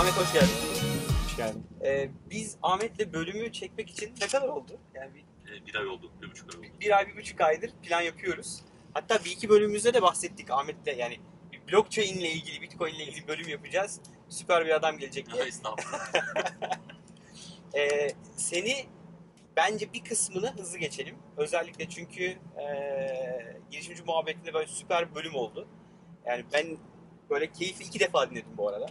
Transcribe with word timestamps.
Ahmet 0.00 0.16
hoş 0.16 0.32
geldin. 0.32 0.48
Hoş 1.24 1.36
geldin. 1.36 1.66
Ee, 1.84 2.10
biz 2.30 2.56
Ahmet'le 2.62 3.12
bölümü 3.12 3.52
çekmek 3.52 3.90
için 3.90 4.14
ne 4.20 4.26
kadar 4.26 4.48
oldu? 4.48 4.78
Yani 4.94 5.14
bir, 5.14 5.20
Ee, 5.20 5.66
bir 5.66 5.74
ay 5.74 5.86
oldu, 5.86 6.12
bir 6.22 6.30
buçuk 6.30 6.54
ay 6.54 6.60
oldu. 6.60 6.66
bir 6.80 6.96
ay, 6.96 7.08
bir 7.08 7.16
buçuk 7.16 7.40
aydır 7.40 7.70
plan 7.82 8.00
yapıyoruz. 8.00 8.60
Hatta 8.94 9.24
bir 9.24 9.30
iki 9.30 9.48
bölümümüzde 9.48 9.94
de 9.94 10.02
bahsettik 10.02 10.50
Ahmet'le 10.50 10.98
yani 10.98 11.20
bir 11.52 11.72
blockchain 11.72 12.18
ile 12.18 12.30
ilgili, 12.30 12.62
bitcoin 12.62 12.94
ile 12.94 13.04
ilgili 13.04 13.28
bölüm 13.28 13.48
yapacağız. 13.48 14.00
Süper 14.28 14.66
bir 14.66 14.70
adam 14.70 14.98
gelecek 14.98 15.26
diye. 15.32 15.42
Ya 15.42 15.48
estağfurullah. 15.48 16.12
Ee, 17.74 18.08
seni 18.36 18.86
bence 19.56 19.92
bir 19.92 20.04
kısmını 20.04 20.52
hızlı 20.58 20.78
geçelim. 20.78 21.16
Özellikle 21.36 21.88
çünkü 21.88 22.24
e, 22.24 22.66
girişimci 23.70 24.02
muhabbetinde 24.02 24.54
böyle 24.54 24.66
süper 24.66 25.10
bir 25.10 25.14
bölüm 25.14 25.34
oldu. 25.34 25.68
Yani 26.26 26.44
ben 26.52 26.78
böyle 27.30 27.52
keyifli 27.52 27.84
iki 27.84 28.00
defa 28.00 28.30
dinledim 28.30 28.56
bu 28.56 28.68
arada. 28.68 28.86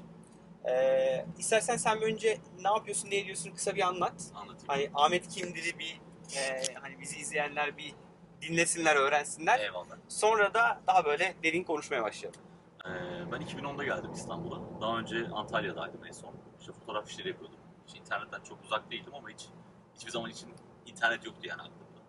Ee, 0.68 1.26
istersen 1.38 1.78
sen 1.78 2.02
bir 2.02 2.06
önce 2.06 2.38
ne 2.60 2.68
yapıyorsun, 2.68 3.10
ne 3.12 3.18
ediyorsun 3.18 3.52
kısa 3.52 3.76
bir 3.76 3.82
anlat. 3.88 4.32
Anlatayım. 4.36 4.68
Hani 4.68 4.90
Ahmet 4.94 5.28
kimdir 5.28 5.80
bir 5.80 6.02
e, 6.38 6.64
hani 6.82 7.00
bizi 7.00 7.18
izleyenler 7.20 7.78
bir 7.78 7.96
dinlesinler, 8.42 8.96
öğrensinler. 8.96 9.60
Eyvallah. 9.60 9.98
Sonra 10.08 10.54
da 10.54 10.82
daha 10.88 11.06
böyle 11.06 11.36
derin 11.44 11.64
konuşmaya 11.64 12.04
başlayalım. 12.04 12.42
Ee, 12.86 12.90
ben 13.32 13.42
2010'da 13.42 13.84
geldim 13.84 14.12
İstanbul'a. 14.14 14.82
Daha 14.82 14.98
önce 14.98 15.28
Antalya'daydım 15.34 16.06
en 16.06 16.12
son. 16.12 16.34
İşte 16.60 16.72
fotoğraf 16.74 17.10
işleri 17.10 17.28
yapıyordum. 17.28 17.58
Hiç 17.88 17.96
internetten 17.96 18.42
çok 18.44 18.64
uzak 18.64 18.92
değildim 18.92 19.16
ama 19.16 19.30
hiç 19.30 19.48
hiçbir 19.96 20.12
zaman 20.12 20.30
için 20.32 20.50
internet 20.86 21.26
yoktu 21.26 21.42
yani 21.44 21.62
aklımda. 21.62 22.00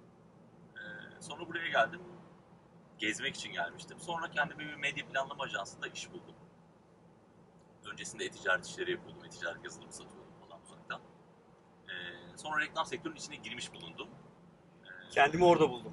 Ee, 0.77 0.81
sonra 1.23 1.49
buraya 1.49 1.69
geldim. 1.69 2.01
Gezmek 2.99 3.37
için 3.37 3.53
gelmiştim. 3.53 4.01
Sonra 4.01 4.31
kendime 4.31 4.59
bir 4.59 4.75
medya 4.75 5.07
planlama 5.07 5.45
ajansında 5.45 5.87
iş 5.87 6.13
buldum. 6.13 6.35
Öncesinde 7.93 8.25
e-ticaret 8.25 8.67
işleri 8.67 8.91
yapıyordum. 8.91 9.25
E-ticaret 9.25 9.65
yazılımı 9.65 9.93
satıyordum 9.93 10.33
falan 10.49 10.61
uzaktan. 10.63 11.01
Ee, 11.89 11.93
sonra 12.37 12.61
reklam 12.61 12.87
sektörünün 12.87 13.19
içine 13.19 13.37
girmiş 13.37 13.73
bulundum. 13.75 14.09
Ee, 14.85 15.11
Kendimi 15.11 15.45
orada 15.45 15.71
buldum. 15.71 15.93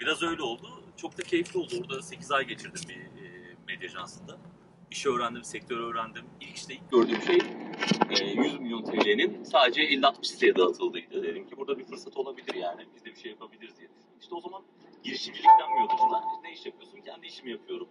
Biraz 0.00 0.22
öyle 0.22 0.42
oldu. 0.42 0.84
Çok 0.96 1.18
da 1.18 1.22
keyifli 1.22 1.60
oldu. 1.60 1.74
Orada 1.80 2.02
8 2.02 2.32
ay 2.32 2.46
geçirdim 2.46 2.82
bir 2.88 2.96
e, 3.24 3.56
medya 3.66 3.88
ajansında. 3.88 4.38
İşi 4.90 5.08
öğrendim, 5.10 5.44
sektörü 5.44 5.82
öğrendim. 5.82 6.24
İlk 6.40 6.56
işte 6.56 6.74
ilk 6.74 6.90
gördüğüm 6.90 7.22
şey 7.22 7.38
e, 8.20 8.24
100 8.24 8.60
milyon 8.60 8.84
TL'nin 8.84 9.44
sadece 9.44 9.82
50-60 9.82 10.24
siteye 10.24 10.56
dağıtıldığıydı. 10.56 11.22
Dedim 11.22 11.46
ki 11.48 11.56
burada 11.56 11.78
bir 11.78 11.84
fırsat 11.84 12.16
olabilir 12.16 12.54
yani. 12.54 12.86
Biz 12.94 13.04
de 13.04 13.10
bir 13.10 13.16
şey 13.20 13.30
yapabiliriz 13.32 13.78
diye. 13.78 13.88
İşte 14.20 14.34
o 14.34 14.40
zaman 14.40 14.62
girişimcilik 15.02 15.48
denmiyordu 15.60 15.92
buna. 16.08 16.22
Ne 16.42 16.52
iş 16.52 16.66
yapıyorsun? 16.66 17.00
Kendi 17.00 17.26
işimi 17.26 17.50
yapıyorum. 17.50 17.88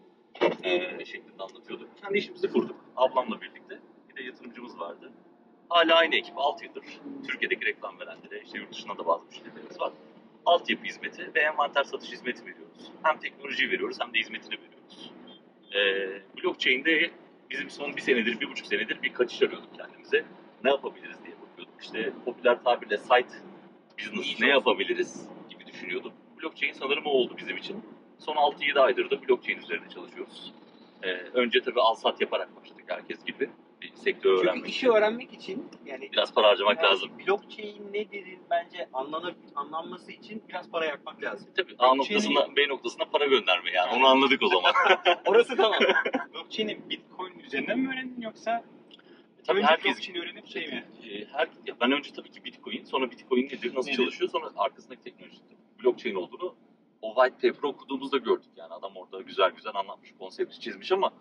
E, 0.64 1.06
şeklinde 1.06 1.44
anlatıyorduk. 1.44 1.90
Kendi 2.02 2.18
işimizi 2.18 2.52
kurduk. 2.52 2.76
Ablamla 2.96 3.42
birlikte. 3.42 3.80
Bir 4.10 4.16
de 4.16 4.24
yatırımcımız 4.24 4.80
vardı. 4.80 5.12
Hala 5.70 5.96
aynı 5.96 6.16
ekip 6.16 6.34
6 6.38 6.66
yıldır 6.66 6.84
Türkiye'deki 7.28 7.66
reklam 7.66 8.00
verenlere, 8.00 8.42
işte 8.46 8.58
yurt 8.60 8.72
dışında 8.72 8.98
da 8.98 9.08
bazı 9.08 9.26
müşterilerimiz 9.26 9.80
var 9.80 9.92
altyapı 10.50 10.84
hizmeti 10.84 11.32
ve 11.36 11.40
envanter 11.40 11.84
satış 11.84 12.12
hizmeti 12.12 12.42
veriyoruz. 12.42 12.92
Hem 13.04 13.20
teknoloji 13.20 13.72
veriyoruz 13.72 13.98
hem 14.02 14.14
de 14.14 14.20
hizmetini 14.20 14.54
veriyoruz. 14.54 15.12
Ee, 15.76 16.22
blockchain'de 16.38 17.12
bizim 17.50 17.70
son 17.70 17.96
bir 17.96 18.02
senedir, 18.02 18.40
bir 18.40 18.50
buçuk 18.50 18.68
senedir 18.68 19.02
bir 19.02 19.14
kaçış 19.14 19.42
arıyorduk 19.42 19.76
kendimize. 19.78 20.26
Ne 20.64 20.70
yapabiliriz 20.70 21.18
diye 21.26 21.36
bakıyorduk. 21.42 21.82
İşte 21.82 22.14
popüler 22.26 22.64
tabirle 22.64 22.98
site 22.98 23.34
business 24.00 24.40
ne 24.40 24.48
yapabiliriz 24.48 25.30
gibi 25.50 25.68
düşünüyorduk. 25.68 26.14
Blockchain 26.42 26.74
sanırım 26.74 27.06
o 27.06 27.10
oldu 27.10 27.34
bizim 27.38 27.58
için. 27.58 27.84
Son 28.20 28.36
6-7 28.36 28.80
aydır 28.80 29.10
da 29.12 29.22
blockchain 29.28 29.58
üzerinde 29.58 29.90
çalışıyoruz. 29.90 30.54
Ee, 31.04 31.10
önce 31.12 31.62
tabii 31.62 31.82
al-sat 31.82 32.22
yaparak 32.22 32.56
başladık 32.56 32.84
herkes 32.88 33.26
gibi. 33.26 33.50
Bir 33.82 33.94
sektör 33.96 34.36
Çünkü 34.36 34.48
öğrenmek 34.50 34.70
işi 34.70 34.92
öğrenmek 34.92 35.34
için 35.34 35.70
yani 35.86 36.12
Biraz 36.12 36.34
para 36.34 36.48
harcamak 36.48 36.78
yani 36.78 36.88
lazım. 36.88 37.10
Blockchain 37.28 37.94
nedir 37.94 38.26
bence 38.50 38.90
anlanıp 38.94 39.36
anlanması 39.56 40.12
için 40.12 40.44
biraz 40.50 40.72
para 40.72 40.86
yakmak 40.86 41.24
lazım. 41.24 41.48
Tabii 41.58 41.76
A 41.80 41.96
noktasına 41.96 42.56
B 42.56 42.68
noktasına 42.68 43.06
para 43.06 43.26
gönderme 43.26 43.72
yani. 43.72 43.96
Onu 43.96 44.08
anladık 44.08 44.44
o 44.44 44.48
zaman. 44.48 44.74
Orası 45.26 45.56
tamam. 45.56 45.80
Blockchain'i 46.34 46.90
Bitcoin 46.90 47.40
üzerinden 47.40 47.80
mi 47.80 47.90
öğrendin 47.90 48.22
yoksa 48.22 48.64
Tabii 49.48 49.58
önce 49.60 49.68
herkes 49.68 49.96
blockchain 49.98 50.22
öğrenip 50.22 50.48
şey 50.48 50.68
mi? 50.68 50.86
e, 51.10 51.26
her 51.26 51.48
ya 51.66 51.76
ben 51.82 51.92
önce 51.92 52.12
tabii 52.14 52.32
ki 52.32 52.46
Bitcoin, 52.46 52.84
sonra 52.84 53.12
Bitcoin 53.12 53.44
nedir, 53.46 53.76
nasıl 53.76 53.90
Nedir? 53.92 53.98
çalışıyor, 53.98 54.30
sonra 54.30 54.50
arkasındaki 54.58 55.04
teknoloji, 55.04 55.38
blockchain 55.84 56.16
olduğunu 56.16 56.56
o 57.02 57.16
white 57.16 57.52
paper 57.52 57.70
okuduğumuzda 57.70 58.18
gördük 58.18 58.50
yani 58.56 58.74
adam 58.74 58.92
orada 58.96 59.22
güzel 59.22 59.52
güzel 59.52 59.76
anlatmış, 59.76 60.14
konsepti 60.20 60.60
çizmiş 60.60 60.92
ama 60.92 61.14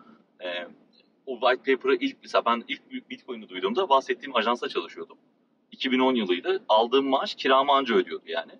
e, 0.43 0.67
o 1.25 1.39
white 1.39 1.75
paper'ı 1.75 1.95
ilk 1.95 2.17
mesela 2.23 2.45
ben 2.45 2.63
ilk 2.67 3.09
Bitcoin'i 3.09 3.49
duyduğumda 3.49 3.89
bahsettiğim 3.89 4.35
ajansa 4.35 4.69
çalışıyordum. 4.69 5.17
2010 5.71 6.15
yılıydı. 6.15 6.63
Aldığım 6.69 7.05
maaş 7.09 7.35
kiramı 7.35 7.71
anca 7.71 7.95
ödüyordu 7.95 8.25
yani. 8.27 8.51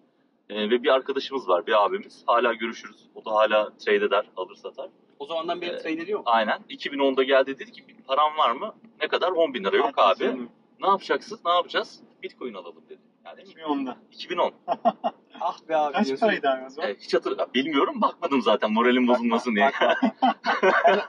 E, 0.50 0.70
ve 0.70 0.84
bir 0.84 0.90
arkadaşımız 0.90 1.50
var, 1.50 1.68
bir 1.68 1.86
abimiz. 1.86 2.24
Hala 2.28 2.54
görüşürüz. 2.54 3.08
O 3.16 3.26
da 3.26 3.32
hala 3.32 3.78
trade 3.78 4.06
eder, 4.06 4.26
alır 4.38 4.56
satar. 4.56 4.90
O 5.20 5.26
zamandan 5.26 5.62
beri 5.62 5.70
Evet. 5.70 5.84
trade 5.84 5.94
ediyor 5.94 6.20
mu? 6.20 6.26
Aynen. 6.28 6.62
2010'da 6.70 7.24
geldi 7.24 7.60
dedi 7.60 7.72
ki 7.72 7.84
param 8.08 8.38
var 8.38 8.52
mı? 8.52 8.76
Ne 9.02 9.08
kadar? 9.08 9.32
10 9.32 9.54
bin 9.54 9.64
lira. 9.64 9.78
Yok 9.78 9.94
abi. 9.98 10.38
Ne 10.82 10.88
yapacaksınız? 10.88 11.46
Ne 11.46 11.52
yapacağız? 11.52 12.00
Bitcoin 12.24 12.54
alalım 12.54 12.84
dedi. 12.90 13.00
Yani 13.26 13.42
2010'da. 13.42 13.98
2010. 14.12 14.54
Ah 15.42 15.58
be 15.70 15.76
abi 15.76 15.94
Kaç 15.94 16.08
diyorsun. 16.08 16.26
paraydı 16.28 16.50
abi 16.50 16.66
o 16.66 16.70
zaman? 16.70 16.92
E, 16.92 16.96
hiç 16.96 17.14
hatır 17.14 17.38
bilmiyorum. 17.54 18.02
Bakmadım 18.02 18.42
zaten 18.42 18.72
moralim 18.74 19.08
bozulmasın 19.08 19.56
diye. 19.56 19.72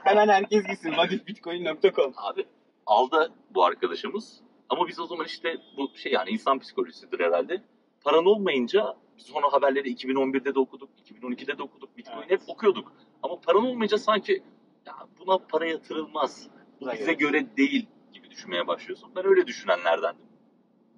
hemen, 0.03 0.27
herkes 0.27 0.67
gitsin. 0.67 0.97
Vakitbitcoin.com 0.97 2.13
Abi 2.17 2.45
aldı 2.85 3.31
bu 3.49 3.63
arkadaşımız. 3.65 4.41
Ama 4.69 4.87
biz 4.87 4.99
o 4.99 5.05
zaman 5.05 5.25
işte 5.25 5.57
bu 5.77 5.91
şey 5.95 6.11
yani 6.11 6.29
insan 6.29 6.59
psikolojisidir 6.59 7.19
herhalde. 7.19 7.61
Paran 8.03 8.25
olmayınca 8.25 8.95
biz 9.17 9.25
sonra 9.25 9.53
haberleri 9.53 9.93
2011'de 9.93 10.55
de 10.55 10.59
okuduk, 10.59 10.89
2012'de 11.11 11.57
de 11.57 11.63
okuduk. 11.63 11.97
Bitcoin 11.97 12.17
Evet. 12.17 12.31
hep 12.31 12.41
okuyorduk. 12.47 12.93
Ama 13.23 13.39
paran 13.39 13.65
olmayınca 13.65 13.97
sanki 13.97 14.43
ya 14.85 14.93
buna 15.19 15.37
para 15.37 15.65
yatırılmaz. 15.65 16.47
Bu 16.81 16.91
bize 16.91 17.13
göre. 17.13 17.39
göre 17.39 17.57
değil 17.57 17.85
gibi 18.13 18.29
düşünmeye 18.31 18.67
başlıyorsun. 18.67 19.11
Ben 19.15 19.25
öyle 19.25 19.47
düşünenlerdendim. 19.47 20.25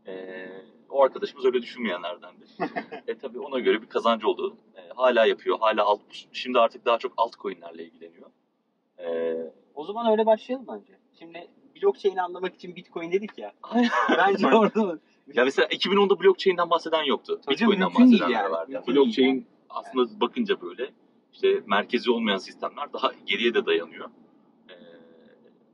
Ee, 0.08 0.50
o 0.94 1.04
arkadaşımız 1.04 1.46
öyle 1.46 1.62
düşünmeyenlerdendi. 1.62 2.46
e 3.08 3.18
tabii 3.18 3.40
ona 3.40 3.60
göre 3.60 3.82
bir 3.82 3.90
kazancı 3.90 4.28
oldu. 4.28 4.58
Ee, 4.76 4.82
hala 4.96 5.26
yapıyor. 5.26 5.58
Hala 5.60 5.84
alt, 5.86 6.00
şimdi 6.32 6.60
artık 6.60 6.86
daha 6.86 6.98
çok 6.98 7.14
altcoin'lerle 7.18 7.84
ilgileniyor. 7.86 8.30
Ee, 8.98 9.52
O 9.76 9.86
zaman 9.86 10.12
öyle 10.12 10.26
başlayalım 10.26 10.66
bence. 10.68 11.00
Şimdi 11.20 11.48
blockchain'i 11.82 12.22
anlamak 12.22 12.56
için 12.56 12.76
Bitcoin 12.76 13.12
dedik 13.12 13.38
ya. 13.38 13.54
Bence 14.18 14.48
orada 14.56 15.00
Ya 15.34 15.44
mesela 15.46 15.68
2010'da 15.68 16.20
blockchain'den 16.20 16.70
bahseden 16.70 17.04
yoktu. 17.04 17.42
Tabii 17.46 17.56
Bitcoin'den 17.56 17.90
bahsedenler 17.96 18.30
yani. 18.30 18.52
vardı. 18.52 18.72
Mümkün 18.72 18.96
blockchain 18.96 19.34
değil 19.34 19.46
aslında 19.70 20.22
bakınca 20.22 20.62
böyle 20.62 20.90
işte 21.34 21.64
merkezi 21.66 22.12
olmayan 22.12 22.38
sistemler 22.38 22.94
daha 22.94 23.12
geriye 23.26 23.54
de 23.54 23.66
dayanıyor. 23.66 24.10
Ee, 24.70 24.74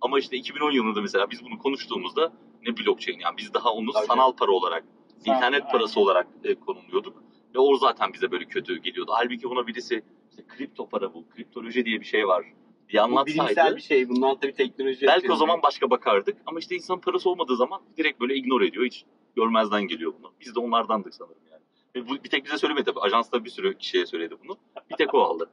ama 0.01 0.19
işte 0.19 0.37
2010 0.37 0.71
yılında 0.71 1.01
mesela 1.01 1.29
biz 1.31 1.45
bunu 1.45 1.59
konuştuğumuzda 1.59 2.33
ne 2.67 2.77
blockchain 2.77 3.19
yani 3.19 3.37
biz 3.37 3.53
daha 3.53 3.73
onu 3.73 3.91
Tabii. 3.91 4.05
sanal 4.05 4.31
para 4.31 4.51
olarak, 4.51 4.83
internet 5.25 5.71
parası 5.71 5.99
olarak 5.99 6.27
e, 6.43 6.55
konumluyorduk. 6.55 7.23
Ve 7.55 7.59
o 7.59 7.77
zaten 7.77 8.13
bize 8.13 8.31
böyle 8.31 8.45
kötü 8.45 8.77
geliyordu. 8.77 9.11
Halbuki 9.15 9.49
buna 9.49 9.67
birisi 9.67 10.03
işte 10.29 10.43
kripto 10.47 10.89
para 10.89 11.13
bu, 11.13 11.29
kriptoloji 11.29 11.85
diye 11.85 11.99
bir 11.99 12.05
şey 12.05 12.27
var 12.27 12.45
diye 12.89 13.01
Bu 13.01 13.05
anlatsaydı. 13.05 13.43
bilimsel 13.43 13.75
bir 13.75 13.81
şey. 13.81 14.09
Bundan 14.09 14.39
tabii 14.39 14.53
teknoloji 14.53 15.07
Belki 15.07 15.31
o 15.31 15.35
zaman 15.35 15.61
başka 15.63 15.89
bakardık 15.89 16.37
ama 16.45 16.59
işte 16.59 16.75
insan 16.75 17.01
parası 17.01 17.29
olmadığı 17.29 17.55
zaman 17.55 17.81
direkt 17.97 18.21
böyle 18.21 18.35
ignore 18.35 18.67
ediyor. 18.67 18.85
Hiç 18.85 19.05
görmezden 19.35 19.83
geliyor 19.87 20.13
bunu. 20.19 20.33
Biz 20.41 20.55
de 20.55 20.59
onlardandık 20.59 21.15
sanırım 21.15 21.41
yani. 21.51 21.61
Ve 21.95 22.09
bu 22.09 22.23
bir 22.23 22.29
tek 22.29 22.45
bize 22.45 22.57
söylemedi 22.57 22.85
tabii. 22.85 22.99
Ajansta 22.99 23.45
bir 23.45 23.49
sürü 23.49 23.77
kişiye 23.77 24.05
söyledi 24.05 24.35
bunu. 24.43 24.57
Bir 24.89 24.95
tek 24.95 25.13
o 25.13 25.21
aldı. 25.21 25.49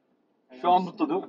Şu 0.60 0.70
an 0.70 0.82
mutlu 0.82 1.08
değil 1.08 1.20
mi? 1.20 1.26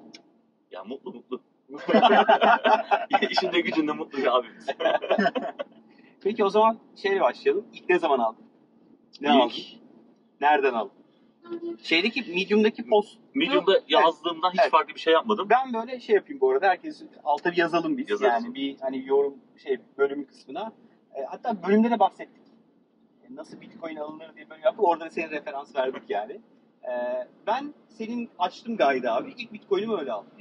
Ya 0.72 0.84
mutlu 0.84 1.14
mutlu. 1.14 1.42
İşinde 3.30 3.60
gücünde 3.60 3.92
mutlu 3.92 4.18
bir 4.18 4.38
abimiz. 4.38 4.68
Peki 6.22 6.44
o 6.44 6.50
zaman 6.50 6.80
şeyle 6.96 7.22
başlayalım. 7.22 7.66
İlk 7.74 7.90
ne 7.90 8.00
zaman 8.00 8.20
aldın? 8.20 8.46
Ne 9.22 9.28
İlk 9.28 9.36
aldın? 9.36 9.56
Nereden 10.42 10.74
aldın? 10.74 10.98
Şeydeki 11.84 12.22
Medium'daki 12.34 12.90
post. 12.90 13.18
Medium'da 13.34 13.82
yazdığımdan 13.88 14.52
hiç 14.52 14.60
Evet. 14.62 14.72
farklı 14.72 14.96
bir 14.96 15.00
şey 15.00 15.14
yapmadım. 15.14 15.48
Ben 15.50 15.74
böyle 15.74 16.00
şey 16.00 16.16
yapayım 16.16 16.42
bu 16.42 16.52
arada. 16.52 16.68
Herkes 16.68 17.04
alta 17.24 17.52
bir 17.52 17.58
yazalım 17.58 17.98
biz. 17.98 18.10
Yazarız. 18.10 18.44
Yani 18.44 18.56
bir 18.56 18.78
hani 18.80 19.08
yorum 19.08 19.38
şey 19.64 19.78
bölümü 19.98 20.28
kısmına. 20.28 20.72
E, 21.16 21.24
hatta 21.24 21.64
bölümde 21.68 21.92
de 21.92 22.00
bahsettik. 22.00 22.44
E, 23.24 23.36
nasıl 23.36 23.62
Bitcoin 23.62 23.96
alınır 23.96 24.36
diye 24.36 24.50
bölüm 24.50 24.64
yaptık. 24.64 24.84
Orada 24.84 25.06
da 25.06 25.10
senin 25.10 25.30
referans 25.30 25.76
verdik 25.76 26.04
yani. 26.10 26.42
E, 26.84 26.92
ben 27.48 27.74
senin 27.90 28.30
açtım 28.40 28.78
gaydı 28.78 29.12
abi. 29.12 29.34
İlk 29.38 29.54
Bitcoin'imi 29.54 29.96
öyle 29.96 30.12
aldım. 30.12 30.32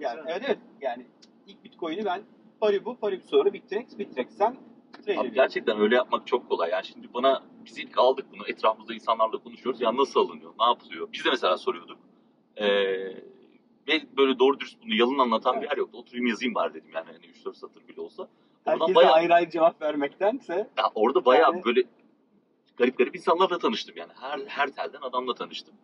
Yani, 0.00 0.20
evet 0.26 0.42
evet. 0.46 0.58
Yani 0.80 1.06
ilk 1.46 1.64
Bitcoin'i 1.64 2.04
ben 2.04 2.22
Paribu, 2.60 2.96
Paribu 2.96 3.26
sonra 3.26 3.52
Bittrex, 3.52 3.98
Bittrex 3.98 4.28
sen 4.30 4.56
trade 5.02 5.20
Abi 5.20 5.32
gerçekten 5.34 5.80
öyle 5.80 5.94
yapmak 5.94 6.26
çok 6.26 6.48
kolay. 6.48 6.70
Yani 6.70 6.84
şimdi 6.84 7.14
bana 7.14 7.42
biz 7.64 7.78
ilk 7.78 7.98
aldık 7.98 8.26
bunu 8.32 8.42
etrafımızda 8.48 8.94
insanlarla 8.94 9.38
konuşuyoruz. 9.38 9.80
Ya 9.80 9.96
nasıl 9.96 10.20
alınıyor? 10.20 10.52
Ne 10.60 10.64
yapılıyor? 10.64 11.08
Biz 11.12 11.24
de 11.24 11.30
mesela 11.30 11.56
soruyorduk. 11.58 11.98
Ee, 12.56 12.66
ve 13.88 14.02
böyle 14.16 14.38
doğru 14.38 14.60
dürüst 14.60 14.82
bunu 14.84 14.94
yalın 14.94 15.18
anlatan 15.18 15.62
bir 15.62 15.70
yer 15.70 15.76
yoktu. 15.76 15.98
Oturayım 15.98 16.26
yazayım 16.26 16.54
var 16.54 16.74
dedim 16.74 16.90
yani 16.94 17.06
hani 17.06 17.26
3-4 17.26 17.56
satır 17.56 17.88
bile 17.88 18.00
olsa. 18.00 18.28
Herkese 18.64 18.94
bayağı- 18.94 19.12
ayrı 19.12 19.34
ayrı 19.34 19.50
cevap 19.50 19.82
vermektense 19.82 20.54
Ya 20.78 20.84
orada 20.94 21.24
bayağı 21.24 21.52
Yani- 21.52 21.64
böyle 21.64 21.82
garip 22.76 22.98
garip 22.98 23.16
insanlarla 23.16 23.58
tanıştım 23.58 23.96
yani. 23.96 24.12
Her 24.20 24.40
her 24.46 24.68
telden 24.68 25.00
adamla 25.02 25.34
tanıştım. 25.34 25.74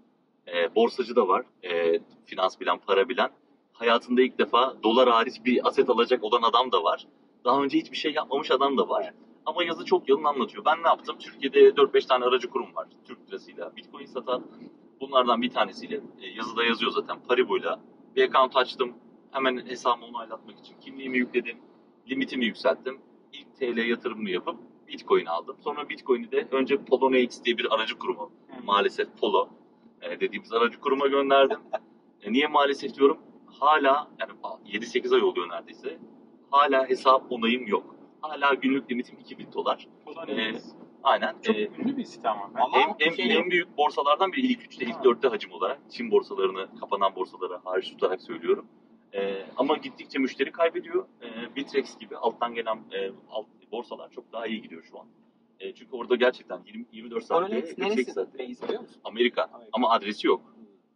Ee, 0.49 0.75
borsacı 0.75 1.17
da 1.17 1.29
var. 1.29 1.45
Ee, 1.63 1.99
finans 2.27 2.61
bilen, 2.61 2.79
para 2.79 3.09
bilen. 3.09 3.31
Hayatında 3.73 4.23
ilk 4.23 4.39
defa 4.39 4.75
dolar 4.83 5.09
hariç 5.09 5.35
bir 5.45 5.67
aset 5.69 5.91
alacak 5.91 6.25
olan 6.25 6.43
adam 6.43 6.73
da 6.73 6.83
var. 6.85 7.07
Daha 7.49 7.63
önce 7.63 7.79
hiçbir 7.79 7.97
şey 7.97 8.13
yapmamış 8.13 8.51
adam 8.51 8.79
da 8.79 8.89
var. 8.89 9.15
Ama 9.47 9.65
yazı 9.65 9.85
çok 9.85 10.09
yalın 10.09 10.25
anlatıyor. 10.25 10.65
Ben 10.65 10.83
ne 10.83 10.89
yaptım? 10.89 11.17
Türkiye'de 11.19 11.69
4-5 11.69 12.07
tane 12.07 12.25
aracı 12.25 12.51
kurum 12.51 12.75
var. 12.75 12.89
Türk 13.05 13.29
lirasıyla 13.29 13.77
Bitcoin 13.77 14.07
satan. 14.07 14.47
Bunlardan 15.01 15.43
bir 15.43 15.51
tanesiyle 15.51 16.01
e, 16.21 16.27
yazıda 16.27 16.65
yazıyor 16.65 16.91
zaten 16.91 17.19
Paribu'yla. 17.29 17.81
Bir 18.17 18.23
account 18.29 18.57
açtım. 18.57 18.93
Hemen 19.31 19.67
hesabımı 19.67 20.07
onaylatmak 20.07 20.59
için 20.59 20.75
kimliğimi 20.81 21.19
yükledim. 21.19 21.59
Limitimi 22.11 22.45
yükselttim. 22.45 23.01
İlk 23.33 23.57
TL 23.59 23.89
yatırımını 23.89 24.31
yapıp 24.31 24.57
Bitcoin 24.89 25.27
aldım. 25.27 25.57
Sonra 25.65 25.89
Bitcoin'i 25.89 26.33
de 26.33 26.49
önce 26.51 26.85
Poloniex 26.85 27.45
diye 27.45 27.59
bir 27.59 27.75
aracı 27.75 27.99
kurumu 27.99 28.31
maalesef 28.65 29.09
Polo 29.21 29.49
e, 30.03 30.21
dediğimiz 30.21 30.53
aracı 30.53 30.81
kuruma 30.81 31.07
gönderdim. 31.07 31.59
E, 32.23 32.33
niye 32.33 32.47
maalesef 32.47 32.95
diyorum? 32.95 33.19
Hala 33.47 34.11
yani 34.21 34.33
7-8 34.67 35.15
ay 35.15 35.23
oluyor 35.23 35.49
neredeyse. 35.49 35.99
Hala 36.51 36.89
hesap 36.89 37.33
onayım 37.33 37.67
yok. 37.67 37.97
Hala 38.21 38.55
günlük 38.55 38.91
limitim 38.91 39.19
2000 39.19 39.53
dolar. 39.53 39.89
Poloniex. 40.05 40.65
Aynen. 41.03 41.37
Çok 41.43 41.57
E, 41.57 41.69
ünlü 41.79 41.97
bir 41.97 42.07
ama. 42.25 42.51
Ben 42.55 42.61
Ama- 42.61 42.79
en, 42.79 42.97
en, 43.11 43.15
şey 43.15 43.37
en 43.37 43.51
büyük 43.51 43.77
borsalardan 43.77 44.33
biri 44.33 44.47
ilk 44.47 44.63
üçte, 44.65 44.85
ilk 44.85 44.95
Ha. 44.95 45.05
dörtte 45.05 45.29
hacim 45.29 45.53
olarak. 45.53 45.81
Çin 45.91 46.11
borsalarını, 46.11 46.69
kapanan 46.81 47.15
borsaları 47.15 47.57
hariç 47.65 47.91
tutarak 47.91 48.23
söylüyorum. 48.23 48.67
Ee, 49.15 49.47
ama 49.57 49.77
gittikçe 49.77 50.19
müşteri 50.19 50.53
kaybediyor. 50.53 51.07
Ee, 51.23 51.57
Bitrex 51.57 51.99
gibi 51.99 52.17
alttan 52.17 52.55
gelen 52.55 52.77
e, 52.93 53.11
alt 53.31 53.47
borsalar 53.73 54.11
çok 54.11 54.33
daha 54.33 54.47
iyi 54.47 54.63
gidiyor 54.63 54.83
şu 54.91 54.99
an. 55.01 55.07
E, 55.61 55.75
çünkü 55.75 55.97
orada 55.97 56.17
gerçekten 56.17 56.63
20, 56.67 56.87
24 56.93 57.25
saatte, 57.25 57.47
Poloniex 57.47 57.65
48 57.75 57.97
neresi? 57.97 58.13
saatte. 58.13 58.45
Amerika. 58.45 58.79
Amerika. 59.05 59.51
Ama 59.73 59.91
adresi 59.91 60.27
yok. 60.27 60.41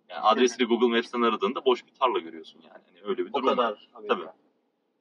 Yani 0.08 0.20
adresini 0.20 0.66
Google 0.66 0.96
Maps'ten 0.96 1.22
aradığında 1.22 1.64
boş 1.64 1.86
bir 1.86 1.92
tarla 1.92 2.18
görüyorsun 2.18 2.60
yani. 2.62 2.82
Hani 2.94 3.10
öyle 3.10 3.24
bir 3.26 3.30
O 3.30 3.34
durum 3.34 3.46
var. 3.46 3.56
kadar. 3.56 3.88
Amerika. 3.94 4.14
Tabii. 4.14 4.26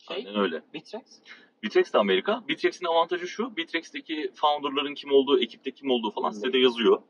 Şey, 0.07 0.17
Aynen 0.17 0.35
öyle. 0.35 0.63
Bittrex? 0.73 1.01
Bitrex 1.63 1.93
de 1.93 1.97
Amerika. 1.97 2.43
Bitrex'in 2.47 2.85
avantajı 2.85 3.27
şu. 3.27 3.57
Bitrex'teki 3.57 4.31
founder'ların 4.33 4.93
kim 4.93 5.11
olduğu, 5.11 5.39
ekipte 5.41 5.71
kim 5.71 5.91
olduğu 5.91 6.11
falan 6.11 6.29
Hmm. 6.29 6.35
sitede 6.35 6.57
yazıyor. 6.57 7.01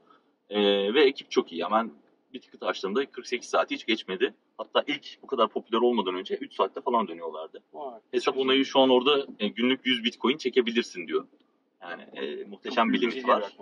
Ee, 0.49 0.93
ve 0.93 1.03
ekip 1.03 1.31
çok 1.31 1.51
iyi. 1.51 1.63
Hemen 1.65 1.91
bir 2.33 2.39
ticket 2.41 2.63
açtığımda 2.63 3.05
48 3.11 3.49
saat 3.49 3.71
hiç 3.71 3.85
geçmedi. 3.85 4.33
Hatta 4.57 4.83
ilk 4.88 5.17
bu 5.21 5.27
kadar 5.27 5.49
popüler 5.49 5.79
olmadan 5.81 6.15
önce 6.15 6.35
3 6.35 6.53
saatte 6.53 6.81
falan 6.81 7.07
dönüyorlardı. 7.07 7.63
Vay. 7.73 7.99
Hesap 8.11 8.38
onayı 8.38 8.65
şu 8.65 8.79
an 8.79 8.89
orada 8.89 9.27
e, 9.39 9.47
günlük 9.47 9.85
100 9.85 10.03
bitcoin 10.03 10.38
çekebilirsin 10.38 11.07
diyor. 11.07 11.27
Yani 11.81 12.01
e, 12.01 12.43
muhteşem 12.45 12.93
bir 12.93 13.01
limit 13.01 13.27
var. 13.27 13.57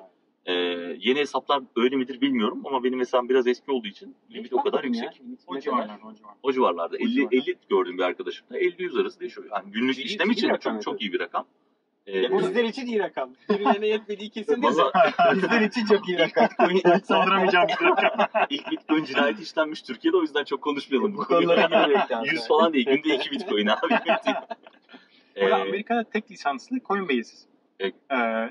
E, 0.46 0.54
yeni 1.00 1.20
hesaplar 1.20 1.62
öyle 1.76 1.96
midir 1.96 2.22
bilmiyorum 2.22 2.62
ama 2.66 2.84
benim 2.84 3.00
hesabım 3.00 3.30
biraz 3.30 3.48
eski 3.48 3.72
olduğu 3.72 3.88
için 3.88 4.16
limit 4.32 4.54
o 4.54 4.64
kadar 4.64 4.84
yüksek. 4.84 5.22
O 5.48 5.60
civarlarda 5.60 5.94
o 6.08 6.14
civarlarda. 6.14 6.40
O 6.44 6.52
civarlarda. 6.52 6.96
O 6.96 7.00
50 7.00 7.14
civarlarda. 7.14 7.36
50 7.36 7.56
gördüğüm 7.70 7.98
bir 7.98 8.04
arkadaşım 8.04 8.48
da 8.50 8.60
50-100 8.60 9.02
arası 9.02 9.20
değişiyor. 9.20 9.48
Yani 9.52 9.72
günlük 9.72 9.98
İyi- 9.98 10.04
işlem 10.06 10.30
iyi 10.30 10.34
için 10.34 10.56
çok 10.56 10.82
çok 10.82 11.02
iyi 11.02 11.14
bir 11.14 11.20
rakam. 11.20 11.46
E, 12.08 12.20
Ya 12.20 12.38
bizler 12.38 12.64
için 12.64 12.86
iyi 12.86 13.00
rakam. 13.00 13.30
Birilerine 13.50 13.88
yetmediği 13.88 14.30
kesin 14.30 14.62
değil 14.62 14.74
mi? 14.74 14.80
Valla 14.82 14.92
Bizler 15.36 15.62
için 15.62 15.86
çok 15.86 16.08
iyi 16.10 16.20
rakam. 16.20 16.48
Saldıramayacağım 17.04 17.68
bir 17.68 17.86
rakam. 17.86 18.28
ilk 18.50 18.72
bitcoin 18.72 19.04
cinayeti 19.04 19.44
işlenmiş 19.44 19.82
Türkiye'de 19.82 20.18
o 20.18 20.22
yüzden 20.22 20.44
çok 20.44 20.62
konuşmayalım 20.62 21.14
bu 21.18 21.24
konulara 21.24 21.68
konuyu. 21.70 21.82
girmeyek 21.86 22.12
lazım. 22.12 22.30
100 22.32 22.48
falan 22.48 22.74
değil. 22.74 22.86
Günde 22.86 23.16
2 23.16 23.32
bitcoin 23.32 23.68
abi. 23.68 23.80
Ee, 25.36 25.50
Amerika'da 25.54 26.04
tek 26.04 26.32
lisanslı 26.32 26.80
Coinbase 26.80 27.36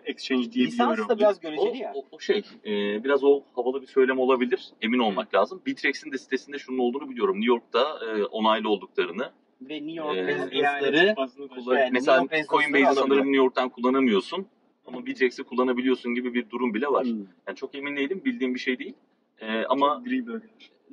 exchange 0.06 0.52
diye 0.52 0.66
Lisans 0.66 1.08
da 1.08 1.18
biraz 1.18 1.38
o, 1.38 1.40
göreceli 1.40 1.78
ya. 1.78 1.92
o, 1.94 2.04
o 2.10 2.20
şey 2.20 2.42
e, 2.64 3.04
biraz 3.04 3.24
o 3.24 3.42
havalı 3.54 3.82
bir 3.82 3.86
söylem 3.86 4.18
olabilir. 4.18 4.68
Emin 4.82 4.98
olmak 4.98 5.34
lazım. 5.34 5.62
Bitrex'in 5.66 6.12
de 6.12 6.18
sitesinde 6.18 6.58
şunun 6.58 6.78
olduğunu 6.78 7.10
biliyorum. 7.10 7.36
New 7.36 7.48
York'ta 7.52 7.98
e, 8.06 8.24
onaylı 8.24 8.68
olduklarını. 8.68 9.32
Ve 9.60 9.74
New 9.74 9.92
York 9.92 10.16
Ee, 10.16 10.26
rezidansları 10.26 11.14
Kullan- 11.14 11.76
Evet, 11.76 11.92
mesela 11.92 12.20
New 12.20 12.36
York 12.36 12.48
Coinbase'i 12.48 12.94
sanırım. 12.94 13.18
New 13.18 13.36
York'tan 13.36 13.68
kullanamıyorsun. 13.68 14.46
Ama 14.86 15.06
Bitrex'i 15.06 15.42
kullanabiliyorsun 15.42 16.14
gibi 16.14 16.34
bir 16.34 16.50
durum 16.50 16.74
bile 16.74 16.86
var. 16.86 17.04
Hmm. 17.04 17.18
Yani 17.46 17.56
çok 17.56 17.74
emin 17.74 17.96
değilim. 17.96 18.22
Bildiğim 18.24 18.54
bir 18.54 18.58
şey 18.60 18.78
değil. 18.78 18.94
E, 19.40 19.64
ama 19.64 20.02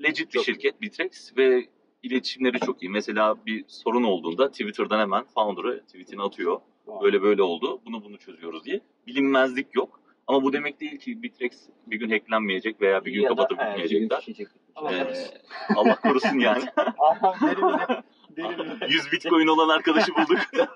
legit 0.03 0.33
bir 0.33 0.39
şirket 0.39 0.81
Bitrex 0.81 1.37
ve 1.37 1.65
iletişimleri 2.03 2.59
çok 2.59 2.83
iyi. 2.83 2.89
Mesela 2.89 3.45
bir 3.45 3.65
sorun 3.67 4.03
olduğunda 4.03 4.51
Twitter'dan 4.51 4.99
hemen 4.99 5.23
founder'ı 5.23 5.83
tweetini 5.85 6.21
atıyor. 6.21 6.59
Böyle 7.03 7.21
böyle 7.21 7.41
oldu. 7.41 7.81
Bunu 7.85 8.03
bunu 8.03 8.17
çözüyoruz 8.17 8.65
diye. 8.65 8.81
Bilinmezlik 9.07 9.75
yok. 9.75 9.99
Ama 10.27 10.43
bu 10.43 10.53
demek 10.53 10.79
değil 10.79 10.99
ki 10.99 11.23
Bitrex 11.23 11.69
bir 11.87 11.99
gün 11.99 12.09
hacklenmeyecek 12.09 12.81
veya 12.81 13.05
bir 13.05 13.11
gün 13.11 13.21
Ya 13.21 13.29
kapatıp 13.29 13.59
gitmeyecekler. 13.59 14.25
Ee, 14.27 15.03
korusun. 15.03 15.33
Allah 15.75 15.95
korusun 15.95 16.39
yani. 16.39 16.63
Derin 17.41 17.67
bile. 17.67 18.03
Derin 18.37 18.59
bile. 18.59 18.87
100 18.87 19.11
bitcoin 19.11 19.47
olan 19.47 19.69
arkadaşı 19.69 20.11
bulduk. 20.15 20.39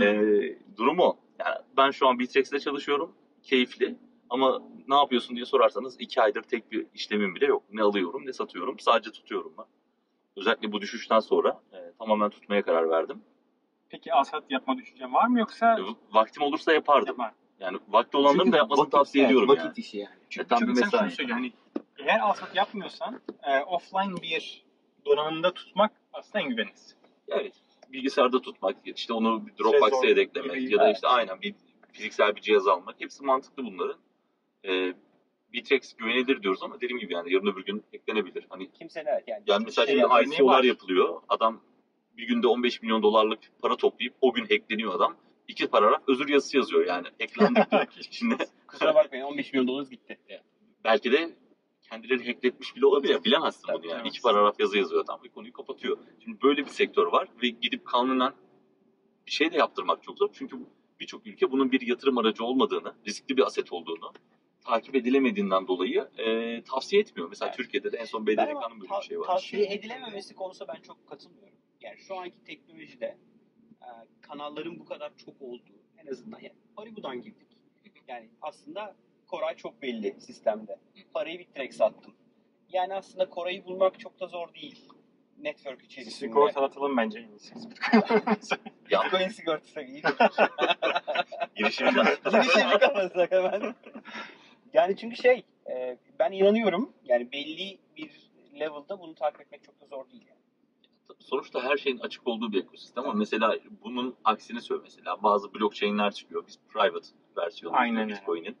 ee, 0.00 0.58
durum 0.76 0.98
o. 0.98 1.16
Yani 1.38 1.56
ben 1.76 1.90
şu 1.90 2.08
an 2.08 2.18
Bitrex'te 2.18 2.60
çalışıyorum. 2.60 3.12
Keyifli. 3.42 3.96
Ama 4.30 4.62
ne 4.88 4.94
yapıyorsun 4.94 5.36
diye 5.36 5.44
sorarsanız 5.44 5.96
2 6.00 6.22
aydır 6.22 6.42
tek 6.42 6.72
bir 6.72 6.86
işlemim 6.94 7.34
bile 7.34 7.46
yok. 7.46 7.62
Ne 7.72 7.82
alıyorum 7.82 8.26
ne 8.26 8.32
satıyorum. 8.32 8.78
Sadece 8.78 9.10
tutuyorum 9.10 9.54
ben. 9.58 9.64
Özellikle 10.36 10.72
bu 10.72 10.80
düşüşten 10.80 11.20
sonra 11.20 11.60
e, 11.72 11.76
tamamen 11.98 12.30
tutmaya 12.30 12.62
karar 12.62 12.90
verdim. 12.90 13.22
Peki 13.92 14.12
alsat 14.12 14.44
yapma 14.50 14.76
düşüncen 14.78 15.14
var 15.14 15.26
mı 15.26 15.38
yoksa 15.38 15.78
E, 15.80 15.82
vaktim 16.14 16.42
olursa 16.42 16.72
yapardım. 16.72 17.08
yapma? 17.08 17.32
Yani 17.60 17.78
vakti 17.88 18.16
olanların 18.16 18.38
Çünkü 18.38 18.52
da 18.52 18.56
yapmasını 18.56 18.82
vakit- 18.84 18.92
tavsiye 18.92 19.24
evet, 19.24 19.30
ediyorum 19.30 19.48
vakit 19.48 19.64
yani. 19.64 19.74
işi 19.76 19.98
yani. 19.98 20.14
Çünkü 20.30 20.48
tam 20.48 20.58
çok 20.58 20.68
bir 20.68 20.72
insan 20.72 20.84
mesai. 20.86 21.00
şunu 21.00 21.10
söylüyor 21.10 21.38
hani 21.38 21.52
eğer 21.98 22.20
alsat 22.20 22.56
yapmıyorsan 22.56 23.20
e, 23.42 23.60
offline 23.60 24.22
bir 24.22 24.64
donanımda 25.06 25.54
tutmak 25.54 25.92
aslında 26.12 26.44
en 26.44 26.48
güvenlisi. 26.50 26.94
Evet. 27.28 27.52
Bilgisayarda 27.92 28.40
tutmak, 28.42 28.76
işte 28.84 29.12
onu 29.12 29.46
bir 29.46 29.52
Dropbox'a 29.58 30.06
yedeklemek 30.06 30.60
gibi, 30.60 30.72
ya 30.72 30.78
da 30.80 30.84
evet. 30.84 30.94
işte 30.94 31.08
aynen 31.08 31.40
bir 31.40 31.54
fiziksel 31.92 32.36
bir 32.36 32.40
cihaz 32.40 32.68
almak. 32.68 32.94
Hepsi 33.00 33.24
mantıklı 33.24 33.64
bunların. 33.64 33.96
Ee, 34.64 34.94
Bitrex 35.52 35.94
güvenilir 35.96 36.42
diyoruz 36.42 36.62
ama 36.62 36.76
dediğim 36.76 36.98
gibi 36.98 37.12
yani 37.14 37.32
yarın 37.34 37.46
öbür 37.46 37.64
gün 37.64 37.84
eklenebilir. 37.92 38.46
Hani 38.48 38.72
Kimse 38.72 39.04
evet 39.06 39.24
yani. 39.26 39.42
yani 39.46 39.64
mesela 39.64 39.86
şey 39.86 40.00
şimdi 40.22 40.34
ICO'lar 40.34 40.58
var. 40.58 40.64
yapılıyor. 40.64 41.20
Adam 41.28 41.60
bir 42.16 42.26
günde 42.28 42.46
15 42.46 42.82
milyon 42.82 43.02
dolarlık 43.02 43.38
para 43.62 43.76
toplayıp 43.76 44.14
o 44.20 44.32
gün 44.32 44.42
hackleniyor 44.42 44.94
adam. 44.94 45.16
İki 45.48 45.66
paragraf 45.66 46.02
özür 46.08 46.28
yazısı 46.28 46.56
yazıyor 46.56 46.86
yani. 46.86 47.06
Hacklendik 47.20 47.70
diyor. 47.70 47.86
Şimdi 48.10 48.36
Kusura 48.66 48.94
bakmayın 48.94 49.24
15 49.24 49.52
milyon 49.52 49.68
dolarınız 49.68 49.90
gitti. 49.90 50.18
belki 50.84 51.12
de 51.12 51.36
kendileri 51.90 52.26
hackletmiş 52.26 52.76
bile 52.76 52.86
olabilir. 52.86 53.24
Bilemezsin 53.24 53.66
Tabii, 53.66 53.76
bunu 53.76 53.86
yani. 53.86 53.92
bilemezsin. 53.94 54.10
İki 54.10 54.22
paragraf 54.22 54.60
yazı 54.60 54.78
yazıyor 54.78 55.04
adam 55.04 55.20
ve 55.24 55.28
konuyu 55.28 55.52
kapatıyor. 55.52 55.98
Şimdi 56.24 56.42
böyle 56.42 56.62
bir 56.64 56.70
sektör 56.70 57.06
var 57.06 57.28
ve 57.42 57.48
gidip 57.48 57.84
kanunen 57.84 58.32
bir 59.26 59.30
şey 59.30 59.52
de 59.52 59.56
yaptırmak 59.56 60.02
çok 60.02 60.18
zor. 60.18 60.28
Çünkü 60.32 60.56
birçok 61.00 61.26
ülke 61.26 61.50
bunun 61.50 61.72
bir 61.72 61.80
yatırım 61.80 62.18
aracı 62.18 62.44
olmadığını, 62.44 62.94
riskli 63.06 63.36
bir 63.36 63.42
aset 63.46 63.72
olduğunu 63.72 64.12
takip 64.64 64.94
edilemediğinden 64.94 65.66
dolayı 65.68 66.08
e, 66.18 66.62
tavsiye 66.62 67.02
etmiyor. 67.02 67.28
Mesela 67.28 67.48
Evet. 67.48 67.56
Türkiye'de 67.56 67.92
de 67.92 67.96
en 67.96 68.04
son 68.04 68.26
BDDK'nın 68.26 68.80
böyle 68.80 68.88
ta- 68.88 69.00
bir 69.00 69.04
şey 69.06 69.20
var. 69.20 69.26
Tavsiye 69.26 69.74
edilememesi 69.74 70.34
konusunda 70.34 70.74
ben 70.76 70.82
çok 70.82 71.06
katılmıyorum. 71.08 71.54
Yani 71.80 71.98
şu 71.98 72.16
anki 72.16 72.44
teknolojide 72.44 73.18
e, 73.82 73.88
kanalların 74.20 74.78
bu 74.78 74.84
kadar 74.84 75.12
çok 75.16 75.42
olduğu 75.42 75.82
en 75.98 76.06
azından 76.06 76.38
yani 76.40 76.54
Paribu'dan 76.76 77.22
girdik. 77.22 77.48
Yani 78.08 78.28
aslında 78.42 78.96
Koray 79.26 79.56
çok 79.56 79.82
belli 79.82 80.20
sistemde. 80.20 80.78
Parayı 81.14 81.38
Bitrex 81.38 81.76
sattım. 81.76 82.14
Yani 82.72 82.94
aslında 82.94 83.30
Koray'ı 83.30 83.64
bulmak 83.64 84.00
çok 84.00 84.20
da 84.20 84.26
zor 84.26 84.54
değil. 84.54 84.88
Network 85.38 85.82
içerisinde. 85.82 86.14
Sigortalatalım 86.14 86.96
bence 86.96 87.18
en 87.18 87.28
iyisi. 87.28 87.54
Bitcoin 88.90 89.28
sigortası 89.28 89.80
iyi. 89.82 90.02
Girişimi 91.56 91.90
kapatsak 92.80 93.32
hemen. 93.32 93.74
Yani 94.72 94.96
çünkü 94.96 95.16
şey, 95.16 95.44
e, 95.70 95.98
ben 96.18 96.32
inanıyorum. 96.32 96.92
Yani 97.04 97.32
belli 97.32 97.78
bir 97.96 98.10
level'da 98.60 99.00
bunu 99.00 99.14
takip 99.14 99.40
etmek 99.40 99.64
çok 99.64 99.80
da 99.80 99.86
zor 99.86 100.10
değil. 100.10 100.26
Yani. 100.28 100.38
sonuçta 101.18 101.62
her 101.62 101.76
şeyin 101.76 101.98
açık 101.98 102.28
olduğu 102.28 102.52
bir 102.52 102.62
ekosistem 102.62 103.04
ama 103.04 103.12
mesela 103.12 103.56
bunun 103.84 104.16
aksini 104.24 104.60
söyle 104.60 104.82
mesela 104.84 105.22
bazı 105.22 105.54
blockchain'ler 105.54 106.12
çıkıyor. 106.12 106.46
Biz 106.46 106.58
private 106.68 107.08
versiyonu. 107.36 108.08
Bitcoin'in 108.08 108.56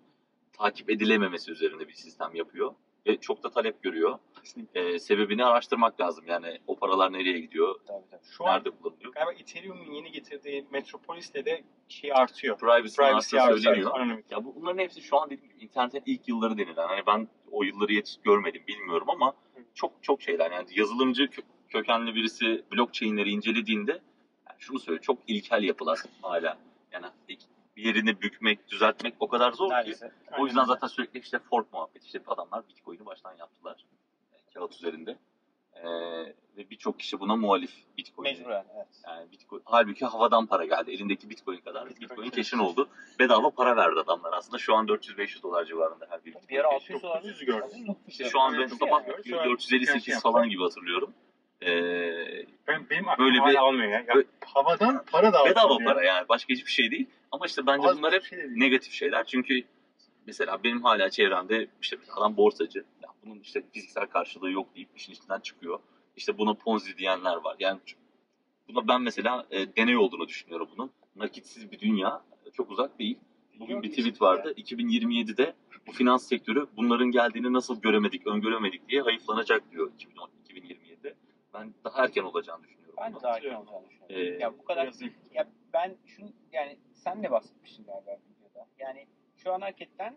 takip 0.52 0.90
edilememesi 0.90 1.50
üzerinde 1.50 1.88
bir 1.88 1.92
sistem 1.92 2.34
yapıyor 2.34 2.74
ve 3.06 3.16
çok 3.20 3.42
da 3.42 3.50
talep 3.50 3.82
görüyor. 3.82 4.18
Kesinlikle. 4.40 4.94
Ee, 4.94 4.98
sebebini 4.98 5.44
araştırmak 5.44 6.00
lazım. 6.00 6.24
Yani 6.28 6.58
o 6.66 6.76
paralar 6.76 7.12
nereye 7.12 7.40
gidiyor, 7.40 7.80
Tabii 7.86 8.10
tabii. 8.10 8.20
Şu 8.36 8.46
an 8.46 8.54
nerede 8.54 8.70
kullanılıyor. 8.70 9.12
galiba 9.12 9.32
Ethereum'un 9.32 9.92
yeni 9.92 10.12
getirdiği 10.12 10.66
Metropolis'le 10.70 11.34
de 11.34 11.64
şey 11.88 12.12
artıyor. 12.12 12.58
Privacy, 12.58 12.96
Privacy 12.96 13.40
artıyor. 13.40 13.58
söyleniyor. 13.58 14.22
Ya 14.30 14.44
bu, 14.44 14.54
bunların 14.54 14.78
hepsi 14.78 15.00
şu 15.02 15.20
an 15.20 15.30
dediğim 15.30 15.51
internetin 15.72 16.02
ilk 16.06 16.28
yılları 16.28 16.58
denilen. 16.58 16.88
Hani 16.88 17.06
ben 17.06 17.28
o 17.50 17.62
yılları 17.62 17.92
yetiş 17.92 18.16
görmedim 18.24 18.62
bilmiyorum 18.68 19.10
ama 19.10 19.34
çok 19.74 19.92
çok 20.02 20.22
şeyler 20.22 20.50
yani 20.50 20.66
yazılımcı 20.76 21.22
kö- 21.22 21.42
kökenli 21.68 22.14
birisi 22.14 22.64
blockchain'leri 22.72 23.30
incelediğinde 23.30 23.92
yani 24.48 24.56
şunu 24.58 24.78
söylüyor. 24.78 25.02
Çok 25.02 25.18
ilkel 25.26 25.62
yapılar 25.62 25.98
hala. 26.22 26.58
Yani 26.92 27.06
bir 27.28 27.38
yerini 27.76 28.20
bükmek, 28.20 28.68
düzeltmek 28.68 29.14
o 29.20 29.28
kadar 29.28 29.52
zor 29.52 29.68
ki. 29.68 29.74
Neredeyse. 29.74 30.12
O 30.38 30.46
yüzden 30.46 30.64
zaten 30.64 30.86
sürekli 30.88 31.20
işte 31.20 31.38
fork 31.38 31.72
muhabbet. 31.72 32.04
İşte 32.04 32.20
adamlar 32.26 32.68
Bitcoin'i 32.68 33.06
baştan 33.06 33.36
yaptılar. 33.36 33.86
e, 34.32 34.36
Kağıt 34.54 34.74
üzerinde. 34.74 35.18
Ee, 35.82 35.86
ve 36.56 36.70
birçok 36.70 36.98
kişi 36.98 37.20
buna 37.20 37.36
muhalif 37.36 37.70
Bitcoin. 37.98 38.28
Mecburen 38.30 38.64
evet. 38.76 38.86
Yani 39.06 39.32
Bitcoin, 39.32 39.62
halbuki 39.64 40.04
havadan 40.04 40.46
para 40.46 40.64
geldi. 40.64 40.90
Elindeki 40.90 41.30
Bitcoin 41.30 41.56
kadar 41.60 41.88
Bitcoin 41.88 42.08
Bitcoin 42.10 42.30
keşin 42.30 42.58
oldu. 42.58 42.88
Bedava 43.18 43.50
para 43.50 43.76
verdi 43.76 44.00
adamlar 44.00 44.32
aslında. 44.32 44.58
Şu 44.58 44.74
an 44.74 44.86
400-500 44.86 45.42
dolar 45.42 45.64
civarında 45.64 46.06
her 46.10 46.24
bir 46.24 46.34
Bir 46.48 46.58
ara 46.58 46.70
Bitcoin 46.70 46.74
600 46.74 47.02
dolar. 47.02 47.22
900'ü 47.22 47.44
gördüm. 47.44 47.96
İşte 48.08 48.24
şu 48.24 48.40
an 48.40 48.58
ben 48.58 48.66
sabah 48.66 49.08
yani. 49.08 49.24
Şu 49.28 49.40
an 49.40 49.44
458 49.48 50.04
şey 50.04 50.14
falan 50.20 50.48
gibi 50.48 50.62
hatırlıyorum. 50.62 51.14
Ee, 51.62 52.46
Ben, 52.68 52.90
benim 52.90 53.08
aklım 53.08 53.26
Böyle 53.26 53.38
bir- 53.46 53.54
almıyor 53.56 53.90
ya. 53.90 53.98
ya 54.08 54.22
havadan 54.46 55.04
para 55.12 55.32
dağıtıyor. 55.32 55.56
bedava 55.56 55.78
para 55.84 56.04
yani. 56.04 56.28
Başka 56.28 56.54
hiçbir 56.54 56.70
şey 56.70 56.90
değil. 56.90 57.06
Ama 57.32 57.46
işte 57.46 57.66
bence 57.66 57.88
Az 57.88 57.98
bunlar 57.98 58.12
hep 58.12 58.24
şey 58.24 58.38
değil. 58.38 58.50
negatif 58.56 58.92
şeyler. 58.92 59.24
Çünkü 59.26 59.64
mesela 60.26 60.64
benim 60.64 60.82
hala 60.82 61.10
çevremde 61.10 61.68
işte 61.82 61.96
bir 62.00 62.06
adam 62.16 62.36
borsacı. 62.36 62.84
Ya 63.02 63.08
bunun 63.24 63.40
işte 63.40 63.62
fiziksel 63.72 64.06
karşılığı 64.06 64.50
yok 64.50 64.74
deyip 64.74 64.88
işin 64.96 65.12
içinden 65.12 65.40
çıkıyor. 65.40 65.80
İşte 66.16 66.38
buna 66.38 66.54
ponzi 66.54 66.98
diyenler 66.98 67.36
var. 67.36 67.56
Yani 67.58 67.80
buna 68.68 68.88
ben 68.88 69.02
mesela 69.02 69.46
e, 69.50 69.76
deney 69.76 69.96
olduğunu 69.96 70.28
düşünüyorum 70.28 70.68
bunun. 70.76 70.90
Nakitsiz 71.16 71.72
bir 71.72 71.80
dünya 71.80 72.24
çok 72.52 72.70
uzak 72.70 72.98
değil. 72.98 73.18
Bugün 73.60 73.82
bir 73.82 73.90
tweet 73.90 74.22
vardı. 74.22 74.54
2027'de 74.56 75.54
bu 75.86 75.92
finans 75.92 76.28
sektörü 76.28 76.66
bunların 76.76 77.10
geldiğini 77.10 77.52
nasıl 77.52 77.80
göremedik, 77.80 78.26
öngöremedik 78.26 78.88
diye 78.88 79.02
hayıflanacak 79.02 79.70
diyor 79.70 79.92
2010 79.94 80.30
2027'de. 80.48 81.14
Ben 81.54 81.74
daha 81.84 82.04
erken 82.04 82.22
olacağını 82.22 82.64
düşünüyorum. 82.64 82.94
Ben 82.98 83.14
de 83.14 83.22
daha 83.22 83.36
erken 83.36 83.54
olacağını 83.54 83.88
düşünüyorum. 83.88 84.16
Ee, 84.16 84.42
ya 84.42 84.58
bu 84.58 84.64
kadar 84.64 84.92
ya 85.34 85.48
ben 85.72 85.96
şunu 86.06 86.28
yani 86.52 86.78
sen 86.92 87.22
de 87.22 87.30
bahsetmiştin 87.30 87.84
galiba 87.84 88.10
videoda. 88.10 88.68
Yani 88.78 89.06
şu 89.36 89.52
an 89.52 89.60
hakikaten 89.60 90.16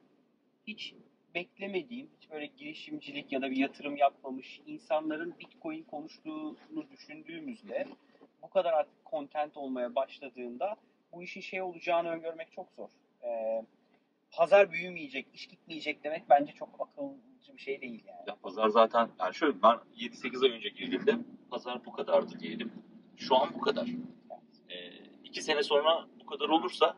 hiç 0.68 0.94
beklemediğim, 1.36 2.10
hiç 2.18 2.32
böyle 2.32 2.46
girişimcilik 2.46 3.32
ya 3.32 3.42
da 3.42 3.52
bir 3.52 3.58
yatırım 3.58 3.98
yapmamış 3.98 4.62
insanların 4.66 5.36
Bitcoin 5.40 5.84
konuştuğunu 5.84 6.90
düşündüğümüzde 6.92 7.88
bu 8.42 8.50
kadar 8.50 8.74
artık 8.74 9.06
content 9.06 9.58
olmaya 9.58 9.96
başladığında 9.96 10.76
bu 11.14 11.24
işin 11.24 11.42
şey 11.42 11.62
olacağını 11.62 12.10
öngörmek 12.10 12.52
çok 12.52 12.72
zor. 12.72 12.90
Ee, 13.24 13.62
pazar 14.32 14.72
büyümeyecek, 14.72 15.28
iş 15.34 15.48
gitmeyecek 15.48 16.04
demek 16.04 16.30
bence 16.30 16.54
çok 16.54 16.70
akılcı 16.80 17.54
bir 17.54 17.62
şey 17.62 17.82
değil 17.82 18.04
yani. 18.08 18.20
Ya 18.28 18.36
pazar 18.36 18.70
zaten 18.70 19.10
yani 19.20 19.36
şöyle 19.36 19.62
ben 19.64 19.80
7-8 19.98 20.46
ay 20.46 20.52
önce 20.52 20.70
girdiğimde 20.70 21.16
pazar 21.50 21.86
bu 21.86 21.92
kadardı 21.92 22.40
diyelim. 22.40 22.72
Şu 23.18 23.36
an 23.36 23.50
bu 23.54 23.60
kadar. 23.62 23.88
Ee, 24.70 24.76
iki 25.24 25.42
sene 25.42 25.64
sonra 25.64 26.08
bu 26.22 26.26
kadar 26.26 26.50
olursa 26.50 26.98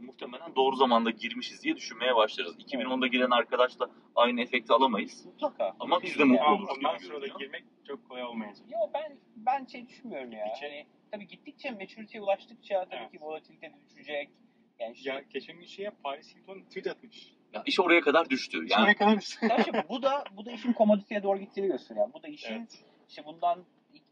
muhtemelen 0.00 0.54
doğru 0.56 0.76
zamanda 0.76 1.10
girmişiz 1.10 1.62
diye 1.64 1.76
düşünmeye 1.76 2.16
başlarız. 2.16 2.56
2010'da 2.58 3.06
giren 3.06 3.30
arkadaşla 3.30 3.90
aynı 4.16 4.40
efekti 4.40 4.72
alamayız. 4.72 5.26
Mutlaka. 5.26 5.76
Ama 5.80 6.02
biz 6.02 6.18
de 6.18 6.24
mutlu 6.24 6.46
oluruz 6.46 6.68
ondan 6.78 6.96
sonra 6.96 7.22
da 7.22 7.26
girmek 7.26 7.64
çok 7.88 8.08
kolay 8.08 8.24
olmayacak. 8.24 8.66
Yo 8.70 8.78
ben 8.94 9.16
ben 9.36 9.64
şey 9.64 9.88
düşünmüyorum 9.88 10.32
ya. 10.32 10.46
Gittikçe- 10.46 10.66
Hani 10.68 10.86
tabii 11.10 11.26
gittikçe 11.26 11.70
maturity'ye 11.70 12.22
ulaştıkça 12.22 12.84
tabii 12.84 13.00
Evet. 13.00 13.10
ki 13.12 13.20
volatilite 13.20 13.66
de 13.66 13.74
düşecek. 13.90 14.30
Yani 14.78 14.92
işte, 14.92 15.10
Ya 15.10 15.20
geçen 15.32 15.56
gün 15.58 15.66
şey 15.66 15.84
yap, 15.84 15.94
Paris 16.02 16.36
Hilton 16.36 16.60
tweet 16.60 16.86
atmış. 16.86 17.32
Ya 17.52 17.62
iş 17.66 17.80
oraya 17.80 18.00
kadar 18.00 18.30
düştü. 18.30 18.56
Yani, 18.56 18.70
Yani 18.70 18.80
Şuraya 18.80 18.94
kadar 18.94 19.38
Tabii 19.48 19.64
şimdi 19.64 19.84
bu 19.88 20.02
da 20.02 20.24
bu 20.36 20.44
da 20.46 20.52
işin 20.52 20.72
komoditeye 20.72 21.22
doğru 21.22 21.38
gittiğini 21.38 21.66
gösteriyor. 21.68 22.08
Bu 22.14 22.22
da 22.22 22.28
işin 22.28 22.54
Evet. 22.54 22.84
işte 23.08 23.24
bundan 23.24 23.64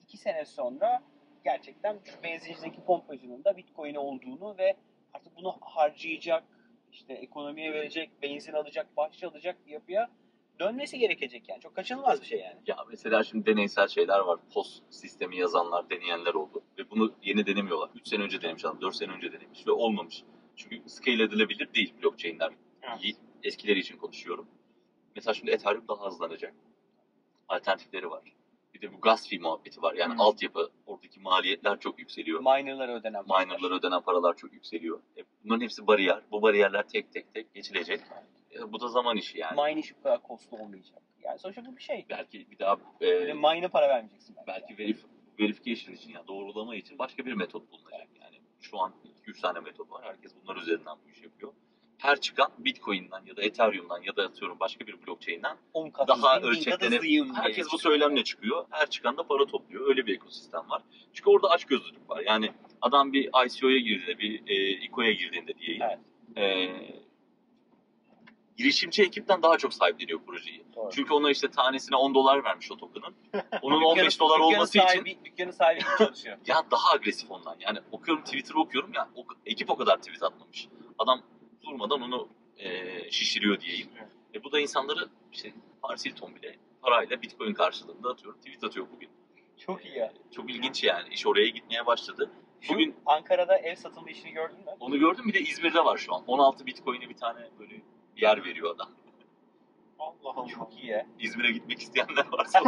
iki 0.06 0.16
sene 0.16 0.44
sonra 0.44 1.02
gerçekten 1.44 1.98
şu 2.04 2.22
benzincideki 2.22 2.80
pompacının 2.84 3.44
da 3.44 3.56
Bitcoin 3.56 3.94
olduğunu 3.94 4.58
ve 4.58 4.76
artık 5.16 5.36
bunu 5.36 5.56
harcayacak, 5.60 6.44
işte 6.92 7.12
ekonomiye 7.12 7.72
verecek, 7.72 8.10
benzin 8.22 8.52
alacak, 8.52 8.96
bahçe 8.96 9.26
alacak 9.26 9.66
bir 9.66 9.72
yapıya 9.72 10.10
dönmesi 10.60 10.98
gerekecek 10.98 11.48
yani. 11.48 11.60
Çok 11.60 11.74
kaçınılmaz 11.76 12.20
bir 12.20 12.26
şey 12.26 12.40
yani. 12.40 12.60
Ya 12.66 12.76
mesela 12.90 13.24
şimdi 13.24 13.46
deneysel 13.46 13.88
şeyler 13.88 14.18
var. 14.18 14.38
POS 14.54 14.80
sistemi 14.90 15.36
yazanlar, 15.36 15.90
deneyenler 15.90 16.34
oldu. 16.34 16.62
Ve 16.78 16.90
bunu 16.90 17.14
yeni 17.22 17.46
denemiyorlar. 17.46 17.90
3 17.94 18.08
sene 18.08 18.22
önce 18.22 18.42
denemiş 18.42 18.64
adam, 18.64 18.80
4 18.80 18.96
sene 18.96 19.12
önce 19.12 19.32
denemiş 19.32 19.66
ve 19.66 19.70
olmamış. 19.70 20.22
Çünkü 20.56 20.82
scale 20.88 21.22
edilebilir 21.22 21.74
değil 21.74 21.94
blockchain'ler. 22.02 22.52
Evet. 22.82 23.16
Eskileri 23.42 23.78
için 23.78 23.96
konuşuyorum. 23.96 24.48
Mesela 25.16 25.34
şimdi 25.34 25.50
Ethereum 25.50 25.88
daha 25.88 26.06
hızlanacak. 26.06 26.54
Alternatifleri 27.48 28.10
var. 28.10 28.22
Bir 28.76 28.80
de 28.82 28.92
bu 28.92 29.00
gas 29.00 29.28
fee 29.28 29.38
muhabbeti 29.38 29.82
var. 29.82 29.94
Yani 29.94 30.12
Hmm. 30.12 30.20
altyapı, 30.20 30.70
oradaki 30.86 31.20
maliyetler 31.20 31.80
çok 31.80 31.98
yükseliyor. 31.98 32.40
Miner'lara 32.40 32.94
ödenen 32.94 33.24
Miner'lara 33.24 33.74
ödenen 33.74 34.00
paralar 34.00 34.36
çok 34.36 34.52
yükseliyor. 34.52 35.00
E, 35.16 35.20
bunların 35.44 35.60
hepsi 35.60 35.86
bariyer. 35.86 36.22
Bu 36.30 36.42
bariyerler 36.42 36.88
tek 36.88 37.12
tek 37.12 37.34
tek 37.34 37.54
geçilecek. 37.54 38.00
E, 38.54 38.72
bu 38.72 38.80
da 38.80 38.88
zaman 38.88 39.16
işi 39.16 39.38
yani. 39.38 39.60
Mine 39.62 39.80
işi 39.80 39.94
bu 39.98 40.02
kadar 40.02 40.22
kostlu 40.22 40.56
olmayacak. 40.56 41.02
Yani 41.24 41.38
sonuçta 41.38 41.66
bu 41.66 41.76
bir 41.76 41.82
şey. 41.82 42.06
Belki 42.10 42.50
bir 42.50 42.58
daha 42.58 42.76
e, 43.00 43.32
mine'a 43.32 43.68
para 43.68 43.88
vermeyeceksin 43.88 44.36
belki. 44.46 44.48
belki 44.68 44.78
verif, 44.78 45.04
verification 45.40 45.94
için 45.94 46.10
yani 46.12 46.26
doğrulama 46.28 46.76
için 46.76 46.98
başka 46.98 47.26
bir 47.26 47.32
metot 47.32 47.70
bulunacak. 47.72 48.08
Yani 48.20 48.36
şu 48.60 48.78
an 48.80 48.92
2-3 49.26 49.40
tane 49.40 49.60
metot 49.60 49.90
var. 49.90 50.04
Herkes 50.04 50.32
bunlar 50.42 50.56
üzerinden 50.56 50.96
bu 51.06 51.10
iş 51.10 51.22
yapıyor. 51.22 51.52
Her 51.98 52.20
çıkan 52.20 52.50
Bitcoin'den 52.58 53.22
ya 53.26 53.36
da 53.36 53.42
Ethereum'dan 53.42 54.02
ya 54.02 54.16
da 54.16 54.22
atıyorum 54.22 54.60
başka 54.60 54.86
bir 54.86 55.06
blockchain'den 55.06 55.56
10 55.74 55.90
kat 55.90 56.08
daha 56.08 56.40
ölçeklenip 56.40 57.02
herkes 57.36 57.66
bu 57.66 57.70
çıkıyor. 57.70 57.80
söylemle 57.80 58.24
çıkıyor. 58.24 58.66
Her 58.70 58.90
çıkan 58.90 59.16
da 59.16 59.22
para 59.22 59.46
topluyor. 59.46 59.88
Öyle 59.88 60.06
bir 60.06 60.14
ekosistem 60.14 60.70
var. 60.70 60.82
Çünkü 61.12 61.30
orada 61.30 61.48
açgözlülük 61.48 62.10
var. 62.10 62.22
Yani 62.26 62.52
adam 62.82 63.12
bir 63.12 63.30
ICO'ya 63.46 63.78
girdiğinde, 63.78 64.18
bir 64.18 64.42
e, 64.46 64.70
ICO'ya 64.70 65.12
girdiğinde 65.12 65.58
diyeyim. 65.58 65.82
Evet. 65.82 65.98
E, 66.36 67.06
girişimci 68.56 69.02
ekipten 69.02 69.42
daha 69.42 69.58
çok 69.58 69.74
sahipleniyor 69.74 70.20
projeyi. 70.26 70.64
Doğru. 70.76 70.90
Çünkü 70.94 71.14
ona 71.14 71.30
işte 71.30 71.50
tanesine 71.50 71.96
10 71.96 72.14
dolar 72.14 72.44
vermiş 72.44 72.72
o 72.72 72.76
token'ın. 72.76 73.14
Onun 73.62 73.80
Dükkanın- 73.80 74.00
15 74.00 74.20
dolar 74.20 74.38
olması 74.38 74.78
için 74.78 74.88
sahibi, 74.88 75.18
Dükkanın 75.24 75.50
sahibi 75.50 75.80
gibi 75.80 75.98
çalışıyor. 75.98 76.38
ya 76.46 76.62
daha 76.70 76.92
agresif 76.94 77.30
ondan. 77.30 77.56
Yani 77.60 77.78
okuyorum 77.92 78.24
Twitter'ı 78.24 78.60
okuyorum 78.60 78.92
ya 78.94 79.08
o, 79.14 79.24
ekip 79.46 79.70
o 79.70 79.76
kadar 79.76 79.96
tweet 79.96 80.22
atmamış. 80.22 80.68
Adam 80.98 81.22
durmadan 81.66 82.00
onu 82.02 82.28
e, 82.58 83.10
şişiriyor 83.10 83.60
diyeyim. 83.60 83.88
Evet. 83.98 84.08
E, 84.34 84.44
bu 84.44 84.52
da 84.52 84.60
insanları 84.60 85.08
işte 85.32 85.52
Paris 85.82 86.06
Hilton 86.06 86.34
bile 86.34 86.56
parayla 86.82 87.22
Bitcoin 87.22 87.54
karşılığında 87.54 88.08
atıyorum. 88.10 88.40
Tweet 88.40 88.64
atıyor 88.64 88.86
bugün. 88.96 89.08
Çok 89.58 89.84
iyi 89.84 89.96
ya. 89.98 90.06
E, 90.06 90.32
çok 90.32 90.50
ilginç 90.50 90.84
yani. 90.84 91.08
İş 91.14 91.26
oraya 91.26 91.48
gitmeye 91.48 91.86
başladı. 91.86 92.30
Şu 92.60 92.74
Bugün- 92.74 92.94
Ankara'da 93.06 93.58
ev 93.58 93.74
satılma 93.74 94.10
işini 94.10 94.30
gördün 94.32 94.56
mü? 94.58 94.64
Onu 94.80 94.98
gördüm 94.98 95.24
bir 95.28 95.34
de 95.34 95.40
İzmir'de 95.40 95.84
var 95.84 95.96
şu 95.98 96.14
an. 96.14 96.24
16 96.26 96.66
Bitcoin'e 96.66 97.08
bir 97.08 97.16
tane 97.16 97.40
böyle 97.58 97.80
yer 98.16 98.44
veriyor 98.44 98.74
adam. 98.74 98.90
Allah 99.98 100.32
Allah. 100.36 100.46
Çok 100.48 100.74
iyi 100.82 100.86
ya. 100.86 101.06
İzmir'e 101.18 101.52
gitmek 101.52 101.78
isteyenler 101.78 102.26
varsa 102.32 102.60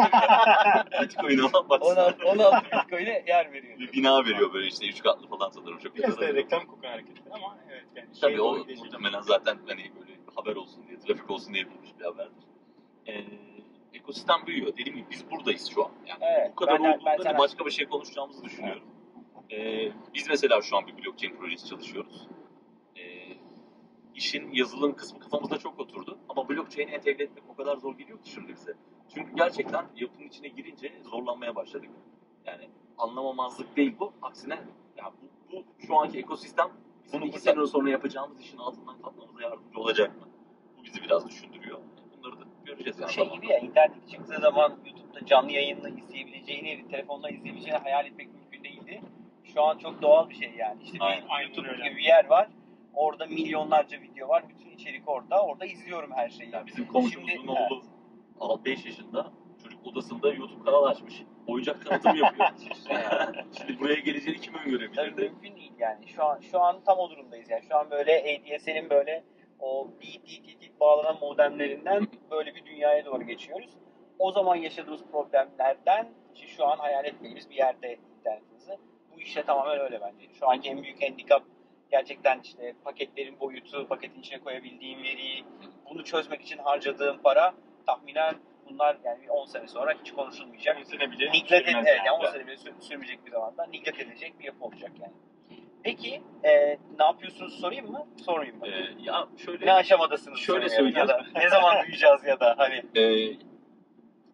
Bitcoin 1.03 1.39
alan 1.39 1.69
baksın. 1.69 1.97
16, 1.97 2.27
16 2.27 2.67
Bitcoin'e 2.67 3.25
yer 3.27 3.53
veriyor. 3.53 3.79
Bir 3.79 3.93
bina 3.93 4.25
veriyor 4.25 4.53
böyle 4.53 4.67
işte 4.67 4.89
3 4.89 5.03
katlı 5.03 5.27
falan 5.29 5.51
sanırım. 5.51 5.79
Çok 5.79 5.97
Biraz 5.97 6.11
da 6.19 6.27
güzel. 6.27 6.35
reklam 6.35 6.67
kokan 6.67 6.89
hareketler 6.89 7.33
ama 7.33 7.59
evet 7.71 7.85
yani. 7.97 8.09
Tabii 8.21 8.33
şeye 8.35 8.41
o 8.41 8.57
muhtemelen 8.57 9.21
zaten 9.21 9.59
hani 9.67 9.93
böyle 10.01 10.13
haber 10.37 10.57
olsun 10.57 10.85
diye, 10.89 10.99
trafik 10.99 11.31
olsun 11.31 11.55
diye 11.55 11.65
yapılmış 11.65 11.91
bir 11.99 12.05
haberdir. 12.05 12.45
Ee, 13.07 13.25
ekosistem 13.95 14.47
büyüyor. 14.47 14.73
Dediğim 14.73 14.97
gibi 14.99 15.07
biz 15.11 15.31
buradayız 15.31 15.71
şu 15.75 15.85
an. 15.85 15.91
Yani 16.07 16.19
Evet, 16.23 16.51
bu 16.53 16.57
kadar 16.57 16.83
ben 16.83 16.93
olduğunda 16.93 17.25
ben 17.25 17.39
başka 17.39 17.67
bir 17.67 17.71
şey 17.71 17.87
konuşacağımızı 17.87 18.45
düşünüyorum. 18.45 18.83
Ee, 19.53 19.93
biz 20.15 20.29
mesela 20.29 20.63
şu 20.63 20.77
an 20.77 20.87
bir 20.87 21.05
blockchain 21.05 21.37
projesi 21.37 21.69
çalışıyoruz. 21.69 22.27
İşin 24.19 24.53
yazılım 24.53 24.97
kısmı 24.97 25.21
kafamızda 25.21 25.59
çok 25.59 25.81
oturdu. 25.81 26.19
Ama 26.29 26.49
blockchain'i 26.49 26.91
entegre 26.91 27.25
etmek 27.25 27.45
o 27.49 27.55
kadar 27.55 27.77
zor 27.77 27.99
geliyor 27.99 28.23
ki 28.23 28.31
şimdi 28.31 28.53
bize. 28.53 28.75
Çünkü 29.15 29.35
gerçekten 29.37 29.87
yapının 29.97 30.29
içine 30.29 30.49
girince 30.49 30.93
zorlanmaya 31.11 31.57
başladık. 31.57 31.91
Yani 32.47 32.69
anlamamazlık 32.99 33.77
değil 33.77 33.95
bu. 34.01 34.13
Aksine 34.23 34.59
ya 34.97 35.13
bu, 35.23 35.57
bu 35.57 35.87
şu 35.87 35.97
anki 35.97 36.19
ekosistem 36.19 36.69
bizim 37.05 37.21
Bunu 37.21 37.29
iki 37.29 37.41
sene 37.41 37.67
sonra 37.67 37.91
yapacağımız 37.91 38.41
işin 38.41 38.59
altından 38.59 39.03
kalkmamıza 39.03 39.43
yardımcı 39.43 39.79
olacak 39.79 40.17
mı? 40.21 40.29
Bu 40.79 40.85
bizi 40.85 41.03
biraz 41.03 41.29
düşündürüyor. 41.29 41.79
Bunları 42.17 42.41
da 42.41 42.45
göreceğiz 42.65 42.99
yani. 42.99 43.13
Şey 43.13 43.31
gibi 43.31 43.47
ya 43.49 43.59
internet 43.59 44.09
çıktığı 44.11 44.41
zaman 44.41 44.79
YouTube'da 44.87 45.27
canlı 45.27 45.53
yayını 45.53 45.91
izleyebileceğini, 46.01 46.89
telefonla 46.91 47.31
izleyebileceğini 47.31 47.79
hayal 47.79 48.07
etmek 48.07 48.29
mümkün 48.35 48.65
değildi. 48.65 49.03
Şu 49.45 49.63
an 49.63 49.79
çok 49.79 50.03
doğal 50.03 50.29
bir 50.29 50.35
şey 50.35 50.53
yani. 50.59 50.83
İşte 50.83 50.95
bir 50.95 51.05
Aynen, 51.05 51.49
YouTube 51.49 51.69
gibi 51.69 51.97
bir 51.97 52.05
yer 52.05 52.27
var. 52.27 52.49
Orada 52.99 53.27
milyonlarca 53.27 54.01
video 54.01 54.29
var. 54.29 54.45
Bütün 54.49 54.71
içerik 54.71 55.09
orada. 55.09 55.43
Orada 55.43 55.67
izliyorum 55.67 56.11
her 56.13 56.29
şeyi. 56.29 56.51
Yani 56.53 56.67
bizim 56.67 56.89
komşumuzun 56.89 57.33
Şimdi- 57.33 57.51
oğlu 58.41 58.65
5 58.65 58.85
yaşında 58.87 59.33
çocuk 59.63 59.87
odasında 59.87 60.33
YouTube 60.33 60.65
kanal 60.65 60.85
açmış. 60.85 61.23
Oyuncak 61.47 61.87
tanıtım 61.87 62.17
yapıyor. 62.17 62.49
Şimdi 63.59 63.81
buraya 63.81 64.01
geleceğini 64.01 64.41
kim 64.41 64.53
Tabii 64.53 64.65
öngörebilirdi? 64.69 65.21
mümkün 65.23 65.57
değil 65.57 65.73
yani. 65.79 66.09
Şu 66.09 66.25
an 66.25 66.41
şu 66.41 66.61
an 66.61 66.81
tam 66.85 66.99
o 66.99 67.11
durumdayız 67.11 67.51
yani. 67.51 67.63
Şu 67.69 67.77
an 67.77 67.91
böyle 67.91 68.13
ADSL'in 68.21 68.91
böyle 68.91 69.25
o 69.61 69.89
beat 70.03 70.81
bağlanan 70.81 71.17
modemlerinden 71.21 72.09
böyle 72.31 72.55
bir 72.55 72.65
dünyaya 72.67 73.05
doğru 73.05 73.23
geçiyoruz. 73.23 73.71
O 74.19 74.33
zaman 74.33 74.57
yaşadığımız 74.57 75.05
problemlerden 75.13 76.09
şu 76.35 76.67
an 76.67 76.77
hayal 76.79 77.05
ettiğimiz 77.05 77.51
bir 77.51 77.55
yerde 77.57 77.99
internetimizi. 78.19 78.79
Bu 79.13 79.19
bu 79.19 79.21
işte 79.23 79.43
tamamen 79.43 79.81
öyle 79.81 80.01
bence. 80.01 80.27
Şu 80.39 80.49
anki 80.49 80.71
en 80.71 80.83
büyük 80.83 81.03
handikap 81.03 81.43
gerçekten 81.91 82.41
işte 82.41 82.75
paketlerin 82.85 83.41
boyutu, 83.41 83.89
paketin 83.89 84.21
içine 84.21 84.41
koyabildiğim 84.41 85.03
veriyi, 85.03 85.45
bunu 85.91 86.05
çözmek 86.05 86.43
için 86.43 86.59
harcadığım 86.59 87.23
para 87.23 87.55
tahminen 87.87 88.35
bunlar 88.71 88.97
yani 89.05 89.23
bir 89.23 89.29
10 89.29 89.45
sene 89.45 89.69
sonra 89.69 89.95
hiç 90.01 90.13
konuşulmayacak. 90.13 90.79
10 90.79 90.83
sene 90.83 91.11
bile 91.11 91.25
edilecek, 91.25 91.53
evet, 91.53 91.69
yani. 91.75 91.89
yani 91.89 92.11
10 92.11 92.27
sene 92.33 92.47
bile 92.47 92.57
sür- 92.57 92.81
sürmeyecek 92.81 93.27
bir 93.27 93.31
zamanda 93.31 93.67
niglet 93.67 94.01
edilecek 94.01 94.39
bir 94.39 94.45
yapı 94.45 94.65
olacak 94.65 94.93
yani. 95.01 95.13
Peki 95.83 96.23
e, 96.45 96.51
ne 96.99 97.05
yapıyorsunuz 97.05 97.61
sorayım 97.61 97.91
mı? 97.91 98.07
Sormayayım 98.25 98.59
mı? 98.59 98.67
Ee, 98.67 98.95
ya 99.03 99.29
şöyle 99.37 99.67
ne 99.67 99.73
aşamadasınız? 99.73 100.39
şöyle 100.39 100.69
sorayım 100.69 100.97
ya 100.97 101.09
da 101.09 101.13
söyleyeyim. 101.13 101.35
ne 101.37 101.49
zaman 101.49 101.87
duyacağız 101.87 102.25
ya 102.27 102.41
da 102.41 102.55
hani 102.59 102.83
e, 102.97 103.33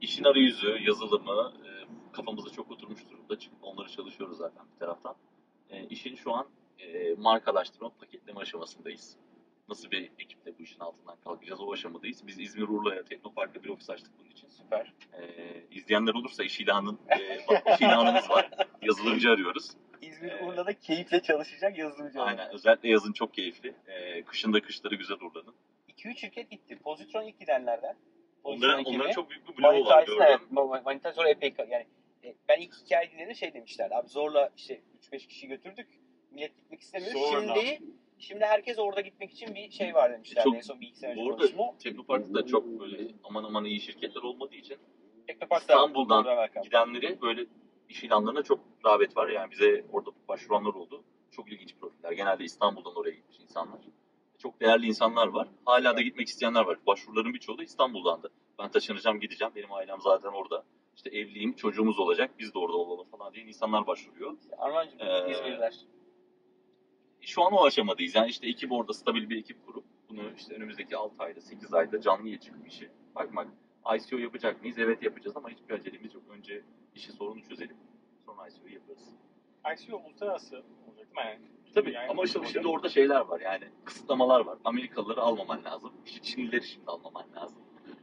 işin 0.00 0.24
arayüzü, 0.24 0.78
yazılımı 0.86 1.52
e, 1.64 1.70
kafamıza 2.12 2.50
çok 2.50 2.70
oturmuş 2.70 3.08
durumda. 3.10 3.38
Çünkü 3.38 3.56
onları 3.62 3.88
çalışıyoruz 3.88 4.38
zaten 4.38 4.62
bir 4.74 4.78
taraftan. 4.80 5.14
E, 5.70 5.84
işin 5.84 6.14
şu 6.14 6.32
an 6.34 6.46
e, 6.78 7.14
markalaştırma, 7.14 7.88
paketleme 8.00 8.40
aşamasındayız. 8.40 9.16
Nasıl 9.68 9.90
bir 9.90 10.10
ekiple 10.18 10.58
bu 10.58 10.62
işin 10.62 10.80
altından 10.80 11.16
kalkacağız 11.24 11.60
o 11.60 11.72
aşamadayız. 11.72 12.26
Biz 12.26 12.40
İzmir 12.40 12.68
Urla'ya 12.68 13.04
Teknopark'ta 13.04 13.64
bir 13.64 13.68
ofis 13.68 13.90
açtık 13.90 14.12
bunun 14.18 14.30
için. 14.30 14.48
süper. 14.48 14.92
E, 15.12 15.22
izleyenler 15.70 16.14
olursa 16.14 16.44
iş 16.44 16.60
ilanın, 16.60 16.98
e, 17.10 17.38
bak, 17.48 17.62
iş 17.74 17.80
ilanımız 17.80 18.30
var. 18.30 18.50
Yazılımcı 18.82 19.30
arıyoruz. 19.30 19.70
İzmir 20.02 20.32
Ee, 20.32 20.44
Urla'da 20.44 20.72
keyifle 20.78 21.22
çalışacak 21.22 21.78
yazılımcı. 21.78 22.20
Aynen. 22.22 22.50
Özellikle 22.52 22.88
yazın 22.88 23.12
çok 23.12 23.34
keyifli. 23.34 23.74
E, 23.86 24.22
kışın 24.22 24.52
da 24.52 24.60
kışları 24.62 24.94
güzel 24.94 25.16
Urla'nın. 25.16 25.54
2-3 25.88 26.16
şirket 26.16 26.50
gitti. 26.50 26.78
Pozitron 26.78 27.22
ilk 27.22 27.40
gidenlerden. 27.40 27.96
Onların, 28.44 28.80
ekibi. 28.80 28.96
onların 28.96 29.12
çok 29.12 29.30
büyük 29.30 29.48
bir 29.48 29.56
bloğu 29.62 29.84
var 29.86 30.06
gördüm. 30.06 30.22
evet. 30.28 30.40
Ma- 30.52 30.84
Manita 30.84 31.12
sonra 31.12 31.28
epey 31.28 31.54
yani 31.58 31.86
e, 32.24 32.34
ben 32.48 32.60
ilk 32.60 32.74
hikaye 32.84 33.06
dinlediğimde 33.08 33.34
şey 33.34 33.54
demişlerdi. 33.54 33.94
Abi 33.94 34.08
zorla 34.08 34.50
işte 34.56 34.80
3-5 35.12 35.26
kişi 35.26 35.48
götürdük. 35.48 35.88
Millet 36.34 36.56
gitmek 36.56 36.80
istemiyor. 36.80 37.12
Zorla. 37.12 37.54
Şimdi 37.54 37.82
şimdi 38.18 38.44
herkes 38.44 38.78
orada 38.78 39.00
gitmek 39.00 39.30
için 39.32 39.54
bir 39.54 39.70
şey 39.70 39.94
var 39.94 40.12
demişler. 40.12 40.44
Çok- 40.44 40.54
en 40.56 40.60
son 40.60 40.80
bir 40.80 40.86
iki 40.86 40.98
sene 40.98 41.12
önce 41.12 41.30
konuşma. 41.30 41.78
Teknopark'ta 41.78 42.34
da 42.34 42.46
çok 42.46 42.66
böyle 42.80 43.08
aman 43.24 43.44
aman 43.44 43.64
iyi 43.64 43.80
şirketler 43.80 44.22
olmadığı 44.22 44.54
için 44.54 44.76
Teknopark'ta 45.26 45.74
İstanbul'dan 45.74 46.24
orada 46.26 46.46
gidenleri 46.62 47.20
böyle 47.22 47.46
iş 47.88 48.04
ilanlarına 48.04 48.42
çok 48.42 48.60
rağbet 48.86 49.16
var. 49.16 49.28
Yani 49.28 49.50
bize 49.50 49.84
orada 49.92 50.10
başvuranlar 50.28 50.74
oldu. 50.74 51.04
Çok 51.30 51.52
ilginç 51.52 51.74
profiller. 51.80 52.12
Genelde 52.12 52.44
İstanbul'dan 52.44 52.96
oraya 52.96 53.10
gitmiş 53.14 53.40
insanlar. 53.40 53.78
Çok 54.38 54.60
değerli 54.60 54.86
insanlar 54.86 55.26
var. 55.26 55.48
Hala 55.64 55.96
da 55.96 56.00
gitmek 56.02 56.28
isteyenler 56.28 56.60
var. 56.64 56.78
Başvuruların 56.86 57.34
birçoğu 57.34 57.58
da 57.58 57.62
İstanbul'dandı. 57.64 58.30
Ben 58.58 58.70
taşınacağım 58.70 59.20
gideceğim. 59.20 59.52
Benim 59.56 59.72
ailem 59.72 60.00
zaten 60.00 60.28
orada. 60.28 60.64
İşte 60.96 61.10
evliyim, 61.10 61.52
çocuğumuz 61.56 61.98
olacak. 61.98 62.30
Biz 62.38 62.54
de 62.54 62.58
orada 62.58 62.76
olalım 62.76 63.06
falan 63.10 63.34
diye 63.34 63.44
insanlar 63.44 63.86
başvuruyor. 63.86 64.36
Armancığım 64.58 65.00
Ee, 65.00 65.30
İzmirliler. 65.30 65.74
Şu 67.26 67.42
an 67.42 67.52
o 67.52 67.64
aşamadayız. 67.64 68.14
Yani 68.14 68.28
işte 68.30 68.46
ekip 68.48 68.72
orada 68.72 68.92
stabil 68.92 69.28
bir 69.30 69.38
ekip 69.38 69.66
kurup 69.66 69.84
bunu 70.08 70.22
işte 70.36 70.54
önümüzdeki 70.54 70.96
6 70.96 71.22
ayda 71.22 71.40
8 71.40 71.74
ayda 71.74 72.00
canlıya 72.00 72.40
çıkıp 72.40 72.68
işi 72.68 72.90
bakmak. 73.14 73.48
ICO 73.96 74.16
yapacak 74.16 74.60
mıyız? 74.60 74.78
Evet 74.78 75.02
yapacağız 75.02 75.36
ama 75.36 75.48
hiçbir 75.50 75.74
acelemiz 75.74 76.14
yok. 76.14 76.22
Önce 76.28 76.62
işi 76.94 77.12
sorunu 77.12 77.42
çözelim. 77.42 77.76
Sonra 78.26 78.48
ICO'yu 78.48 78.74
yaparız. 78.74 79.08
ICO 79.74 79.96
uluslararası 79.96 80.56
olacak 80.56 81.16
değil 81.16 81.26
mi? 81.26 81.32
Yani, 81.32 81.38
Tabii 81.74 81.92
yani 81.92 82.10
ama 82.10 82.26
şimdi, 82.26 82.48
şimdi 82.48 82.68
orada 82.68 82.88
şeyler 82.88 83.20
var 83.20 83.40
yani 83.40 83.64
kısıtlamalar 83.84 84.40
var. 84.40 84.58
Amerikalıları 84.64 85.20
almaman 85.20 85.64
lazım. 85.64 85.92
İşte 86.06 86.22
Çinlileri 86.22 86.64
şimdi 86.66 86.86
almaman 86.86 87.24
lazım. 87.36 87.58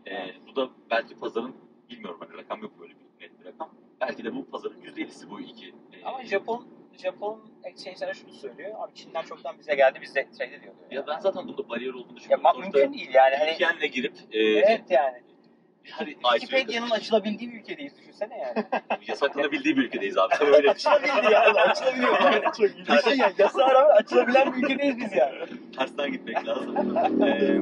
Ee, 0.08 0.34
bu 0.48 0.56
da 0.56 0.70
belki 0.90 1.16
pazarın 1.20 1.56
bilmiyorum 1.90 2.20
hani 2.28 2.38
rakam 2.38 2.62
yok 2.62 2.80
böyle 2.80 2.94
bir 2.94 3.26
net 3.26 3.40
bir 3.40 3.46
rakam. 3.46 3.70
Belki 4.02 4.24
de 4.24 4.36
bu 4.36 4.46
pazarın 4.46 4.82
%50'si 4.82 5.30
bu 5.30 5.40
iki. 5.42 5.68
Ee, 5.94 6.04
Ama 6.06 6.26
Japon 6.26 6.66
Japon 6.98 7.52
exchange'lere 7.64 8.14
şunu 8.14 8.32
söylüyor. 8.34 8.72
Abi 8.80 8.94
Çin'den 8.96 9.22
çoktan 9.22 9.60
bize 9.60 9.76
geldi. 9.76 10.00
Biz 10.02 10.16
de 10.16 10.28
trade 10.38 10.56
ediyor. 10.56 10.74
diyor. 10.90 10.92
ya 10.92 11.08
ben 11.08 11.20
zaten 11.20 11.48
bunda 11.48 11.70
bariyer 11.70 11.94
olduğunu 11.94 12.10
ya 12.10 12.16
düşünüyorum. 12.18 12.46
Sonuçta 12.54 12.78
mümkün 12.80 12.94
değil 12.94 13.14
yani. 13.14 13.36
Hani, 13.36 13.52
VPN'le 13.52 13.88
girip 13.92 14.14
e, 14.32 14.40
evet 14.40 14.82
yani. 14.90 15.24
Hadi 15.92 16.18
Wikipedia'nın 16.22 16.90
açılabildiği 16.90 17.52
bir 17.52 17.60
ülkedeyiz 17.60 17.98
düşünsene 17.98 18.38
yani. 18.38 18.66
yasaklanabildiği 19.08 19.78
bir 19.78 19.84
ülkedeyiz 19.84 20.18
abi. 20.18 20.36
Sen 20.40 20.48
öyle 20.48 20.58
düşün. 20.58 20.70
Açılabildi 20.70 21.34
yani. 21.34 21.62
Açılabiliyor 21.62 22.20
yani. 22.22 22.44
Çok 22.44 22.60
ilginç. 22.60 22.88
Düşün 22.88 23.18
yani. 23.18 23.34
Yasağa 23.38 23.74
rağmen 23.74 23.96
açılabilen 23.96 24.54
bir 24.54 24.64
ülkedeyiz 24.64 24.98
biz 24.98 25.14
yani. 25.16 25.36
Tersten 25.78 26.12
gitmek 26.12 26.48
lazım. 26.48 26.72
Ee, 27.22 27.62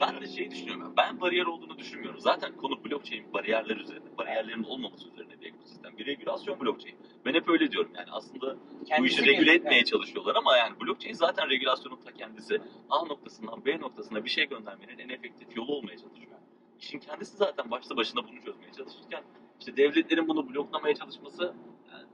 ben 0.00 0.20
de 0.20 0.26
şey 0.26 0.50
düşünüyorum. 0.50 0.94
Ben 0.96 1.20
bariyer 1.20 1.46
olduğunu 1.46 1.78
düşünmüyorum. 1.78 2.20
Zaten 2.20 2.56
konu 2.56 2.84
blockchain 2.84 3.32
bariyerler 3.32 3.76
üzerine. 3.76 4.04
Bariyerlerin 4.18 4.62
olmaması 4.62 5.08
üzerine 5.08 5.40
bir 5.40 5.46
ekosistem. 5.46 5.98
Bir 5.98 6.06
regülasyon 6.06 6.60
blockchain. 6.60 6.96
Ben 7.24 7.34
hep 7.34 7.48
öyle 7.48 7.70
diyorum 7.72 7.90
yani. 7.96 8.08
Aslında 8.12 8.56
bu 8.80 8.84
Kendisi 8.84 9.14
işi 9.14 9.26
regüle 9.26 9.54
etmeye 9.54 9.84
çalışıyorlar 9.84 10.34
ama 10.34 10.56
yani 10.56 10.80
blockchain 10.80 11.14
zaten 11.14 11.50
regülasyonun 11.50 11.96
ta 12.04 12.12
kendisi. 12.12 12.60
A 12.90 13.04
noktasından 13.04 13.64
B 13.64 13.80
noktasına 13.80 14.24
bir 14.24 14.30
şey 14.30 14.48
göndermenin 14.48 14.98
en 14.98 15.08
efektif 15.08 15.56
yolu 15.56 15.72
olmaya 15.72 15.98
çalışıyor. 15.98 16.35
İşin 16.80 16.98
kendisi 16.98 17.36
zaten 17.36 17.70
başta 17.70 17.96
başına 17.96 18.20
bunu 18.28 18.40
çözmeye 18.44 18.72
çalışırken 18.72 19.22
işte 19.60 19.76
devletlerin 19.76 20.28
bunu 20.28 20.48
bloklamaya 20.48 20.94
çalışması 20.94 21.42
yani 21.92 22.04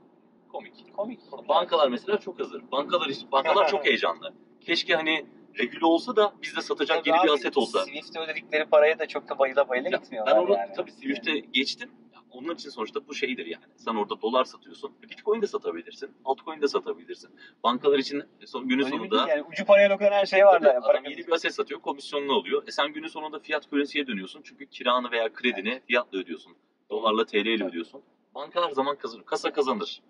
komik. 0.51 0.93
Komik. 0.95 1.19
Bankalar 1.49 1.87
mesela 1.89 2.17
çok 2.19 2.39
hazır. 2.39 2.71
Bankalar 2.71 3.07
iş- 3.09 3.31
bankalar 3.31 3.67
çok 3.67 3.85
heyecanlı. 3.85 4.33
Keşke 4.61 4.95
hani 4.95 5.25
regüle 5.59 5.85
olsa 5.85 6.15
da 6.15 6.33
bizde 6.41 6.61
satacak 6.61 6.97
Tabii 7.05 7.09
yeni 7.09 7.23
bir 7.23 7.29
aset 7.29 7.57
olsa. 7.57 7.79
Swift'te 7.85 8.19
ödedikleri 8.19 8.65
paraya 8.65 8.99
da 8.99 9.05
çok 9.07 9.29
da 9.29 9.39
bayıla 9.39 9.69
bayıla 9.69 9.89
Ya, 9.89 9.97
gitmiyorlar 9.97 10.35
ben 10.37 10.41
onu 10.41 10.51
yani. 10.57 10.73
tabii 10.75 10.91
Swift'e 10.91 11.39
geçtim. 11.39 11.91
Onun 12.33 12.53
için 12.53 12.69
sonuçta 12.69 13.07
bu 13.07 13.13
şeydir 13.13 13.45
yani. 13.45 13.63
Sen 13.75 13.95
orada 13.95 14.21
dolar 14.21 14.43
satıyorsun. 14.43 14.91
Bitcoin 15.03 15.41
de 15.41 15.47
satabilirsin. 15.47 16.11
Altcoin 16.25 16.61
de 16.61 16.67
satabilirsin. 16.67 17.29
Bankalar 17.63 17.99
için 17.99 18.23
son 18.45 18.67
günün 18.67 18.83
Öyle 18.83 18.95
sonunda 18.95 19.27
yani 19.29 19.43
ucu 19.43 19.65
paraya 19.65 19.89
dokunan 19.89 20.11
her 20.11 20.25
şey 20.25 20.45
var 20.45 20.63
da. 20.63 20.73
Yani. 20.73 20.85
adam 20.85 21.05
yeni 21.05 21.27
bir 21.27 21.31
aset 21.31 21.53
satıyor, 21.53 21.81
komisyonunu 21.81 22.33
alıyor. 22.33 22.63
E 22.67 22.71
sen 22.71 22.93
günün 22.93 23.07
sonunda 23.07 23.39
fiyat 23.39 23.71
currency'ye 23.71 24.07
dönüyorsun. 24.07 24.41
Çünkü 24.43 24.65
kiranı 24.65 25.11
veya 25.11 25.33
kredini 25.33 25.81
fiyatla 25.87 26.17
ödüyorsun. 26.17 26.55
Dolarla 26.89 27.25
TL 27.25 27.35
ile 27.35 27.65
ödüyorsun. 27.65 28.01
Banka 28.35 28.65
her 28.67 28.71
zaman 28.71 28.95
kazanır. 28.97 29.23
Kasa 29.25 29.53
kazanır. 29.53 30.01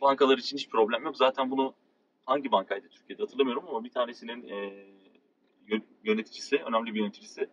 Bankalar 0.00 0.38
için 0.38 0.56
hiç 0.56 0.68
problem 0.68 1.04
yok. 1.04 1.16
Zaten 1.16 1.50
bunu 1.50 1.74
hangi 2.26 2.52
bankaydı 2.52 2.88
Türkiye'de 2.88 3.22
hatırlamıyorum 3.22 3.64
ama 3.68 3.84
bir 3.84 3.90
tanesinin 3.90 4.48
e, 4.48 4.54
yö- 5.68 5.82
yöneticisi, 6.04 6.56
önemli 6.56 6.94
bir 6.94 7.00
yöneticisi 7.00 7.48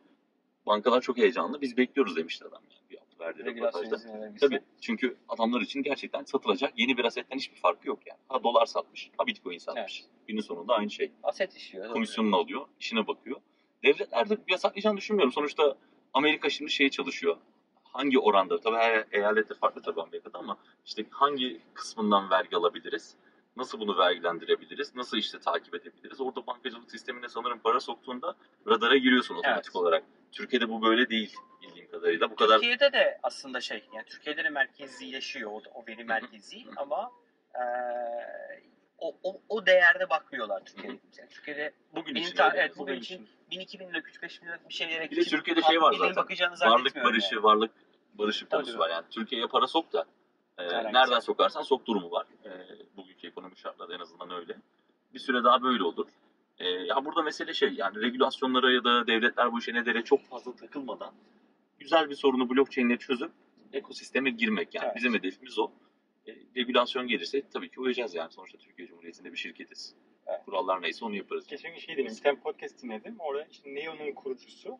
bankalar 0.65 1.02
çok 1.02 1.17
heyecanlı. 1.17 1.62
Biz 1.62 1.78
bekliyoruz 1.78 2.15
demişti 2.15 2.45
adam 2.45 2.62
yani. 2.71 2.82
Röportajda. 3.29 3.95
verilmişse. 4.13 4.47
Tabii 4.47 4.62
çünkü 4.81 5.17
adamlar 5.29 5.62
için 5.62 5.83
gerçekten 5.83 6.23
satılacak 6.23 6.73
yeni 6.75 6.97
bir 6.97 7.05
asetten 7.05 7.38
hiçbir 7.38 7.55
farkı 7.57 7.88
yok 7.88 7.99
yani. 8.07 8.19
Ha 8.27 8.43
dolar 8.43 8.65
satmış, 8.65 9.12
ha 9.17 9.27
bitcoin 9.27 9.57
satmış. 9.57 10.03
Günün 10.27 10.41
sonunda 10.41 10.73
aynı 10.73 10.89
şey 10.89 11.12
Aset 11.23 11.55
işiyor. 11.55 11.93
komisyonunu 11.93 12.36
alıyor, 12.36 12.65
işine 12.79 13.07
bakıyor. 13.07 13.41
Devletler 13.83 14.29
de 14.29 14.38
yasaklayacağını 14.47 14.97
düşünmüyorum. 14.97 15.33
Sonuçta 15.33 15.77
Amerika 16.13 16.49
şimdi 16.49 16.71
şeye 16.71 16.89
çalışıyor. 16.89 17.38
Hangi 17.83 18.19
oranda, 18.19 18.59
tabii 18.59 18.75
her 18.77 19.05
eyalette 19.12 19.53
farklı 19.53 19.81
tabii 19.81 20.01
Amerika'da 20.01 20.39
ama 20.39 20.57
işte 20.86 21.05
hangi 21.09 21.62
kısmından 21.73 22.29
vergi 22.29 22.55
alabiliriz? 22.57 23.15
Nasıl 23.57 23.79
bunu 23.79 23.97
vergilendirebiliriz? 23.97 24.95
Nasıl 24.95 25.17
işte 25.17 25.39
takip 25.39 25.75
edebiliriz? 25.75 26.21
Orada 26.21 26.47
bankacılık 26.47 26.91
sistemine 26.91 27.29
sanırım 27.29 27.59
para 27.59 27.79
soktuğunda 27.79 28.35
radara 28.67 28.97
giriyorsun 28.97 29.35
otomatik 29.35 29.65
Evet. 29.65 29.75
olarak. 29.75 30.03
Türkiye'de 30.31 30.69
bu 30.69 30.81
böyle 30.81 31.09
değil 31.09 31.35
bildiğim 31.61 31.91
kadarıyla. 31.91 32.31
Bu 32.31 32.35
kadar 32.35 32.53
Türkiye'de 32.55 32.93
de 32.93 33.19
aslında 33.23 33.61
şey, 33.61 33.83
yani 33.93 34.05
Türkiye'de 34.05 34.43
de 34.43 34.49
merkezileşiyor 34.49 35.51
o, 35.51 35.61
o 35.73 35.83
veri 35.87 36.03
merkezi 36.03 36.65
ama 36.77 37.11
eee, 37.55 38.63
o, 38.97 39.15
o, 39.23 39.41
o 39.49 39.65
değerde 39.65 40.09
bakmıyorlar 40.09 40.65
Türkiye'de. 40.65 40.97
Yani 41.17 41.29
Türkiye'de 41.29 41.73
bugün 41.95 42.15
için 42.15 42.35
ta- 42.35 42.53
evet, 42.55 42.77
bugün 42.77 42.99
için 42.99 43.29
1000-2000 43.51 43.89
lira, 43.89 43.97
3-5 43.97 44.41
bin 44.41 44.47
lira 44.47 44.59
bir 44.69 44.73
şeylere 44.73 45.11
Bir 45.11 45.15
de 45.15 45.23
Türkiye'de 45.23 45.61
şey 45.61 45.81
var 45.81 45.93
zaten. 45.93 46.71
varlık 46.71 46.95
barışı, 46.95 47.35
yani. 47.35 47.43
varlık 47.43 47.71
barışı 48.13 48.45
konusu 48.49 48.77
var. 48.79 48.89
Yani 48.89 49.05
Türkiye'ye 49.09 49.47
para 49.47 49.67
sok 49.67 49.93
da 49.93 50.05
e, 50.57 50.93
nereden 50.93 51.19
sokarsan 51.19 51.61
sok 51.61 51.85
durumu 51.85 52.11
var. 52.11 52.27
E, 52.45 52.49
bugünkü 52.97 53.27
ekonomik 53.27 53.57
şartlarda 53.57 53.95
en 53.95 53.99
azından 53.99 54.31
öyle. 54.31 54.57
Bir 55.13 55.19
süre 55.19 55.43
daha 55.43 55.63
böyle 55.63 55.83
olur. 55.83 56.07
E, 56.59 56.69
ya 56.69 57.05
burada 57.05 57.21
mesele 57.21 57.53
şey 57.53 57.73
yani 57.73 58.01
regülasyonlara 58.01 58.71
ya 58.71 58.83
da 58.83 59.07
devletler 59.07 59.51
bu 59.51 59.59
işe 59.59 59.73
nedere 59.73 60.03
çok 60.03 60.25
fazla 60.25 60.55
takılmadan 60.55 61.13
güzel 61.79 62.09
bir 62.09 62.15
sorunu 62.15 62.49
blockchain'le 62.49 62.97
çözüp 62.97 63.31
ekosisteme 63.73 64.29
girmek 64.29 64.75
yani 64.75 64.85
Evet. 64.85 64.95
bizim 64.95 65.13
hedefimiz 65.13 65.59
o. 65.59 65.71
E, 66.27 66.31
regülasyon 66.55 67.07
gelirse 67.07 67.43
tabii 67.53 67.69
ki 67.69 67.79
uyacağız 67.79 68.15
yani 68.15 68.31
sonuçta 68.31 68.57
Türkiye 68.57 68.87
Cumhuriyeti'nde 68.87 69.31
bir 69.31 69.37
şirketiz. 69.37 69.95
Evet. 70.27 70.41
Kurallar 70.45 70.81
neyse 70.81 71.05
onu 71.05 71.15
yaparız. 71.15 71.47
Geçen 71.47 71.71
gün 71.71 71.79
şey 71.79 71.97
dinledim. 71.97 72.15
Bir 72.15 72.21
tane 72.21 72.39
podcast 72.39 72.83
dinledim. 72.83 73.15
Orada 73.19 73.45
işte 73.51 73.75
Neo'nun 73.75 74.11
kurucusu 74.11 74.79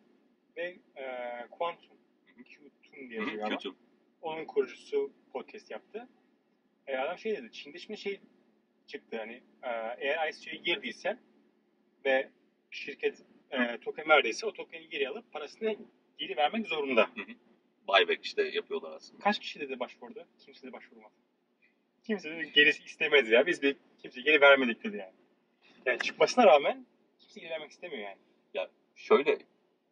ve 0.58 0.80
e, 0.96 1.06
Quantum, 1.52 1.98
Qtum 2.28 3.10
diye 3.10 3.50
kötü. 3.50 3.70
Onun 4.24 4.46
kurucusu 4.46 5.14
podcast 5.34 5.72
yaptı. 5.72 6.08
E, 6.88 6.98
adam 6.98 7.18
şey 7.18 7.38
dedi. 7.38 7.52
Çin'de 7.52 7.80
şimdi 7.80 7.98
şey 7.98 8.20
çıktı 8.88 9.18
hani 9.18 9.42
eğer 9.98 10.30
ICO'ya 10.30 10.56
girdiysen 10.56 11.20
ve 12.06 12.30
şirket 12.72 13.22
e, 13.52 13.78
token 13.78 14.10
verdiyse 14.10 14.46
o 14.46 14.54
tokeni 14.54 14.90
geri 14.90 15.10
alıp 15.10 15.32
parasını 15.32 15.76
geri 16.18 16.38
vermek 16.38 16.68
zorunda. 16.68 17.10
Buyback 17.88 18.26
işte 18.26 18.44
yapıyorlar 18.44 18.92
aslında. 18.92 19.24
Kaç 19.24 19.40
kişi 19.40 19.60
dedi 19.60 19.80
başvurdu? 19.80 20.28
Kimse 20.40 20.68
de 20.68 20.74
başvurmadı. 20.74 21.14
kimse 22.04 22.30
de 22.30 22.44
gerisi 22.44 22.84
istemedi 22.84 23.34
ya. 23.34 23.48
Biz 23.48 23.62
de 23.62 23.76
kimse 24.02 24.22
geri 24.22 24.42
vermedik 24.42 24.84
dedi 24.84 24.98
yani. 24.98 25.14
Yani 25.86 26.00
çıkmasına 26.00 26.46
rağmen 26.46 26.86
kimse 27.20 27.40
geri 27.40 27.50
vermek 27.50 27.72
istemiyor 27.72 28.02
yani. 28.02 28.18
Şöyle 28.96 29.38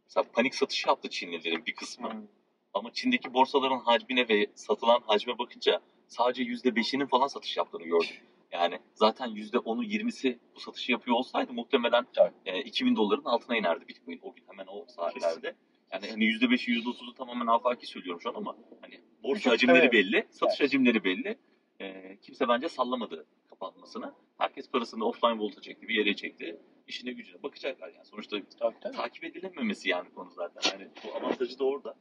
mesela 0.03 0.31
panik 0.33 0.55
satış 0.55 0.85
yaptı 0.85 1.09
Çinlilerin 1.09 1.65
bir 1.65 1.75
kısmı. 1.75 2.13
Hmm. 2.13 2.27
Ama 2.73 2.93
Çin'deki 2.93 3.33
borsaların 3.33 3.79
hacmine 3.79 4.27
ve 4.29 4.47
satılan 4.55 5.01
hacme 5.05 5.37
bakınca 5.37 5.81
sadece 6.07 6.43
%5'inin 6.43 7.05
falan 7.05 7.27
satış 7.27 7.57
yaptığını 7.57 7.83
gördüm. 7.83 8.15
Yani 8.51 8.79
zaten 8.95 9.29
%10'u 9.29 9.83
20'si 9.83 10.39
bu 10.55 10.59
satışı 10.59 10.91
yapıyor 10.91 11.17
olsaydı 11.17 11.53
muhtemelen 11.53 12.05
Tabii. 12.13 12.33
e, 12.45 12.61
2000 12.63 12.95
doların 12.95 13.25
altına 13.25 13.57
inerdi 13.57 13.87
Bitcoin 13.87 14.19
o 14.21 14.33
gün 14.33 14.43
hemen 14.47 14.65
o 14.67 14.85
saatlerde. 14.87 15.55
Yani 15.91 16.09
hani 16.09 16.23
%5'i 16.23 16.73
%30'u 16.73 17.13
tamamen 17.13 17.47
afaki 17.47 17.87
söylüyorum 17.87 18.21
şu 18.21 18.29
an 18.29 18.33
ama 18.33 18.55
hani 18.81 19.01
borsa 19.23 19.51
hacimleri 19.51 19.91
belli, 19.91 20.27
satış 20.29 20.61
hacimleri 20.61 21.03
belli. 21.03 21.37
E, 21.81 22.17
kimse 22.21 22.47
bence 22.47 22.69
sallamadı 22.69 23.25
kapanmasını. 23.49 24.13
Herkes 24.37 24.69
parasını 24.69 25.05
offline 25.05 25.39
volta 25.39 25.61
çekti, 25.61 25.87
bir 25.87 25.95
yere 25.95 26.15
çekti. 26.15 26.57
İşine 26.87 27.11
gücüne 27.11 27.43
bakacaklar 27.43 27.87
yani. 27.87 28.05
Sonuçta 28.05 28.37
Tabii 28.59 28.75
tabii. 28.81 28.95
takip 28.95 29.23
edilememesi 29.23 29.89
yani 29.89 30.09
konu 30.09 30.31
zaten. 30.31 30.71
Yani 30.71 30.89
bu 31.05 31.15
avantajı 31.15 31.59
da 31.59 31.63
orada. 31.65 31.95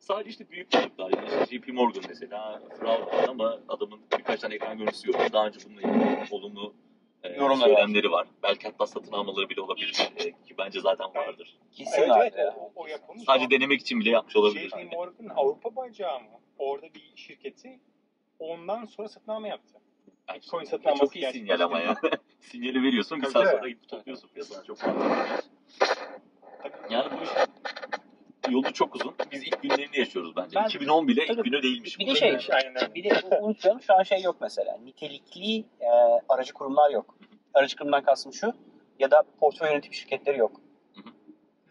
Sadece 0.00 0.30
işte 0.30 0.50
büyük 0.50 0.70
gruplar 0.70 1.10
yani 1.16 1.28
işte 1.42 1.58
JP 1.58 1.68
Morgan 1.68 2.02
mesela 2.08 2.62
fraud 2.80 3.28
ama 3.28 3.58
adamın 3.68 4.00
birkaç 4.18 4.40
tane 4.40 4.54
ekran 4.54 4.78
görüntüsü 4.78 5.10
yok. 5.12 5.32
Daha 5.32 5.46
önce 5.46 5.58
bununla 5.66 5.80
ilgili 5.80 6.26
olumlu 6.30 6.74
e, 7.22 7.56
söylemleri 7.56 8.10
var. 8.10 8.28
Belki 8.42 8.68
hatta 8.68 8.86
satın 8.86 9.12
almaları 9.12 9.48
bile 9.48 9.60
olabilir 9.60 10.10
e, 10.16 10.24
ki 10.24 10.54
bence 10.58 10.80
zaten 10.80 11.14
vardır. 11.14 11.58
Kesin 11.72 12.02
Evet 12.02 12.10
evet 12.18 12.34
ya. 12.38 12.56
o, 12.58 12.72
o 12.74 12.86
yapılmış. 12.86 13.24
Sadece 13.24 13.50
denemek 13.50 13.80
için 13.80 14.00
bile 14.00 14.10
yapmış 14.10 14.36
olabilir. 14.36 14.68
JP 14.68 14.92
Morgan 14.92 15.34
Avrupa 15.36 15.76
bacağı 15.76 16.20
mı? 16.20 16.26
Orada 16.58 16.86
bir 16.94 17.12
şirketi 17.14 17.80
ondan 18.38 18.84
sonra 18.84 19.08
satın 19.08 19.32
alma 19.32 19.48
yaptı. 19.48 19.74
Yani 20.28 20.38
Bitcoin 20.38 20.64
satın 20.64 20.82
çok 20.84 20.92
alması 20.92 21.18
iyi 21.18 21.20
gerçekten 21.20 21.40
sinyal 21.40 21.60
ama 21.60 21.80
ya. 21.80 21.96
Sinyali 22.40 22.82
veriyorsun 22.82 23.22
bir 23.22 23.26
saat 23.26 23.50
sonra 23.50 23.68
gidip 23.68 23.88
topluyorsun 23.88 24.28
piyasadan 24.28 24.64
çok 24.64 24.86
mantıklı. 24.86 25.50
Yani 26.90 27.10
bu 27.10 27.24
işin 27.24 27.49
yolu 28.50 28.72
çok 28.72 28.94
uzun. 28.94 29.14
Biz 29.32 29.42
ilk 29.42 29.62
günlerini 29.62 29.98
yaşıyoruz 29.98 30.36
bence. 30.36 30.56
Ben- 30.56 30.66
2010 30.66 31.08
bile 31.08 31.26
Tabii. 31.26 31.38
ilk 31.38 31.44
günü 31.44 31.62
değilmiş. 31.62 31.98
Bir 31.98 32.06
de 32.06 32.14
şey, 32.14 32.28
yani. 32.28 32.94
Bir 32.94 33.04
de 33.04 33.36
unutmayalım 33.40 33.82
şu 33.82 33.94
an 33.94 34.02
şey 34.02 34.22
yok 34.22 34.36
mesela. 34.40 34.78
Nitelikli 34.84 35.64
e, 35.80 35.88
aracı 36.28 36.52
kurumlar 36.52 36.90
yok. 36.90 37.14
Aracı 37.54 37.76
kurumdan 37.76 38.02
kastım 38.02 38.32
şu. 38.32 38.52
Ya 38.98 39.10
da 39.10 39.22
portföy 39.40 39.70
yönetim 39.70 39.92
şirketleri 39.94 40.38
yok. 40.38 40.60
Hı 40.94 41.00
hı. 41.00 41.12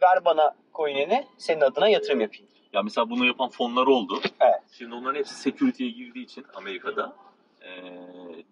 Ver 0.02 0.26
bana 0.26 0.56
coin'ini 0.74 1.26
senin 1.38 1.62
adına 1.62 1.89
yatırım 1.89 2.22
yapayım. 2.22 2.48
Ya 2.74 2.84
mesela 2.84 3.10
bunu 3.10 3.26
yapan 3.26 3.50
fonlar 3.50 3.88
oldu. 3.88 4.22
Evet. 4.39 4.62
Şimdi 4.78 4.96
onların 4.96 5.20
hepsi 5.20 5.36
security'ye 5.36 5.89
girdiği 5.89 6.24
için 6.24 6.46
Amerika'da 6.56 7.15
e, 7.62 7.70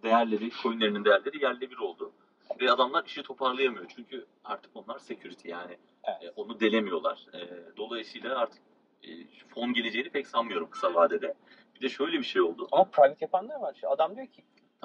değerleri, 0.04 0.52
coinlerinin 0.64 1.06
değerleri 1.06 1.44
yerle 1.44 1.62
bir 1.72 1.78
oldu. 1.78 2.12
Ve 2.62 2.72
adamlar 2.72 3.06
işi 3.06 3.24
toparlayamıyor. 3.24 3.86
Çünkü 3.96 4.26
artık 4.44 4.72
onlar 4.76 5.00
security 5.00 5.50
yani. 5.50 5.78
Evet. 6.04 6.24
E, 6.24 6.30
onu 6.36 6.60
delemiyorlar. 6.60 7.26
E, 7.34 7.40
dolayısıyla 7.78 8.38
artık 8.40 8.62
e, 9.04 9.10
fon 9.48 9.74
geleceğini 9.74 10.10
pek 10.10 10.28
sanmıyorum 10.28 10.70
kısa 10.70 10.94
vadede. 10.94 11.34
Bir 11.76 11.82
de 11.82 11.90
şöyle 11.90 12.18
bir 12.20 12.24
şey 12.24 12.42
oldu. 12.42 12.68
Ama 12.72 12.84
private 12.84 13.18
yapanlar 13.26 13.60
var. 13.60 13.82
Adam 13.88 14.16
diyor 14.16 14.28
ki 14.28 14.44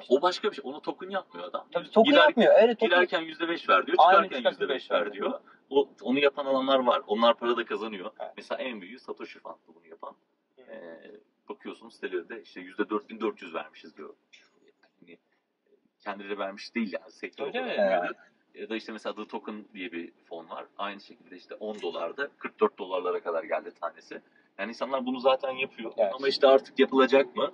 O 0.09 0.21
başka 0.21 0.51
bir 0.51 0.55
şey. 0.55 0.63
Onu 0.67 0.81
token 0.81 1.09
yapmıyor 1.09 1.47
adam. 1.47 1.67
tabii 1.71 1.89
token 1.91 2.13
Girer- 2.13 2.19
yapmıyor. 2.29 2.53
Evet 2.57 2.79
token. 2.79 2.89
Girerken 2.97 3.21
%5 3.21 3.69
ver 3.69 3.87
diyor, 3.87 3.97
Aynen, 3.99 4.23
çıkarken 4.23 4.37
çıkarken 4.37 4.65
%5 4.65 4.69
beş 4.69 4.91
ver 4.91 5.13
diyor. 5.13 5.39
O, 5.69 5.89
onu 6.01 6.19
yapan 6.19 6.45
alanlar 6.45 6.79
var. 6.79 7.01
Onlar 7.07 7.37
para 7.37 7.57
da 7.57 7.65
kazanıyor. 7.65 8.11
Evet. 8.19 8.31
Mesela 8.37 8.61
en 8.61 8.81
büyüğü 8.81 8.99
Satoshi 8.99 9.39
Fund'dı 9.39 9.75
bunu 9.75 9.87
yapan. 9.87 10.15
Hı. 10.55 10.61
Ee, 10.71 11.11
bakıyorsun 11.49 11.89
sitelerinde 11.89 12.41
işte 12.41 12.61
%4400 12.61 13.53
vermişiz 13.53 13.97
diyor. 13.97 14.13
Yani 14.83 15.17
kendileri 16.03 16.39
vermiş 16.39 16.75
değil 16.75 16.93
yani 16.93 17.11
sektör 17.11 17.47
olarak. 17.47 18.33
Ya 18.55 18.69
da 18.69 18.75
işte 18.75 18.91
mesela 18.91 19.15
The 19.15 19.27
Token 19.27 19.65
diye 19.73 19.91
bir 19.91 20.11
fon 20.25 20.49
var. 20.49 20.65
Aynı 20.77 21.01
şekilde 21.01 21.35
işte 21.35 21.55
10 21.55 21.81
dolarda 21.81 22.29
44 22.37 22.77
dolarlara 22.77 23.23
kadar 23.23 23.43
geldi 23.43 23.71
tanesi. 23.71 24.21
Yani 24.57 24.69
insanlar 24.69 25.05
bunu 25.05 25.19
zaten 25.19 25.51
yapıyor. 25.51 25.93
Evet. 25.97 26.13
Ama 26.15 26.27
işte 26.27 26.47
artık 26.47 26.79
yapılacak 26.79 27.35
mı? 27.35 27.53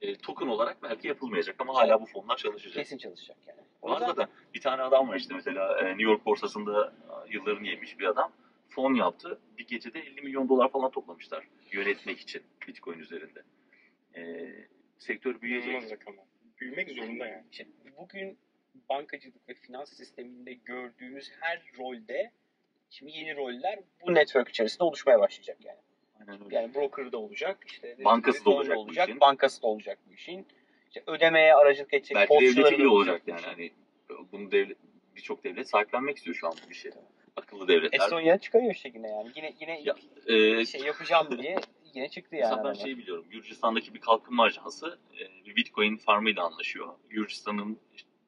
E, 0.00 0.14
token 0.14 0.46
olarak 0.46 0.82
belki 0.82 1.08
yapılmayacak 1.08 1.56
ama 1.58 1.74
hala 1.74 2.00
bu 2.00 2.06
fonlar 2.06 2.36
çalışacak. 2.36 2.74
Kesin 2.74 2.98
çalışacak 2.98 3.36
yani. 3.46 3.60
Var 3.82 4.16
da 4.16 4.28
bir 4.54 4.60
tane 4.60 4.82
adam 4.82 5.08
var 5.08 5.16
işte 5.16 5.34
mesela 5.34 5.78
e, 5.78 5.84
New 5.84 6.02
York 6.02 6.26
borsasında 6.26 6.92
e, 7.26 7.32
yıllarını 7.32 7.66
yemiş 7.66 7.98
bir 7.98 8.04
adam. 8.04 8.32
Fon 8.68 8.94
yaptı. 8.94 9.38
Bir 9.58 9.66
gecede 9.66 10.00
50 10.00 10.22
milyon 10.22 10.48
dolar 10.48 10.68
falan 10.68 10.90
toplamışlar 10.90 11.48
yönetmek 11.72 12.20
için 12.20 12.42
Bitcoin 12.68 12.98
üzerinde. 12.98 13.42
E, 14.16 14.22
sektör 14.98 15.40
büyüyecek. 15.40 15.82
Büyümek 16.60 16.90
zorunda 16.90 17.26
yani. 17.26 17.44
İşte 17.52 17.66
bugün 17.98 18.38
bankacılık 18.88 19.48
ve 19.48 19.54
finans 19.54 19.92
sisteminde 19.92 20.52
gördüğümüz 20.52 21.30
her 21.40 21.62
rolde 21.78 22.30
şimdi 22.90 23.12
yeni 23.12 23.36
roller 23.36 23.78
bu 24.06 24.14
network 24.14 24.48
içerisinde 24.48 24.84
oluşmaya 24.84 25.20
başlayacak 25.20 25.56
yani. 25.64 25.78
Aynen 26.20 26.44
öyle. 26.44 26.56
Yani 26.56 26.74
broker 26.74 27.12
da 27.12 27.18
olacak, 27.18 27.58
işte 27.66 27.96
Bankası 28.04 28.40
da 28.40 28.44
fon 28.44 28.52
olacak 28.52 28.76
bu 28.88 28.92
işin. 28.92 29.20
bankası 29.20 29.62
da 29.62 29.66
olacak 29.66 29.98
bu 30.10 30.14
işin. 30.14 30.46
İşte 30.88 31.02
ödemeye 31.06 31.54
aracılık 31.54 31.94
edecek, 31.94 32.16
Belki 32.16 32.28
postçuları 32.28 32.56
devleti 32.56 32.74
da 32.74 32.78
bile 32.78 32.88
olacak 32.88 33.22
yani. 33.26 33.36
bu 33.36 33.40
işin. 33.40 33.48
Hani 33.48 33.70
bunu 34.32 34.50
devlet 34.52 34.76
birçok 35.16 35.44
devlet 35.44 35.68
sahiplenmek 35.68 36.16
istiyor 36.16 36.36
şu 36.36 36.46
an 36.46 36.54
bu 36.66 36.70
işi. 36.70 36.90
Akıllı 37.36 37.68
devletler. 37.68 38.00
Estonya 38.00 38.38
çıkarıyor 38.38 38.74
işte 38.74 38.90
yine 38.94 39.08
yani. 39.10 39.30
Yine 39.36 39.54
yine 39.60 39.80
Ya, 39.84 39.94
e, 40.26 40.64
şey 40.66 40.80
yapacağım 40.80 41.38
diye 41.42 41.56
yine 41.94 42.08
çıktı 42.08 42.36
yani. 42.36 42.50
Mesela 42.50 42.68
ben 42.68 42.72
şey 42.72 42.98
biliyorum. 42.98 43.24
Gürcistan'daki 43.30 43.94
bir 43.94 44.00
kalkınma 44.00 44.42
ajansı 44.42 44.98
e, 45.20 45.46
bir 45.46 45.56
Bitcoin 45.56 45.96
farmıyla 45.96 46.44
anlaşıyor. 46.44 46.94
Gürcistan'ın 47.08 47.78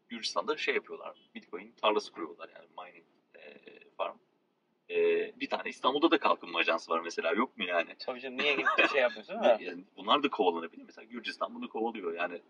Gürcistan'da 0.08 0.56
şey 0.56 0.74
yapıyorlar. 0.74 1.30
Bitcoin 1.34 1.72
tarlası 1.82 2.12
kuruyorlar 2.12 2.50
yani 2.54 2.66
mining 2.78 3.06
e, 3.34 3.40
farm. 3.96 4.16
E, 4.90 4.96
bir 5.40 5.48
tane 5.48 5.68
İstanbul'da 5.68 6.10
da 6.10 6.18
kalkınma 6.18 6.58
ajansı 6.58 6.90
var 6.90 7.00
mesela 7.00 7.32
yok 7.32 7.58
mu 7.58 7.64
yani? 7.64 7.90
Tabii 7.98 8.20
canım 8.20 8.38
niye 8.38 8.52
gidip 8.52 8.78
de 8.78 8.88
şey 8.88 9.00
yapıyorsun 9.00 9.34
ha? 9.34 9.58
Yani 9.60 9.84
bunlar 9.96 10.22
da 10.22 10.28
kovalanabilir. 10.28 10.82
Mesela 10.82 11.04
Gürcistan 11.04 11.54
bunu 11.54 11.68
kovalıyor 11.68 12.14
yani. 12.14 12.40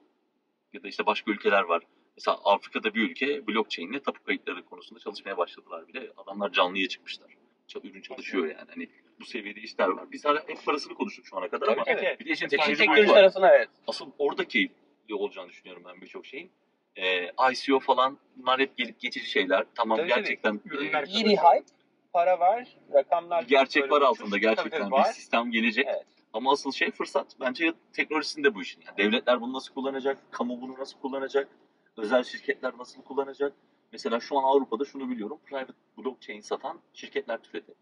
Ya 0.72 0.82
da 0.82 0.88
işte 0.88 1.06
başka 1.06 1.30
ülkeler 1.30 1.62
var. 1.62 1.82
Mesela 2.16 2.38
Afrika'da 2.44 2.94
bir 2.94 3.10
ülke 3.10 3.46
blockchain 3.46 3.92
ile 3.92 4.02
tapu 4.02 4.24
kayıtları 4.24 4.64
konusunda 4.64 5.00
çalışmaya 5.00 5.36
başladılar 5.36 5.88
bile. 5.88 6.12
Adamlar 6.16 6.52
canlıya 6.52 6.88
çıkmışlar. 6.88 7.36
Ürün 7.84 8.02
çalışıyor 8.02 8.46
yani. 8.46 8.70
Hani 8.70 8.88
bu 9.22 9.26
seviyede 9.26 9.60
işler 9.60 9.88
var. 9.88 10.12
Biz 10.12 10.24
hala 10.24 10.42
hep 10.46 10.64
parasını 10.64 10.94
konuştuk 10.94 11.26
şu 11.26 11.36
ana 11.36 11.48
kadar 11.48 11.66
Tabii, 11.66 11.76
ama 11.76 11.84
tabii. 11.84 12.06
Evet. 12.06 12.20
bir 12.20 12.24
de 12.24 12.30
işin 12.30 12.48
teknoloji 12.48 12.78
boyutu 12.78 12.92
teknoloji 12.92 13.14
tarafına 13.14 13.56
evet. 13.56 13.68
Asıl 13.86 14.10
orada 14.18 14.44
keyifli 14.48 15.14
olacağını 15.14 15.48
düşünüyorum 15.48 15.82
ben 15.86 16.00
birçok 16.00 16.26
şeyin. 16.26 16.50
Ee, 16.96 17.30
ICO 17.52 17.80
falan 17.80 18.18
bunlar 18.36 18.60
hep 18.60 18.76
gelip 18.76 19.00
geçici 19.00 19.30
şeyler. 19.30 19.64
Tamam 19.74 19.98
Tabii, 19.98 20.08
tabii. 20.08 20.20
gerçekten 20.20 20.60
Ürünler 20.64 21.02
e, 21.02 21.10
İyi 21.10 21.24
bir 21.24 21.36
hype, 21.36 21.64
para 22.12 22.40
var, 22.40 22.68
rakamlar 22.94 23.42
gerçek 23.42 23.90
var 23.90 24.02
altında 24.02 24.38
gerçekten 24.38 24.70
Tabii, 24.70 24.80
tabii, 24.80 24.90
bir 24.92 24.96
var. 24.96 25.12
sistem 25.12 25.50
gelecek. 25.50 25.86
Evet. 25.88 26.06
Ama 26.32 26.52
asıl 26.52 26.72
şey 26.72 26.90
fırsat 26.90 27.26
bence 27.40 27.72
teknolojisinde 27.92 28.54
bu 28.54 28.62
işin. 28.62 28.82
Yani 28.86 28.96
devletler 28.96 29.40
bunu 29.40 29.52
nasıl 29.52 29.74
kullanacak, 29.74 30.18
kamu 30.30 30.60
bunu 30.60 30.78
nasıl 30.78 30.98
kullanacak, 30.98 31.48
özel 31.96 32.24
şirketler 32.24 32.72
nasıl 32.78 33.02
kullanacak. 33.02 33.52
Mesela 33.92 34.20
şu 34.20 34.38
an 34.38 34.42
Avrupa'da 34.42 34.84
şunu 34.84 35.10
biliyorum, 35.10 35.38
private 35.46 35.72
blockchain 35.98 36.40
satan 36.40 36.80
şirketler 36.92 37.38
türedi. 37.42 37.74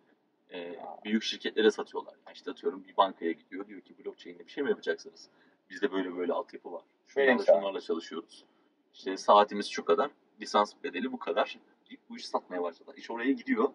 Ee, 0.53 0.79
büyük 1.05 1.23
şirketlere 1.23 1.71
satıyorlar. 1.71 2.15
Yani 2.27 2.35
işte 2.35 2.51
atıyorum 2.51 2.85
bir 2.89 2.97
bankaya 2.97 3.33
gidiyor, 3.33 3.67
diyor 3.67 3.81
ki 3.81 3.95
blockchain'le 4.05 4.39
bir 4.39 4.51
şey 4.51 4.65
mi 4.65 4.71
yapacaksınız? 4.71 5.29
Bizde 5.71 5.93
böyle 5.93 6.17
böyle 6.17 6.33
altyapı 6.33 6.73
var. 6.73 6.83
Şunlarla 7.07 7.45
şunlarla 7.45 7.81
çalışıyoruz. 7.81 8.45
İşte 8.95 9.17
saatimiz 9.17 9.67
şu 9.67 9.85
kadar, 9.85 10.11
lisans 10.41 10.75
bedeli 10.85 11.13
bu 11.13 11.19
kadar. 11.19 11.59
deyip 11.91 12.01
Bu 12.11 12.17
işi 12.17 12.29
satmaya 12.29 12.63
başladılar. 12.63 12.97
İş 12.97 13.11
oraya 13.11 13.33
gidiyor. 13.33 13.69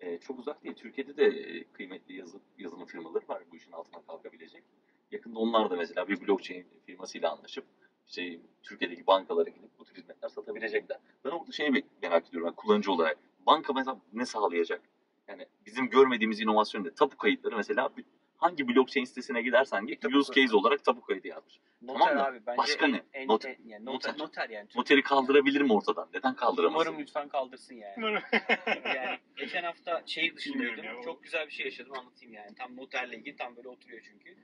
Ee, 0.00 0.18
çok 0.18 0.38
uzak 0.38 0.64
değil. 0.64 0.74
Türkiye'de 0.74 1.16
de 1.16 1.24
e, 1.24 1.64
kıymetli 1.64 2.16
yazı, 2.16 2.38
yazılım 2.58 2.86
firmaları 2.86 3.28
var 3.28 3.42
bu 3.52 3.56
işin 3.56 3.72
altına 3.72 4.02
kalkabilecek. 4.02 4.62
Yakında 5.10 5.38
onlar 5.38 5.70
da 5.70 5.76
mesela 5.76 6.08
bir 6.08 6.20
blockchain 6.20 6.66
firmasıyla 6.86 7.32
anlaşıp 7.32 7.64
işte 8.06 8.40
Türkiye'deki 8.62 9.06
bankalara 9.06 9.50
gidip 9.50 9.70
bu 9.78 9.84
tür 9.84 9.94
hizmetler 9.94 10.28
satabilecekler. 10.28 10.98
Ben 11.24 11.30
orada 11.30 11.52
şeyi 11.52 11.84
merak 12.02 12.28
ediyorum 12.28 12.48
ben 12.48 12.54
kullanıcı 12.54 12.92
olarak. 12.92 13.18
Banka 13.46 13.72
mesela 13.72 14.00
ne 14.12 14.26
sağlayacak? 14.26 14.80
Yani 15.28 15.46
bizim 15.66 15.90
görmediğimiz 15.90 16.40
inovasyon 16.40 16.84
ne? 16.84 16.94
Tapu 16.94 17.16
kayıtları 17.16 17.56
mesela 17.56 17.96
bir- 17.96 18.04
hangi 18.36 18.68
blockchain 18.68 19.04
sitesine 19.04 19.42
gidersen 19.42 19.86
git 19.86 20.02
Tapu 20.02 20.16
use 20.18 20.32
case 20.40 20.56
olarak 20.56 20.84
tapu 20.84 21.00
kaydı 21.00 21.28
yazmış. 21.28 21.54
Noter 21.82 21.98
Tamam 22.00 22.18
da 22.18 22.26
abi 22.26 22.40
bence 22.46 22.58
başka 22.58 22.86
en, 22.86 22.92
ne? 22.92 23.02
En, 23.12 23.28
Noter. 23.28 23.50
en- 23.50 23.68
yani 23.68 23.84
noter, 23.84 24.12
Noter. 24.12 24.24
noter 24.24 24.50
yani. 24.50 24.68
Noteri 24.76 25.02
kaldırabilir 25.02 25.60
mi 25.60 25.72
ortadan? 25.72 26.08
Neden 26.14 26.34
kaldıramaz? 26.34 26.74
Umarım 26.74 26.98
lütfen 26.98 27.28
kaldırsın 27.28 27.74
yani. 27.74 27.94
yani 28.96 29.18
geçen 29.36 29.62
hafta 29.64 30.02
şehir 30.06 30.36
dışındaydım. 30.36 31.02
Çok 31.02 31.22
güzel 31.22 31.46
bir 31.46 31.52
şey 31.52 31.66
yaşadım 31.66 31.92
anlatayım 31.98 32.34
yani. 32.34 32.54
Tam 32.54 32.76
noterle 32.76 33.16
ilgili 33.16 33.36
tam 33.36 33.56
böyle 33.56 33.68
oturuyor 33.68 34.02
çünkü. 34.04 34.36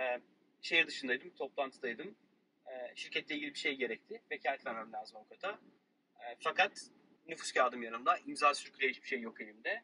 Ee, 0.00 0.20
şehir 0.62 0.86
dışındaydım, 0.86 1.30
toplantıdaydım. 1.30 2.14
Ee, 2.66 2.92
şirketle 2.94 3.34
ilgili 3.34 3.54
bir 3.54 3.58
şey 3.58 3.74
gerekti. 3.74 4.22
Vekalet 4.30 4.66
vermem 4.66 4.92
lazım 4.92 5.16
avukata. 5.16 5.58
Ee, 6.20 6.36
fakat 6.40 6.72
nüfus 7.28 7.52
kağıdım 7.52 7.82
yanımda. 7.82 8.18
İmza 8.26 8.54
sürükle 8.54 8.88
hiçbir 8.88 9.08
şey 9.08 9.20
yok 9.20 9.40
elimde. 9.40 9.82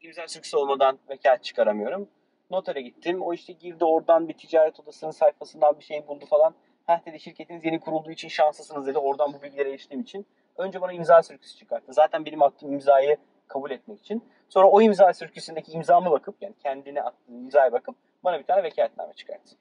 İmza 0.00 0.28
sürüküsü 0.28 0.56
olmadan 0.56 0.98
vekalet 1.10 1.44
çıkaramıyorum. 1.44 2.08
Notere 2.50 2.80
gittim. 2.80 3.22
O 3.22 3.34
işte 3.34 3.52
girdi 3.52 3.84
oradan 3.84 4.28
bir 4.28 4.34
ticaret 4.34 4.80
odasının 4.80 5.10
sayfasından 5.10 5.78
bir 5.78 5.84
şey 5.84 6.08
buldu 6.08 6.26
falan. 6.26 6.54
Heh 6.86 7.06
dedi 7.06 7.20
şirketiniz 7.20 7.64
yeni 7.64 7.80
kurulduğu 7.80 8.10
için 8.10 8.28
şanslısınız 8.28 8.86
dedi. 8.86 8.98
Oradan 8.98 9.32
bu 9.32 9.42
bilgilere 9.42 9.70
eriştiğim 9.70 10.02
için. 10.02 10.26
Önce 10.56 10.80
bana 10.80 10.92
imza 10.92 11.22
sürküsü 11.22 11.56
çıkarttı. 11.58 11.92
Zaten 11.92 12.24
benim 12.24 12.42
attığım 12.42 12.72
imzayı 12.72 13.16
kabul 13.48 13.70
etmek 13.70 14.00
için. 14.00 14.24
Sonra 14.48 14.68
o 14.68 14.80
imza 14.80 15.12
sürküsündeki 15.12 15.72
imzamı 15.72 16.10
bakıp 16.10 16.34
yani 16.40 16.54
kendine 16.62 17.02
attığı 17.02 17.32
imzaya 17.32 17.72
bakıp 17.72 17.96
bana 18.24 18.38
bir 18.38 18.44
tane 18.44 18.62
vekaletname 18.62 19.12
çıkarttı. 19.12 19.56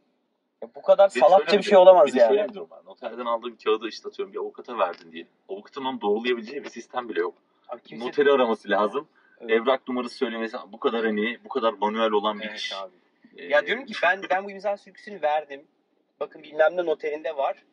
Ya 0.62 0.70
bu 0.76 0.82
kadar 0.82 1.12
Bir 1.16 1.20
salakça 1.20 1.58
bir 1.58 1.64
şey 1.64 1.78
olamaz 1.78 2.08
bir 2.08 2.14
yani. 2.20 2.28
Şöyle 2.30 2.50
bir 2.50 2.54
durum 2.54 2.70
var. 2.70 2.86
Noterden 2.86 3.26
aldığın 3.26 3.58
kağıdı 3.64 3.88
işte 3.88 4.10
atıyorum 4.10 4.34
bir 4.34 4.40
avukata 4.40 4.78
verdin 4.78 5.12
diye. 5.12 5.28
Avukatın 5.50 5.86
onu 5.86 6.02
doğrulayabileceği 6.02 6.64
bir 6.64 6.70
sistem 6.70 7.10
bile 7.10 7.20
yok. 7.20 7.34
Abi 7.70 7.82
kimse- 7.82 8.06
Noteri 8.08 8.32
araması 8.32 8.70
lazım. 8.70 9.08
Evet. 9.42 9.52
Evrak 9.52 9.88
numarası 9.88 10.16
söylemesi 10.16 10.58
bu 10.68 10.80
kadar 10.80 11.06
hani 11.06 11.38
bu 11.44 11.50
kadar 11.50 11.74
manuel 11.74 12.12
olan 12.12 12.40
bir 12.40 12.46
Evet 12.46 12.60
iş. 12.60 12.74
abi. 12.74 12.92
Ee, 13.38 13.46
Ya 13.46 13.66
diyorum 13.68 13.86
ki 13.86 13.94
ben 14.04 14.22
ben 14.30 14.46
bu 14.46 14.52
imza 14.52 14.78
sürküsünü 14.78 15.22
verdim. 15.22 15.64
Bakın 16.20 16.44
bilmem 16.44 16.78
ne 16.78 16.86
noterinde 16.86 17.38
var. 17.38 17.64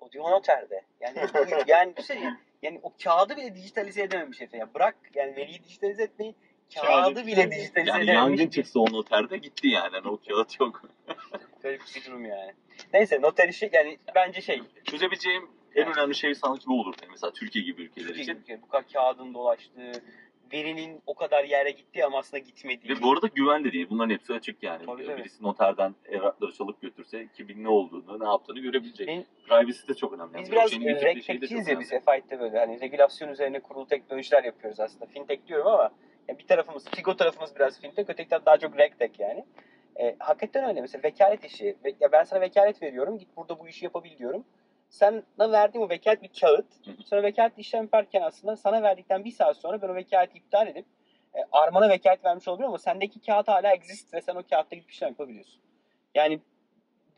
O 0.00 0.12
diyor 0.12 0.30
noterde. 0.30 0.82
Yani 1.00 1.18
yani 1.66 1.96
bir 1.96 2.02
şey 2.02 2.18
yani 2.62 2.80
o 2.82 2.92
kağıdı 3.04 3.36
bile 3.36 3.54
dijitalize 3.54 4.02
edememiş 4.02 4.40
Efe 4.40 4.56
ya. 4.56 4.74
Bırak 4.74 4.96
yani 5.14 5.36
veriyi 5.36 5.64
dijitalize 5.64 6.02
etmeyi 6.02 6.34
kağıdı 6.74 6.86
Kağıdı 6.86 7.26
bile 7.26 7.50
dijitalize 7.50 7.90
yani 7.90 8.04
edememiş. 8.04 8.14
yangın 8.40 8.50
çıksa 8.50 8.80
o 8.80 8.86
noterde 8.92 9.36
gitti 9.36 9.68
yani. 9.68 9.90
Hani 9.96 10.08
o 10.08 10.18
kağıt 10.28 10.60
yok. 10.60 10.82
Garip 11.62 11.82
bir 11.96 12.04
durum 12.06 12.24
yani. 12.24 12.52
Neyse 12.94 13.20
noter 13.22 13.48
işi 13.48 13.70
yani 13.72 13.98
bence 14.14 14.40
şey. 14.40 14.62
Çözebileceğim 14.84 15.48
en 15.74 15.92
önemli 15.92 16.14
şey 16.14 16.34
sanki 16.34 16.66
bu 16.66 16.80
olur. 16.80 16.94
Yani 17.02 17.10
mesela 17.10 17.32
Türkiye 17.32 17.64
gibi 17.64 17.82
ülkeler 17.82 18.06
Türkiye 18.06 18.24
için. 18.24 18.44
gibi 18.44 18.62
bu 18.62 18.68
kadar 18.68 18.88
kağıdın 18.92 19.34
dolaştığı, 19.34 19.92
verinin 20.52 21.02
o 21.06 21.14
kadar 21.14 21.44
yere 21.44 21.70
gittiği 21.70 22.04
ama 22.04 22.18
aslında 22.18 22.38
gitmediği. 22.38 22.96
Ve 22.96 23.02
bu 23.02 23.12
arada 23.12 23.26
güven 23.26 23.64
de 23.64 23.72
değil. 23.72 23.86
Bunların 23.90 24.10
hepsi 24.14 24.32
açık 24.34 24.62
yani. 24.62 24.86
Tabii. 24.86 25.16
Birisi 25.16 25.42
noterden 25.44 25.94
evrakları 26.08 26.52
çalıp 26.52 26.80
götürse 26.82 27.26
kimin 27.36 27.64
ne 27.64 27.68
olduğunu, 27.68 28.20
ne 28.20 28.24
yaptığını 28.28 28.58
görebilecek. 28.58 29.08
Benim- 29.08 29.24
Privacy 29.48 29.88
de 29.88 29.94
çok 29.94 30.12
önemli. 30.12 30.34
Biz 30.34 30.40
Yani 30.40 30.52
biraz 30.52 30.70
şey 30.70 30.78
çok 30.78 31.02
regtech'ciyiz 31.02 31.68
ya 31.68 31.80
biz. 31.80 31.90
F-Fight'te 31.90 32.40
böyle 32.40 32.58
hani 32.58 32.80
regülasyon 32.80 33.28
üzerine 33.28 33.60
kurulu 33.60 33.86
teknolojiler 33.86 34.44
yapıyoruz 34.44 34.80
aslında. 34.80 35.06
Fintech 35.06 35.46
diyorum 35.46 35.66
ama 35.66 35.90
ya 36.28 36.38
bir 36.38 36.46
tarafımız, 36.46 36.84
Figo 36.90 37.16
tarafımız 37.16 37.56
biraz 37.56 37.80
fintech, 37.80 38.08
öteki 38.10 38.28
taraf 38.28 38.46
daha 38.46 38.58
çok 38.58 38.78
regtech 38.78 39.20
yani. 39.20 39.44
E, 40.00 40.16
hakikaten 40.18 40.64
öyle 40.68 40.80
mesela 40.80 41.02
vekalet 41.02 41.44
işi. 41.44 41.76
Ve- 41.84 41.94
Ya 42.00 42.12
ben 42.12 42.24
sana 42.24 42.40
vekalet 42.40 42.82
veriyorum, 42.82 43.18
git 43.18 43.36
burada 43.36 43.58
bu 43.58 43.68
işi 43.68 43.84
yapabil 43.84 44.18
diyorum. 44.18 44.44
Sana 44.88 45.22
verdiğim 45.38 45.86
o 45.86 45.88
vekalet 45.88 46.22
bir 46.22 46.30
kağıt. 46.40 46.66
Sonra 47.06 47.22
vekalet 47.22 47.58
işlem 47.58 47.82
yaparken 47.82 48.22
aslında 48.22 48.56
sana 48.56 48.82
verdikten 48.82 49.24
bir 49.24 49.30
saat 49.30 49.56
sonra 49.56 49.82
ben 49.82 49.88
o 49.88 49.94
vekaleti 49.94 50.38
iptal 50.38 50.66
edip 50.66 50.86
e, 51.34 51.38
Arman'a 51.52 51.88
vekalet 51.88 52.24
vermiş 52.24 52.48
olabilirim 52.48 52.68
ama 52.68 52.78
sendeki 52.78 53.20
kağıt 53.20 53.48
hala 53.48 53.74
exist 53.74 54.14
ve 54.14 54.20
sen 54.20 54.34
o 54.34 54.42
kağıtta 54.50 54.76
gidip 54.76 54.90
işlem 54.90 55.08
yapabiliyorsun. 55.08 55.60
Yani 56.14 56.40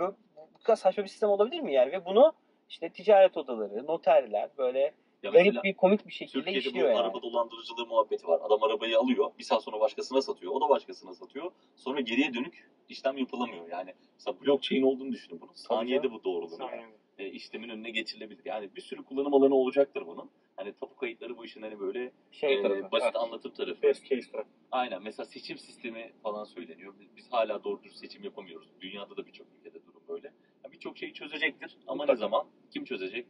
bu, 0.00 0.16
bu 0.54 0.62
kadar 0.62 0.76
saçma 0.76 1.02
bir 1.04 1.08
sistem 1.08 1.30
olabilir 1.30 1.60
mi 1.60 1.74
yani? 1.74 1.92
Ve 1.92 2.04
bunu 2.04 2.32
işte 2.68 2.88
ticaret 2.88 3.36
odaları, 3.36 3.86
noterler 3.86 4.50
böyle 4.58 4.94
Ya 5.22 5.30
garip 5.30 5.64
bir 5.64 5.74
komik 5.74 6.06
bir 6.06 6.12
şekilde 6.12 6.32
Türkiye'de 6.44 6.58
işliyor 6.58 6.86
bu 6.86 6.90
yani. 6.90 7.00
araba 7.00 7.22
dolandırıcılığı 7.22 7.86
muhabbeti 7.86 8.28
var. 8.28 8.40
Adam 8.42 8.62
arabayı 8.62 8.98
alıyor, 8.98 9.30
bir 9.38 9.44
saat 9.44 9.62
sonra 9.64 9.80
başkasına 9.80 10.22
satıyor, 10.22 10.52
o 10.52 10.60
da 10.60 10.68
başkasına 10.68 11.14
satıyor. 11.14 11.50
Sonra 11.76 12.00
geriye 12.00 12.34
dönük 12.34 12.70
işlem 12.88 13.18
yapılamıyor. 13.18 13.68
Yani 13.68 13.94
mesela 14.14 14.40
blockchain 14.40 14.82
olduğunu 14.82 15.12
düşünün 15.12 15.40
bunun. 15.40 15.52
Saniyede 15.52 16.12
bu 16.12 16.24
doğrulanıyor. 16.24 16.70
Aynen. 16.72 16.99
E, 17.20 17.26
işlemin 17.30 17.68
önüne 17.68 17.90
geçirilebilir. 17.90 18.42
Yani 18.44 18.74
bir 18.76 18.80
sürü 18.80 19.04
kullanım 19.04 19.34
alanı 19.34 19.54
olacaktır 19.54 20.06
bunun. 20.06 20.30
Hani 20.56 20.72
tapu 20.72 20.96
kayıtları 20.96 21.36
bu 21.36 21.44
işin 21.44 21.62
hani 21.62 21.80
böyle 21.80 22.12
Şey 22.30 22.58
e, 22.58 22.62
tarafı. 22.62 22.82
basit 22.92 23.04
Evet. 23.04 23.16
anlatım 23.16 23.52
tarafı. 23.54 23.82
Best 23.82 24.04
case 24.10 24.30
tarafı. 24.32 24.48
Aynen. 24.70 25.02
Mesela 25.02 25.26
seçim 25.26 25.58
sistemi 25.58 26.12
falan 26.22 26.44
söyleniyor. 26.44 26.94
Biz, 27.00 27.16
biz 27.16 27.32
hala 27.32 27.64
doğru 27.64 27.82
dürüst 27.82 27.98
seçim 27.98 28.24
yapamıyoruz. 28.24 28.68
Dünyada 28.80 29.16
da 29.16 29.26
birçok 29.26 29.46
ülkede 29.58 29.84
durum 29.86 30.02
böyle. 30.08 30.26
Ya 30.64 30.72
Birçok 30.72 30.98
şeyi 30.98 31.12
çözecektir 31.14 31.76
ama 31.86 31.94
ne 32.04 32.12
Mutlaka. 32.12 32.16
zaman? 32.16 32.46
Kim 32.70 32.84
çözecek? 32.84 33.26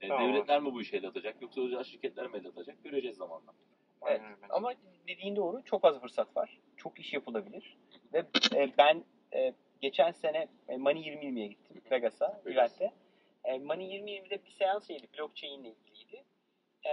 E, 0.00 0.08
Tamam. 0.08 0.28
devletler 0.32 0.60
mi 0.60 0.72
bu 0.72 0.82
işe 0.82 0.96
el 0.96 1.06
atacak 1.06 1.42
yoksa 1.42 1.60
özel 1.60 1.84
şirketler 1.84 2.26
mi 2.26 2.36
el 2.38 2.46
atacak? 2.46 2.84
Göreceğiz 2.84 3.16
zamanla. 3.16 3.52
Evet. 4.06 4.20
Aynen. 4.20 4.36
Ama 4.50 4.72
dediğin 5.08 5.36
doğru. 5.36 5.62
Çok 5.64 5.84
az 5.84 6.00
fırsat 6.00 6.36
var. 6.36 6.58
Çok 6.76 7.00
iş 7.00 7.12
yapılabilir. 7.12 7.76
Ve 8.12 8.18
e, 8.54 8.70
ben 8.78 9.04
e, 9.34 9.52
geçen 9.80 10.10
sene 10.10 10.48
e, 10.68 10.76
Money 10.76 11.02
2020'ye 11.02 11.46
gittim. 11.46 11.80
Vegas'a, 11.90 12.26
Vegas. 12.46 12.46
Bülent'te. 12.80 12.92
E, 13.44 13.58
Money 13.58 14.00
2020'de 14.00 14.44
bir 14.44 14.50
seans 14.50 14.86
şeydi. 14.86 15.06
Blockchain 15.18 15.62
ile 15.62 15.68
ilgiliydi. 15.68 16.24
E, 16.86 16.92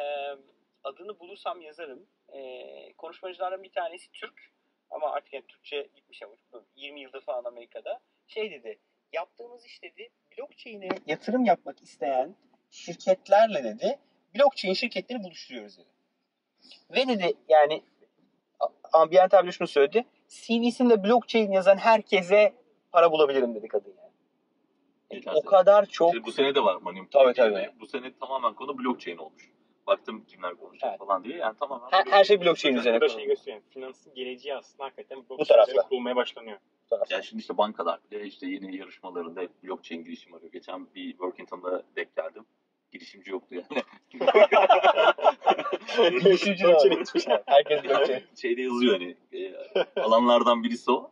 adını 0.83 1.19
bulursam 1.19 1.61
yazarım. 1.61 2.05
E, 2.33 2.93
konuşmacılardan 2.93 3.63
bir 3.63 3.71
tanesi 3.71 4.11
Türk. 4.11 4.51
Ama 4.89 5.11
artık 5.11 5.33
yani 5.33 5.45
Türkçe 5.47 5.89
gitmiş 5.95 6.21
ama 6.23 6.35
20 6.75 7.01
yıldır 7.01 7.21
falan 7.21 7.43
Amerika'da. 7.43 7.99
Şey 8.27 8.51
dedi. 8.51 8.79
Yaptığımız 9.13 9.65
iş 9.65 9.83
dedi. 9.83 10.09
Blockchain'e 10.37 10.89
yatırım 11.07 11.45
yapmak 11.45 11.81
isteyen 11.83 12.35
şirketlerle 12.71 13.63
dedi. 13.63 13.99
Blockchain 14.35 14.73
şirketlerini 14.73 15.23
buluşturuyoruz 15.23 15.77
dedi. 15.77 15.89
Ve 16.91 17.07
dedi 17.07 17.33
yani 17.49 17.83
Ambient 18.93 19.33
abi 19.33 19.51
şunu 19.51 19.67
söyledi. 19.67 20.05
CV'sinde 20.27 21.03
blockchain 21.03 21.51
yazan 21.51 21.77
herkese 21.77 22.53
para 22.91 23.11
bulabilirim 23.11 23.55
dedi 23.55 23.67
kadın 23.67 23.95
yani. 23.97 24.10
Yeter. 25.13 25.33
O 25.35 25.41
kadar 25.41 25.85
çok 25.85 26.13
İşte 26.13 26.25
bu 26.25 26.31
sene 26.31 26.55
de 26.55 26.63
var 26.63 26.75
Manium. 26.75 27.07
Tabii, 27.11 27.33
tabii. 27.33 27.69
Bu 27.79 27.87
sene 27.87 28.13
tamamen 28.19 28.53
konu 28.53 28.77
blockchain 28.77 29.17
olmuş. 29.17 29.51
Baktım 29.87 30.25
kimler 30.27 30.55
konuşacak 30.55 30.89
Evet. 30.89 30.99
falan 30.99 31.23
diye. 31.23 31.37
Yani 31.37 31.57
tamamen 31.59 31.87
her, 31.91 32.05
her 32.05 32.23
şey 32.23 32.41
blockchain 32.41 32.75
Bu 32.75 32.79
üzerine 32.79 33.01
da 33.01 33.09
şey 33.09 33.25
gösteriyor. 33.25 33.61
Finansın 33.69 34.13
geleceği 34.13 34.55
aslında 34.55 34.83
hakikaten 34.83 35.17
Bu 35.17 35.29
bu 35.39 35.45
tarafta. 35.45 35.71
tarafta 35.73 35.89
kurulmaya 35.89 36.15
başlanıyor. 36.15 36.57
bu. 36.91 36.95
Yani 37.09 37.23
şimdi 37.23 37.41
işte 37.41 37.57
bankalar 37.57 37.99
bile 38.11 38.25
işte 38.25 38.47
yeni 38.47 38.77
yarışmalarında 38.77 39.41
blockchain 39.63 40.03
girişim 40.03 40.33
arıyor. 40.33 40.51
Geçen 40.51 40.87
bir 40.95 41.11
Workington'da 41.11 41.83
denk 41.95 42.15
geldim. 42.15 42.45
Girişimci 42.91 43.31
yoktu 43.31 43.55
yani. 43.55 43.83
Girişimci 46.23 46.67
var. 46.67 46.77
Herkes 47.45 47.83
blockchain. 47.83 48.23
Şeyde 48.41 48.61
yazıyor 48.61 48.93
hani 48.93 49.15
e, 49.33 49.53
alanlardan 50.01 50.63
birisi 50.63 50.91
o. 50.91 51.11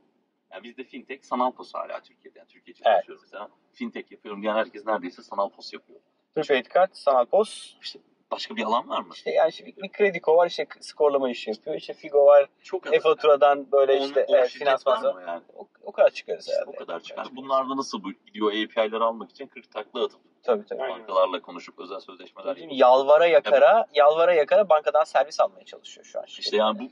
Yani 0.52 0.64
bizde 0.64 0.84
fintech 0.84 1.24
sanal 1.24 1.52
pos 1.52 1.74
hala 1.74 2.02
Türkiye'de. 2.02 2.40
Yani 2.40 2.48
Türkiye 2.48 2.72
için 2.74 2.84
Evet. 2.86 3.04
mesela. 3.22 3.50
Fintech 3.80 4.12
yapıyorum 4.12 4.42
diyen 4.42 4.56
herkes 4.56 4.86
neredeyse 4.86 5.24
sanal 5.24 5.50
pos 5.50 5.74
yapıyor. 5.74 6.00
Prepaid 6.36 6.66
kart, 6.66 6.98
sanal 6.98 7.26
pos. 7.26 7.74
Başka 8.32 8.56
bir 8.56 8.64
alan 8.64 8.90
var 8.90 9.02
mı? 9.02 9.14
İşte 9.16 9.32
yani 9.32 9.50
işte 9.50 9.66
bir, 9.66 9.90
Krediko 9.92 10.38
var 10.38 10.48
işte 10.48 10.68
skorlama 10.80 11.30
işi 11.30 11.50
yapıyor. 11.50 11.76
İşte 11.76 11.94
Figo 11.94 12.26
var. 12.26 12.50
Çok. 12.64 12.94
E-faturadan 12.94 13.72
böyle 13.72 13.94
On- 13.94 14.06
işte 14.06 14.26
on 14.30 14.36
evet, 14.36 14.50
şirket 14.50 14.68
finans 14.68 14.88
var 14.88 14.96
fazla. 14.96 15.14
mı 15.14 15.22
yani? 15.28 15.42
O, 15.56 15.68
o 15.84 15.92
kadar 15.92 16.10
çıkarız 16.10 16.48
İşte 16.48 16.56
herhalde. 16.56 16.70
o 16.70 16.80
kadar 16.80 17.00
çıkar. 17.00 17.24
çıkarız. 17.24 17.36
Bunlarda 17.36 17.78
nasıl 17.78 18.04
bu 18.04 18.12
gidiyor 18.12 18.48
API'leri 18.48 19.04
almak 19.04 19.30
için 19.32 19.48
40 19.48 19.72
takla 19.72 20.06
atıp 20.06 20.20
Tabii 20.44 20.66
tabii. 20.66 20.82
Aynen. 20.84 21.00
bankalarla 21.00 21.42
konuşup 21.42 21.80
özel 21.80 22.00
sözleşmeler 22.00 22.56
yapıp. 22.58 22.78
Yalvara 22.78 23.26
yakara, 23.28 23.86
yalvara 23.94 24.34
yakara 24.34 24.70
bankadan 24.70 25.04
servis 25.04 25.40
almaya 25.40 25.66
çalışıyor 25.66 26.06
şu 26.06 26.20
an. 26.20 26.26
İşte 26.28 26.58
yani 26.58 26.80
bu 26.80 26.84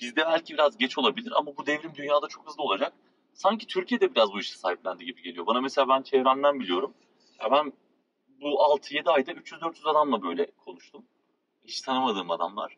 bizde 0.00 0.20
belki 0.26 0.54
biraz 0.54 0.76
geç 0.78 0.98
olabilir 0.98 1.32
ama 1.36 1.56
bu 1.56 1.66
devrim 1.66 1.94
dünyada 1.94 2.28
çok 2.28 2.46
hızlı 2.46 2.62
olacak. 2.62 2.92
Sanki 3.40 3.66
Türkiye'de 3.66 4.14
biraz 4.14 4.32
bu 4.32 4.40
işi 4.40 4.58
sahiplendi 4.58 5.04
gibi 5.04 5.22
geliyor. 5.22 5.46
Bana 5.46 5.60
mesela 5.60 5.88
ben 5.88 6.02
çevremden 6.02 6.60
biliyorum. 6.60 6.94
Ya 7.40 7.50
ben 7.50 7.72
bu 8.40 8.46
6-7 8.46 9.10
ayda 9.10 9.32
300-400 9.32 9.90
adamla 9.90 10.22
böyle 10.22 10.50
konuştum. 10.50 11.04
Hiç 11.64 11.80
tanımadığım 11.80 12.30
adamlar. 12.30 12.76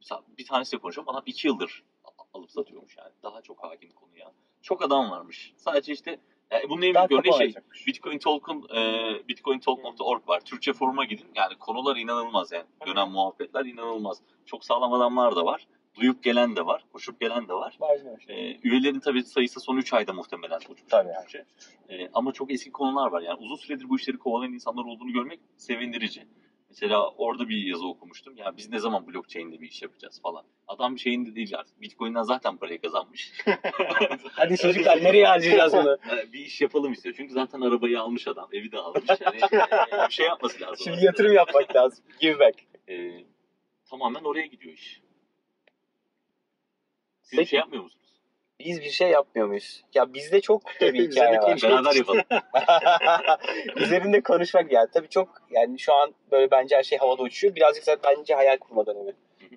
Mesela 0.00 0.22
bir 0.38 0.46
tanesiyle 0.46 0.80
konuşuyorum. 0.80 1.14
Adam 1.14 1.22
2 1.26 1.48
yıldır 1.48 1.84
alıp 2.32 2.50
satıyormuş 2.50 2.96
yani. 2.96 3.12
Daha 3.22 3.42
çok 3.42 3.64
hakim 3.64 3.92
konuya. 3.92 4.32
Çok 4.62 4.82
adam 4.82 5.10
varmış. 5.10 5.52
Sadece 5.56 5.92
işte 5.92 6.18
yani 6.50 6.68
bunun 6.68 6.82
en 6.82 7.08
büyük 7.08 7.26
örneği 7.26 7.52
şey. 7.52 7.62
Bitcoin 7.86 8.18
Talk'un 8.18 8.68
e, 8.76 9.28
bitcointalk.org 9.28 10.28
var. 10.28 10.40
Türkçe 10.40 10.72
foruma 10.72 11.04
gidin. 11.04 11.28
Yani 11.34 11.58
konular 11.58 11.96
inanılmaz 11.96 12.52
yani. 12.52 12.66
Dönen 12.86 13.10
muhabbetler 13.10 13.64
inanılmaz. 13.64 14.22
Çok 14.46 14.64
sağlam 14.64 14.92
adamlar 14.92 15.36
da 15.36 15.44
var. 15.44 15.66
Duyup 16.00 16.22
gelen 16.22 16.56
de 16.56 16.66
var. 16.66 16.84
Koşup 16.92 17.20
gelen 17.20 17.48
de 17.48 17.52
var. 17.52 17.78
E, 18.28 18.58
üyelerin 18.62 19.00
tabii 19.00 19.22
sayısı 19.22 19.60
son 19.60 19.76
3 19.76 19.92
ayda 19.92 20.12
muhtemelen 20.12 20.56
uçmuş. 20.56 20.80
Tabii 20.88 21.08
yani. 21.08 21.44
E, 21.88 22.10
ama 22.14 22.32
çok 22.32 22.52
eski 22.52 22.72
konular 22.72 23.12
var. 23.12 23.22
Yani 23.22 23.38
uzun 23.38 23.56
süredir 23.56 23.88
bu 23.88 23.96
işleri 23.96 24.18
kovalayan 24.18 24.52
insanlar 24.52 24.84
olduğunu 24.84 25.12
görmek 25.12 25.40
sevindirici. 25.56 26.26
Mesela 26.74 27.08
orada 27.08 27.48
bir 27.48 27.66
yazı 27.66 27.86
okumuştum. 27.86 28.36
Ya 28.36 28.56
biz 28.56 28.70
ne 28.70 28.78
zaman 28.78 29.06
blockchain'de 29.06 29.60
bir 29.60 29.68
iş 29.68 29.82
yapacağız 29.82 30.20
falan. 30.22 30.44
Adam 30.68 30.98
şeyinde 30.98 31.34
değil 31.34 31.58
artık. 31.58 31.80
Bitcoin'den 31.80 32.22
zaten 32.22 32.56
parayı 32.56 32.80
kazanmış. 32.80 33.32
Hadi 34.32 34.56
çocuklar 34.56 35.04
nereye 35.04 35.26
harcayacağız 35.26 35.72
bunu? 35.72 35.98
Yani 36.10 36.22
bir 36.32 36.38
iş 36.38 36.60
yapalım 36.60 36.92
istiyor. 36.92 37.14
Çünkü 37.18 37.32
zaten 37.32 37.60
arabayı 37.60 38.00
almış 38.00 38.28
adam. 38.28 38.48
Evi 38.52 38.72
de 38.72 38.78
almış. 38.78 39.04
Yani 39.08 39.36
e, 39.52 40.08
bir 40.08 40.12
şey 40.12 40.26
yapması 40.26 40.60
lazım. 40.60 40.76
Şimdi 40.84 41.04
yatırım 41.04 41.32
yapmak 41.32 41.76
lazım. 41.76 42.04
Give 42.20 42.38
back. 42.38 42.60
E, 42.88 43.24
tamamen 43.90 44.24
oraya 44.24 44.46
gidiyor 44.46 44.74
iş. 44.74 45.03
Siz 47.24 47.32
bir 47.32 47.36
Peki. 47.36 47.50
şey 47.50 47.58
yapmıyor 47.58 47.82
musunuz? 47.82 48.04
Biz 48.60 48.80
bir 48.80 48.90
şey 48.90 49.10
yapmıyor 49.10 49.48
muyuz? 49.48 49.84
Ya 49.94 50.14
bizde 50.14 50.40
çok 50.40 50.62
tabii 50.80 50.98
Üzerine 51.08 51.36
hikaye 51.36 51.54
var. 51.54 51.84
Beraber 51.84 51.94
yapalım. 51.96 52.22
Üzerinde 53.76 54.20
konuşmak 54.22 54.72
yani. 54.72 54.88
Tabii 54.94 55.08
çok 55.08 55.42
yani 55.50 55.78
şu 55.78 55.94
an 55.94 56.14
böyle 56.30 56.50
bence 56.50 56.76
her 56.76 56.82
şey 56.82 56.98
havada 56.98 57.22
uçuyor. 57.22 57.54
Birazcık 57.54 57.84
zaten 57.84 58.16
bence 58.18 58.34
hayal 58.34 58.56
kurma 58.58 58.86
dönemi. 58.86 59.12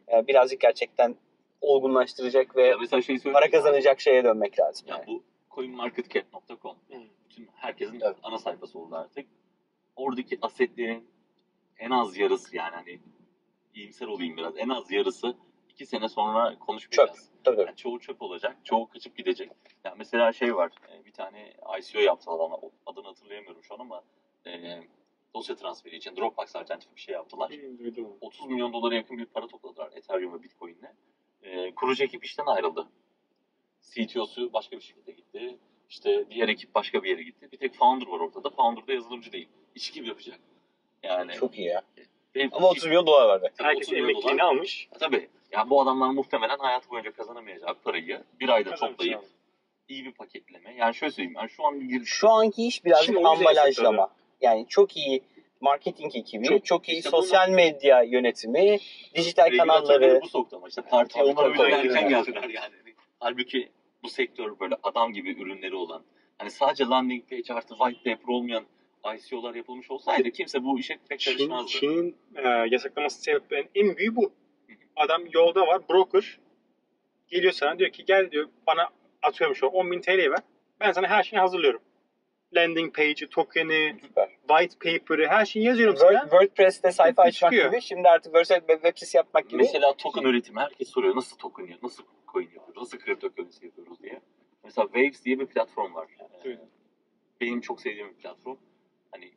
Yani 0.07 0.27
birazcık 0.27 0.59
gerçekten 0.61 1.15
olgunlaştıracak 1.61 2.55
ve 2.55 2.63
Ya 2.67 2.77
mesela 2.79 3.01
şey 3.01 3.17
söyleyeyim. 3.19 3.33
para 3.33 3.51
kazanacak 3.51 3.99
şeye 4.01 4.23
dönmek 4.23 4.59
lazım. 4.59 4.87
Ya 4.87 4.95
Yani. 4.95 5.07
bu 5.07 5.23
coinmarketcap.com. 5.55 6.75
Bütün 7.29 7.49
herkesin 7.55 7.99
Evet. 8.05 8.15
ana 8.23 8.37
sayfası 8.37 8.79
oldu 8.79 8.95
artık. 8.95 9.25
Oradaki 9.95 10.37
asetlerin 10.41 11.09
en 11.79 11.89
az 11.91 12.17
yarısı 12.17 12.55
yani 12.55 12.75
hani 12.75 12.99
iyimser 13.73 14.07
olayım 14.07 14.37
biraz 14.37 14.53
en 14.57 14.69
az 14.69 14.91
yarısı 14.91 15.35
iki 15.77 15.85
sene 15.85 16.09
sonra 16.09 16.59
konuşmayacağız. 16.59 17.29
Tabii 17.43 17.55
tabii. 17.57 17.65
Yani 17.67 17.75
çoğu 17.75 17.99
çöp 17.99 18.21
olacak, 18.21 18.57
çoğu 18.63 18.89
kaçıp 18.89 19.17
gidecek. 19.17 19.51
Yani 19.85 19.95
mesela 19.97 20.33
şey 20.33 20.55
var, 20.55 20.71
e, 20.91 21.05
bir 21.05 21.11
tane 21.11 21.53
ICO 21.79 21.99
yaptılar 21.99 22.39
ama 22.39 22.59
adını 22.85 23.05
hatırlayamıyorum 23.05 23.63
şu 23.63 23.73
an 23.75 23.79
ama 23.79 24.03
e, 24.47 24.79
dosya 25.35 25.55
transferi 25.55 25.95
için 25.95 26.15
Dropbox 26.15 26.55
alternatif 26.55 26.95
bir 26.95 27.01
şey 27.01 27.13
yaptılar. 27.13 27.49
Duydum. 27.79 28.17
30 28.21 28.47
milyon 28.47 28.73
dolara 28.73 28.95
yakın 28.95 29.17
bir 29.17 29.25
para 29.25 29.47
topladılar 29.47 29.91
Ethereum 29.95 30.33
ve 30.33 30.43
Bitcoin'le. 30.43 30.91
E, 31.43 31.75
kurucu 31.75 32.03
ekip 32.03 32.25
işten 32.25 32.45
ayrıldı. 32.45 32.87
CTO'su 33.81 34.53
başka 34.53 34.75
bir 34.77 34.81
şirkete 34.81 35.11
gitti. 35.11 35.57
İşte 35.89 36.25
diğer 36.29 36.47
ekip 36.49 36.75
başka 36.75 37.03
bir 37.03 37.09
yere 37.09 37.23
gitti. 37.23 37.49
Bir 37.51 37.57
tek 37.57 37.73
founder 37.73 38.07
var 38.07 38.19
ortada. 38.19 38.49
Founder 38.49 38.87
da 38.87 38.93
yazılımcı 38.93 39.31
değil. 39.31 39.47
İş 39.75 39.91
gibi 39.91 40.07
yapacak. 40.07 40.39
Yani 41.03 41.33
Çok 41.33 41.57
iyi 41.57 41.67
ya. 41.67 41.81
ve- 42.35 42.49
Ama 42.51 42.67
30 42.69 42.85
milyon 42.85 43.07
dolar. 43.07 43.39
Tabii 43.39 43.51
Herkes 43.57 43.87
30 43.87 43.91
milyon 43.93 44.09
emekliğini 44.09 44.39
dolar. 44.39 44.49
almış. 44.49 44.89
Tabii. 44.99 45.29
Yani 45.51 45.69
bu 45.69 45.81
adamlar 45.81 46.09
muhtemelen 46.09 46.57
hayatı 46.57 46.89
boyunca 46.89 47.11
kazanamayacak 47.11 47.83
parayı 47.83 48.23
bir 48.39 48.49
ayda 48.49 48.75
toplayıp 48.75 49.21
iyi 49.87 50.05
bir 50.05 50.11
paketleme. 50.11 50.75
Yani 50.77 50.95
şöyle 50.95 51.11
söyleyeyim. 51.11 51.35
Yani 51.37 51.49
şu 51.49 51.65
an 51.65 51.81
bir 51.81 52.05
Şu 52.05 52.29
anki 52.29 52.67
iş 52.67 52.85
birazcık 52.85 53.05
Şimdi 53.05 53.27
ambalajlama. 53.27 54.09
Yani 54.41 54.65
çok 54.69 54.97
iyi 54.97 55.23
marketing 55.61 56.15
ekibi, 56.15 56.45
çok, 56.45 56.65
Çok- 56.65 56.89
iyi 56.89 56.97
işte 56.97 57.09
sosyal 57.09 57.49
medya 57.49 58.03
yönetimi, 58.03 58.77
dijital 59.15 59.57
kanalları. 59.57 60.19
bu 60.23 60.29
soktu 60.29 60.55
ama 60.57 60.67
işte 60.67 60.81
partiye 60.81 61.23
Tabii, 61.25 61.39
onlar 61.39 61.57
tabii. 61.57 61.71
erken 61.71 62.09
geldiler 62.09 62.49
yani. 62.49 62.75
Halbuki 63.19 63.69
bu 64.03 64.09
sektör 64.09 64.59
böyle 64.59 64.75
adam 64.83 65.13
gibi 65.13 65.31
ürünleri 65.31 65.75
olan 65.75 66.03
hani 66.37 66.51
sadece 66.51 66.85
landing 66.85 67.29
page 67.29 67.53
artı 67.53 67.75
white 67.75 68.11
paper 68.15 68.33
olmayan 68.33 68.63
ICO'lar 69.15 69.55
yapılmış 69.55 69.91
olsaydı 69.91 70.31
kimse 70.31 70.63
bu 70.63 70.79
işe 70.79 70.97
pek 71.09 71.19
Çin, 71.19 71.31
karışmazdı. 71.31 71.71
Çin'in 71.71 72.15
e, 72.35 72.47
yasaklaması 72.47 73.21
sebeplerinin 73.21 73.69
en 73.75 73.97
büyüğü 73.97 74.15
bu. 74.15 74.31
Adam 74.97 75.21
yolda 75.33 75.67
var, 75.67 75.89
broker. 75.89 76.39
Geliyor 77.27 77.53
sana 77.53 77.79
diyor 77.79 77.91
ki 77.91 78.05
gel 78.05 78.31
diyor 78.31 78.49
bana 78.67 78.89
atıyorum 79.21 79.55
şu 79.55 79.67
an 79.67 79.73
10 79.73 79.91
bin 79.91 80.01
TL 80.01 80.17
ver. 80.31 80.39
Ben 80.79 80.91
sana 80.91 81.07
her 81.07 81.23
şeyi 81.23 81.39
hazırlıyorum. 81.39 81.81
Landing 82.55 82.95
page'i, 82.95 83.29
token'i, 83.29 83.97
Süper. 84.01 84.29
white 84.49 84.75
paper'ı 84.99 85.27
her 85.27 85.45
şeyi 85.45 85.65
yazıyorum 85.65 85.95
Word- 85.95 86.13
sana. 86.13 86.21
WordPress'te 86.21 86.91
sayfa 86.91 87.21
açmak 87.21 87.51
çıkıyor. 87.51 87.71
gibi. 87.71 87.81
Şimdi 87.81 88.09
artık 88.09 88.33
WordPress 88.35 88.67
web 88.81 88.95
sitesi 88.97 89.17
yapmak 89.17 89.49
gibi. 89.49 89.57
Mesela 89.61 89.93
token 89.97 90.23
üretimi 90.23 90.59
herkes 90.59 90.89
soruyor 90.89 91.15
nasıl 91.15 91.37
token 91.37 91.63
yapıyoruz, 91.63 91.83
nasıl 91.83 92.03
coin 92.33 92.45
yapıyoruz, 92.45 92.77
nasıl 92.77 92.97
kripto 92.99 93.29
currency 93.29 93.65
yapıyoruz 93.65 94.03
diye. 94.03 94.21
Mesela 94.63 94.85
Waves 94.85 95.25
diye 95.25 95.39
bir 95.39 95.45
platform 95.45 95.93
var. 95.95 96.07
Duydum. 96.43 96.65
Benim 97.41 97.61
çok 97.61 97.81
sevdiğim 97.81 98.09
bir 98.09 98.13
platform. 98.15 98.57
Hani 99.11 99.31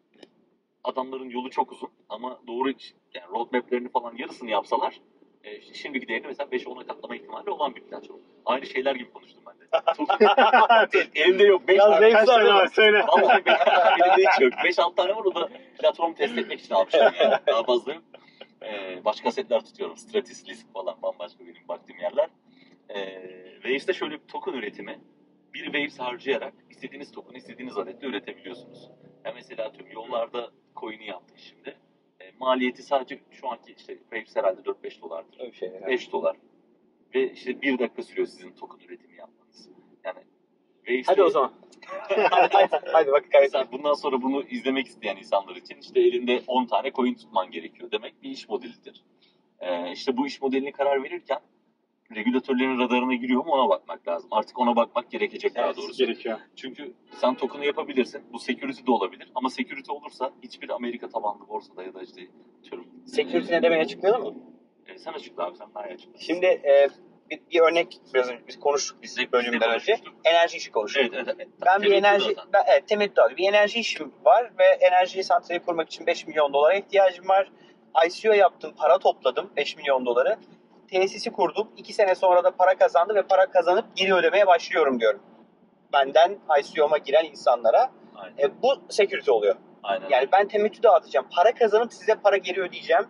adamların 0.85 1.31
yolu 1.31 1.51
çok 1.51 1.73
uzun 1.73 1.91
ama 2.09 2.41
doğru 2.47 2.69
yani 3.15 3.29
roadmap'lerini 3.31 3.89
falan 3.89 4.17
yarısını 4.17 4.51
yapsalar 4.51 5.01
e, 5.45 5.75
şimdiki 5.75 6.09
değerini 6.09 6.27
mesela 6.27 6.49
5-10'a 6.51 6.87
katlama 6.87 7.17
ihtimali 7.17 7.51
olan 7.51 7.75
bir 7.75 7.81
platform. 7.81 8.19
Aynı 8.47 8.67
şeyler 8.67 8.95
gibi 8.95 9.11
konuştum 9.13 9.43
ben 9.47 9.61
de. 9.61 9.65
Token- 9.97 11.09
Elimde 11.15 11.45
yok. 11.45 11.69
5 11.69 11.79
Yalnız 11.79 11.99
tane 12.01 12.13
Kaç 12.13 12.27
tane 12.29 12.49
var 12.49 12.67
söyle. 12.67 13.03
Vallahi 13.09 13.45
beş, 13.47 13.55
elimde 14.01 14.31
hiç 14.33 14.41
yok. 14.41 14.53
5-6 14.53 14.95
tane 14.95 15.17
var 15.17 15.25
o 15.25 15.35
da 15.35 15.49
platform 15.79 16.15
test 16.15 16.39
etmek 16.39 16.61
için 16.61 16.75
almışım 16.75 17.01
yani. 17.01 17.35
Daha 17.47 17.63
fazla 17.63 17.93
yok. 17.93 18.03
Ee, 18.63 19.05
başka 19.05 19.33
setler 19.33 19.65
tutuyorum. 19.65 19.97
Stratis, 19.97 20.49
Lisk 20.49 20.73
falan 20.73 21.03
bambaşka 21.03 21.41
benim 21.45 21.69
baktığım 21.69 21.99
yerler. 21.99 22.29
Ee, 22.89 23.23
Waves'te 23.55 23.93
şöyle 23.93 24.15
bir 24.15 24.27
token 24.29 24.53
üretimi. 24.53 24.99
Bir 25.55 25.65
Waves 25.65 25.99
harcayarak 25.99 26.53
istediğiniz 26.71 27.13
token 27.13 27.35
istediğiniz 27.35 27.79
adette 27.79 28.07
üretebiliyorsunuz. 28.07 28.91
Yani 29.25 29.35
mesela 29.35 29.65
atıyorum 29.65 29.93
yollarda 29.93 30.51
coin'i 30.77 31.07
yaptık 31.07 31.39
şimdi. 31.39 31.77
Maliyeti 32.41 32.83
sadece 32.83 33.21
şu 33.31 33.49
anki 33.49 33.75
işte 33.79 33.99
Waves 33.99 34.37
herhalde 34.37 34.61
4-5 34.61 35.03
dolardır. 35.03 35.41
Öyle 35.41 35.53
şey. 35.53 35.69
yani. 35.69 35.87
5 35.87 36.13
dolar. 36.13 36.37
Ve 37.15 37.33
işte 37.33 37.63
bir 37.63 37.79
dakika 37.79 38.03
sürüyor 38.03 38.29
sizin 38.29 38.53
token 38.53 38.87
üretimi 38.87 39.17
yapmanız. 39.17 39.69
Yani 40.05 40.19
Waves'te 40.85 41.13
Hadi 41.13 41.23
o 41.23 41.31
zaman. 41.31 41.53
hadi, 42.31 42.53
hadi, 42.53 42.87
hadi 42.93 43.13
bak 43.13 43.33
kaybettim. 43.33 43.69
Bundan 43.73 43.95
sonra 43.95 44.23
bunu 44.23 44.43
izlemek 44.43 44.87
isteyen 44.87 45.17
insanlar 45.17 45.57
için 45.57 45.77
işte 45.77 46.01
elinde 46.01 46.43
10 46.47 46.67
tane 46.67 46.93
coin 46.93 47.15
tutman 47.15 47.51
gerekiyor 47.51 47.91
demek 47.91 48.23
bir 48.23 48.31
iş 48.31 48.49
modelidir. 48.49 49.05
Ee, 49.61 49.93
işte 49.93 50.17
bu 50.17 50.27
iş 50.27 50.43
modelini 50.43 50.73
karar 50.73 51.03
verirken 51.03 51.39
regülatörlerin 52.15 52.79
radarına 52.79 53.15
giriyor 53.15 53.45
mu 53.45 53.53
ona 53.53 53.69
bakmak 53.69 54.09
lazım. 54.09 54.29
Artık 54.33 54.59
ona 54.59 54.77
bakmak 54.77 55.11
gerekecek 55.11 55.55
daha 55.55 55.67
Evet, 55.67 55.77
doğrusu. 55.77 56.05
Gerekiyor. 56.05 56.39
Çünkü 56.57 56.95
sen 57.21 57.35
token'ı 57.35 57.65
yapabilirsin. 57.67 58.23
Bu 58.33 58.39
security 58.39 58.87
de 58.87 58.91
olabilir. 58.91 59.29
Ama 59.35 59.51
security 59.51 59.93
olursa 59.93 60.31
hiçbir 60.43 60.69
Amerika 60.71 61.09
tabanlı 61.09 61.49
borsada 61.49 61.83
ya 61.83 61.95
da 61.95 62.03
işte 62.03 62.21
atıyorum, 62.61 62.87
Security 63.07 63.53
ne 63.55 63.63
demeyi 63.63 63.83
açıklayalım 63.83 64.23
mı? 64.25 64.35
e, 64.87 64.99
sen 64.99 65.13
açıkla 65.13 65.47
abi 65.47 65.57
sen 65.57 65.69
daha 65.75 65.87
iyi 65.89 65.95
açıkla. 65.95 66.19
Şimdi 66.19 66.47
e, 66.47 66.89
bir, 67.31 67.41
bir 67.51 67.61
örnek 67.61 67.99
biraz 68.15 68.29
önce 68.29 68.43
biz 68.49 68.61
konuştuk 68.61 68.99
biz 69.03 69.19
de- 69.19 69.33
bölümden 69.33 69.71
önce. 69.75 69.97
Enerji 70.25 70.57
işi 70.57 70.71
konuştuk. 70.73 71.03
Evet, 71.03 71.13
evet, 71.15 71.35
evet. 71.37 71.49
Ben 71.67 71.83
bir 71.83 71.93
enerji, 71.93 72.25
zaten. 72.29 72.45
ben, 72.53 72.63
evet, 72.69 72.89
temettü 72.89 73.21
aldım. 73.21 73.37
Bir 73.37 73.49
enerji 73.49 73.81
işim 73.81 74.13
var 74.25 74.51
ve 74.59 74.65
enerji 74.65 75.25
santrali 75.25 75.59
kurmak 75.61 75.87
için 75.89 76.07
5 76.07 76.27
milyon 76.27 76.53
dolara 76.53 76.75
ihtiyacım 76.75 77.29
var. 77.29 77.53
ICO 78.07 78.33
yaptım, 78.33 78.73
para 78.79 78.99
topladım 78.99 79.51
5 79.57 79.77
milyon 79.77 80.07
doları. 80.07 80.37
Tesisi 80.91 81.31
kurdum. 81.33 81.69
2 81.77 81.93
sene 81.93 82.15
sonra 82.15 82.45
da 82.45 82.51
para 82.51 82.79
kazandım 82.79 83.17
ve 83.17 83.23
para 83.23 83.51
kazanıp 83.51 83.97
geri 83.97 84.15
ödemeye 84.15 84.47
başlıyorum 84.47 85.01
diyorum. 85.01 85.23
Benden 85.93 86.39
ICO'ma 86.61 86.99
giren 86.99 87.25
insanlara. 87.25 87.93
Aynen. 88.17 88.39
E, 88.39 88.63
bu 88.63 88.69
security 88.89 89.31
oluyor. 89.31 89.57
Aynen. 89.83 90.09
Yani 90.09 90.29
ben 90.33 90.49
temettü 90.49 90.83
dağıtacağım. 90.83 91.27
Para 91.37 91.55
kazanıp 91.55 91.93
size 91.93 92.15
para 92.15 92.37
geri 92.37 92.61
ödeyeceğim. 92.61 93.05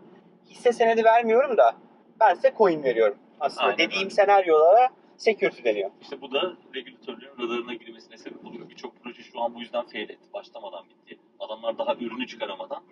Hisse 0.46 0.72
senedi 0.72 1.04
vermiyorum 1.04 1.56
da 1.56 1.76
ben 2.20 2.34
size 2.34 2.54
coin 2.58 2.82
veriyorum. 2.82 3.18
Aslında 3.40 3.66
Aynen 3.66 3.78
dediğim 3.78 4.00
öyle. 4.04 4.14
senaryolara 4.14 4.88
security 5.16 5.64
deniyor. 5.64 5.90
İşte 6.00 6.20
bu 6.20 6.32
da 6.32 6.52
regülatörlerin 6.74 7.38
radarına 7.38 7.74
girmesine 7.74 8.16
sebep 8.16 8.46
oluyor. 8.46 8.68
Birçok 8.68 9.02
proje 9.02 9.22
şu 9.22 9.40
an 9.40 9.54
bu 9.54 9.60
yüzden 9.60 9.86
fail 9.86 10.10
etti. 10.10 10.32
Başlamadan 10.34 10.84
bitti. 10.90 11.18
Adamlar 11.38 11.78
daha 11.78 11.94
ürünü 11.94 12.26
çıkaramadan 12.26 12.82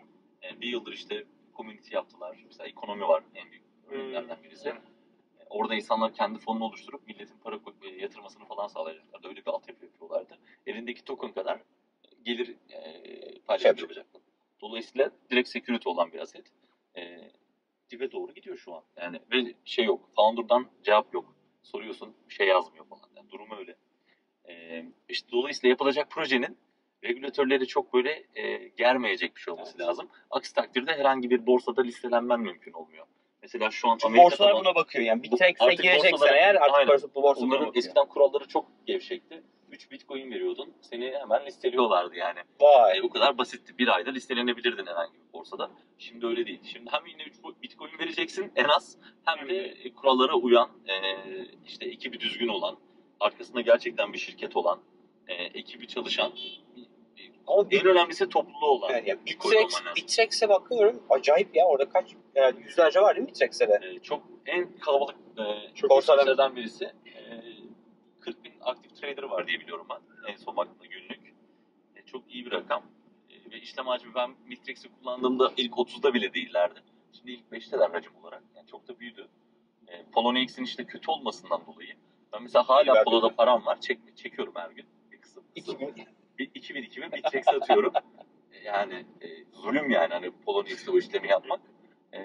e, 0.42 0.60
bir 0.60 0.68
yıldır 0.68 0.92
işte 0.92 1.24
community 1.56 1.94
yaptılar. 1.94 2.36
Mesela 2.46 2.68
ekonomi 2.68 3.08
var 3.08 3.22
en 3.34 3.50
büyük 3.50 3.67
örneklerden 3.90 4.42
birisi. 4.44 4.68
E, 4.68 4.74
Orada 5.50 5.74
insanlar 5.74 6.14
kendi 6.14 6.38
fonunu 6.38 6.64
oluşturup 6.64 7.06
milletin 7.06 7.38
para 7.38 7.58
e, 7.82 7.88
yatırmasını 7.88 8.44
falan 8.44 8.66
sağlayacaklardı. 8.66 9.28
Öyle 9.28 9.40
bir 9.40 9.50
altyapı 9.50 9.84
yapıyorlardı. 9.84 10.38
Elindeki 10.66 11.04
token 11.04 11.32
kadar 11.32 11.60
gelir 12.24 12.56
e, 12.70 12.80
paylaşım 13.40 13.66
Yapacak. 13.66 13.80
yapacaklar. 13.80 14.22
Dolayısıyla 14.60 15.10
direkt 15.30 15.48
security 15.48 15.88
olan 15.88 16.12
bir 16.12 16.18
aset. 16.18 16.52
E, 16.96 17.30
dibe 17.90 18.12
doğru 18.12 18.34
gidiyor 18.34 18.56
şu 18.56 18.74
an. 18.74 18.82
Yani 18.96 19.20
ve 19.32 19.54
şey 19.64 19.84
yok. 19.84 20.10
Founder'dan 20.16 20.66
cevap 20.82 21.14
yok. 21.14 21.34
Soruyorsun 21.62 22.14
şey 22.28 22.48
yazmıyor 22.48 22.84
falan. 22.86 23.08
Yani 23.16 23.30
durum 23.30 23.48
öyle. 23.58 23.76
E, 24.48 24.84
işte 25.08 25.32
dolayısıyla 25.32 25.68
yapılacak 25.68 26.10
projenin 26.10 26.58
regülatörleri 27.04 27.66
çok 27.66 27.94
böyle 27.94 28.24
e, 28.34 28.68
germeyecek 28.68 29.36
bir 29.36 29.40
şey 29.40 29.54
olması 29.54 29.76
Evet. 29.76 29.88
lazım. 29.88 30.08
Aksi 30.30 30.54
takdirde 30.54 30.92
herhangi 30.92 31.30
bir 31.30 31.46
borsada 31.46 31.82
listelenmen 31.82 32.40
mümkün 32.40 32.72
olmuyor. 32.72 33.06
Mesela 33.48 33.70
şu 33.70 33.88
an 33.88 33.98
Amerika'da 34.04 34.24
borsalar 34.24 34.54
buna 34.54 34.74
bakıyor. 34.74 35.04
Yani 35.04 35.22
bir 35.22 35.30
artık 35.60 35.82
gireceksen 35.82 36.32
eğer 36.32 36.54
artık 36.54 36.74
Aynen. 36.74 36.88
borsa, 36.88 37.08
bu 37.14 37.22
borsa 37.22 37.44
Onların 37.44 37.72
eskiden 37.74 38.06
kuralları 38.08 38.48
çok 38.48 38.66
gevşekti. 38.86 39.42
3 39.70 39.90
bitcoin 39.90 40.30
veriyordun. 40.30 40.72
Seni 40.80 41.12
hemen 41.20 41.46
listeliyorlardı 41.46 42.16
yani. 42.16 42.38
Vay. 42.60 42.98
E, 42.98 43.02
bu 43.02 43.10
kadar 43.10 43.38
basitti. 43.38 43.78
Bir 43.78 43.88
ayda 43.88 44.10
listelenebilirdin 44.10 44.86
herhangi 44.86 45.14
bir 45.14 45.32
borsada. 45.32 45.70
Şimdi 45.98 46.26
öyle 46.26 46.46
değil. 46.46 46.60
Şimdi 46.72 46.90
hem 46.90 47.06
yine 47.06 47.22
3 47.22 47.34
bitcoin 47.62 47.98
vereceksin 47.98 48.52
en 48.56 48.64
az 48.64 48.96
hem 49.24 49.48
de 49.48 49.56
e, 49.56 49.94
kurallara 49.94 50.34
uyan, 50.34 50.68
e, 50.88 50.94
işte 51.66 51.86
ekibi 51.86 52.20
düzgün 52.20 52.48
olan, 52.48 52.76
arkasında 53.20 53.60
gerçekten 53.60 54.12
bir 54.12 54.18
şirket 54.18 54.56
olan, 54.56 54.80
e, 55.28 55.34
ekibi 55.34 55.88
çalışan, 55.88 56.32
Ama 57.48 57.66
en 57.70 57.86
önemlisi 57.86 58.28
topluluğu 58.28 58.66
olan. 58.66 58.90
yani, 58.90 59.08
yani 59.08 59.20
lazım. 59.44 59.84
Bitrex'e 59.96 60.48
bakıyorum. 60.48 61.02
Acayip 61.10 61.56
ya. 61.56 61.66
Orada 61.66 61.88
kaç 61.88 62.14
yani 62.34 62.62
yüzlerce 62.62 63.00
var 63.00 63.16
değil 63.16 63.26
mi 63.26 63.34
Bitrex'e 63.34 63.68
de? 63.68 63.80
E, 63.82 63.98
çok 63.98 64.22
en 64.46 64.78
kalabalık 64.78 65.16
e, 65.38 65.74
Çok 65.74 65.90
borsalardan 65.90 66.56
birisi. 66.56 66.84
E, 66.84 67.42
40 68.20 68.44
bin 68.44 68.52
aktif 68.60 68.96
trader 68.96 69.22
var 69.22 69.46
diye 69.46 69.60
biliyorum 69.60 69.86
ben. 69.90 70.32
En 70.32 70.36
son 70.36 70.56
baktığımda 70.56 70.86
günlük. 70.86 71.34
E, 71.96 72.02
çok 72.06 72.34
iyi 72.34 72.46
bir 72.46 72.52
rakam. 72.52 72.82
E, 73.30 73.50
ve 73.50 73.56
işlem 73.60 73.86
hacmi 73.86 74.14
ben 74.14 74.30
Mitrex'i 74.46 74.88
kullandığımda 74.88 75.52
ilk 75.56 75.72
30'da 75.72 76.14
bile 76.14 76.34
değillerdi. 76.34 76.80
Şimdi 77.12 77.32
ilk 77.32 77.44
5'teler 77.52 77.92
hacim 77.92 78.12
olarak. 78.22 78.42
Yani 78.56 78.66
çok 78.66 78.88
da 78.88 78.98
büyüdü. 78.98 79.28
E, 79.88 80.04
Poloniex'in 80.12 80.64
işte 80.64 80.84
kötü 80.84 81.10
olmasından 81.10 81.66
dolayı. 81.66 81.94
Ben 82.32 82.42
mesela 82.42 82.68
hala 82.68 83.04
Polo'da 83.04 83.34
param 83.34 83.66
var. 83.66 83.80
Çek, 83.80 84.16
çekiyorum 84.16 84.52
her 84.56 84.70
gün. 84.70 84.86
Bir 85.12 85.20
kısım. 85.20 85.44
kısım. 85.54 85.78
2000 86.38 86.54
Bir 86.54 86.60
2000 86.60 86.82
2000 86.82 87.12
Bitrex'e 87.12 87.50
atıyorum. 87.50 87.92
E, 88.52 88.58
yani 88.64 88.94
e, 88.94 89.26
zulüm 89.52 89.90
yani 89.90 90.14
hani 90.14 90.30
Poloniex'te 90.30 90.90
o 90.90 90.98
işlemi 90.98 91.28
yapmak. 91.28 91.60
E, 92.12 92.18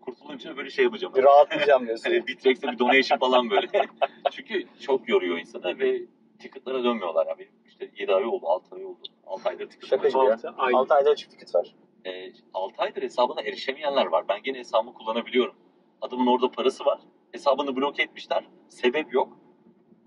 kurtulunca 0.00 0.56
böyle 0.56 0.70
şey 0.70 0.84
yapacağım. 0.84 1.14
bir 1.14 1.22
rahatlayacağım 1.22 1.86
diyorsun. 1.86 2.10
Hani 2.10 2.26
Bitrex'e 2.26 2.72
bir 2.72 2.78
donation 2.78 3.18
falan 3.18 3.50
böyle. 3.50 3.68
Çünkü 4.30 4.66
çok 4.80 5.08
yoruyor 5.08 5.38
insanı 5.38 5.78
ve 5.78 6.02
ticketlara 6.38 6.84
dönmüyorlar 6.84 7.26
abi. 7.26 7.48
işte 7.66 7.90
7 7.98 8.14
ay 8.14 8.24
oldu, 8.24 8.46
6 8.46 8.74
ay 8.74 8.84
oldu. 8.84 8.98
6 9.26 9.48
aydır 9.48 9.70
ticket 9.70 9.90
Şakacı 9.90 10.18
var. 10.18 10.26
ya. 10.26 10.32
Altı 10.32 10.48
ay. 10.56 10.74
6 10.74 10.94
ayda 10.94 11.16
çift 11.16 11.30
ticket 11.30 11.54
var. 11.54 11.74
E, 12.04 12.32
6 12.54 12.82
aydır 12.82 13.02
hesabına 13.02 13.42
erişemeyenler 13.42 14.06
var. 14.06 14.28
Ben 14.28 14.42
gene 14.42 14.58
hesabımı 14.58 14.94
kullanabiliyorum. 14.94 15.54
Adamın 16.00 16.26
orada 16.26 16.50
parası 16.50 16.84
var. 16.84 17.00
Hesabını 17.32 17.76
bloke 17.76 18.02
etmişler. 18.02 18.44
Sebep 18.68 19.14
yok. 19.14 19.38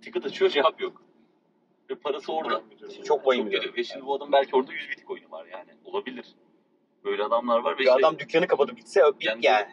Ticket 0.01 0.25
açıyor 0.25 0.51
cevap 0.51 0.81
yok. 0.81 1.06
Ve 1.89 1.95
parası 1.95 2.33
orada. 2.33 2.61
Çok 2.79 3.05
Çok 3.05 3.31
bir 3.31 3.37
geliyor. 3.37 3.75
Ve 3.77 3.83
şimdi 3.83 4.05
bu 4.05 4.15
adam 4.15 4.31
belki 4.31 4.55
orada 4.55 4.73
100 4.73 4.89
bitik 4.89 5.11
oyunu 5.11 5.31
var 5.31 5.45
yani. 5.51 5.69
Olabilir. 5.85 6.25
Böyle 7.03 7.23
adamlar 7.23 7.59
var. 7.59 7.73
Ve 7.73 7.77
Bir 7.77 7.83
işte- 7.83 7.93
adam 7.93 8.19
dükkanı 8.19 8.47
kapatıp 8.47 8.77
gitse 8.77 9.01
bit 9.19 9.25
yani. 9.25 9.45
yani, 9.45 9.67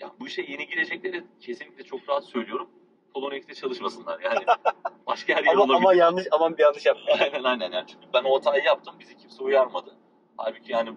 ya 0.00 0.10
bu 0.20 0.26
işe 0.26 0.42
yeni 0.42 0.66
girecekleri 0.66 1.24
kesinlikle 1.40 1.84
çok 1.84 2.08
rahat 2.08 2.24
söylüyorum. 2.24 2.70
Polonex'te 3.14 3.54
çalışmasınlar 3.54 4.20
yani. 4.20 4.44
Başka 5.06 5.34
her 5.34 5.44
yer 5.44 5.52
Ama, 5.52 5.62
olabilir. 5.62 5.76
ama 5.76 5.94
yanlış 5.94 6.26
aman 6.30 6.56
bir 6.58 6.62
yanlış 6.62 6.86
yapma. 6.86 7.02
aynen 7.20 7.44
aynen 7.44 7.72
yani. 7.72 7.86
Çünkü 7.86 8.06
ben 8.14 8.24
o 8.24 8.36
hatayı 8.36 8.64
yaptım. 8.64 8.94
Bizi 9.00 9.16
kimse 9.16 9.42
uyarmadı. 9.44 9.96
Halbuki 10.36 10.72
yani 10.72 10.92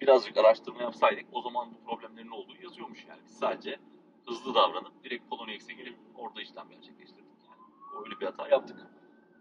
birazcık 0.00 0.36
araştırma 0.36 0.82
yapsaydık 0.82 1.26
o 1.32 1.42
zaman 1.42 1.68
bu 1.74 1.90
problemlerin 1.90 2.28
olduğu 2.30 2.62
yazıyormuş 2.62 3.04
yani. 3.08 3.20
Biz 3.26 3.36
sadece 3.38 3.78
hızlı 4.26 4.54
davranıp 4.54 5.04
direkt 5.04 5.30
Polonex'e 5.30 5.72
girip 5.72 5.96
orada 6.16 6.42
işlem 6.42 6.68
gerçekleştirdik 6.70 7.24
yani. 7.48 8.04
Öyle 8.04 8.20
bir 8.20 8.26
hata 8.26 8.48
yaptık. 8.48 8.76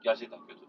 Gerçekten 0.03 0.39
kötü. 0.47 0.59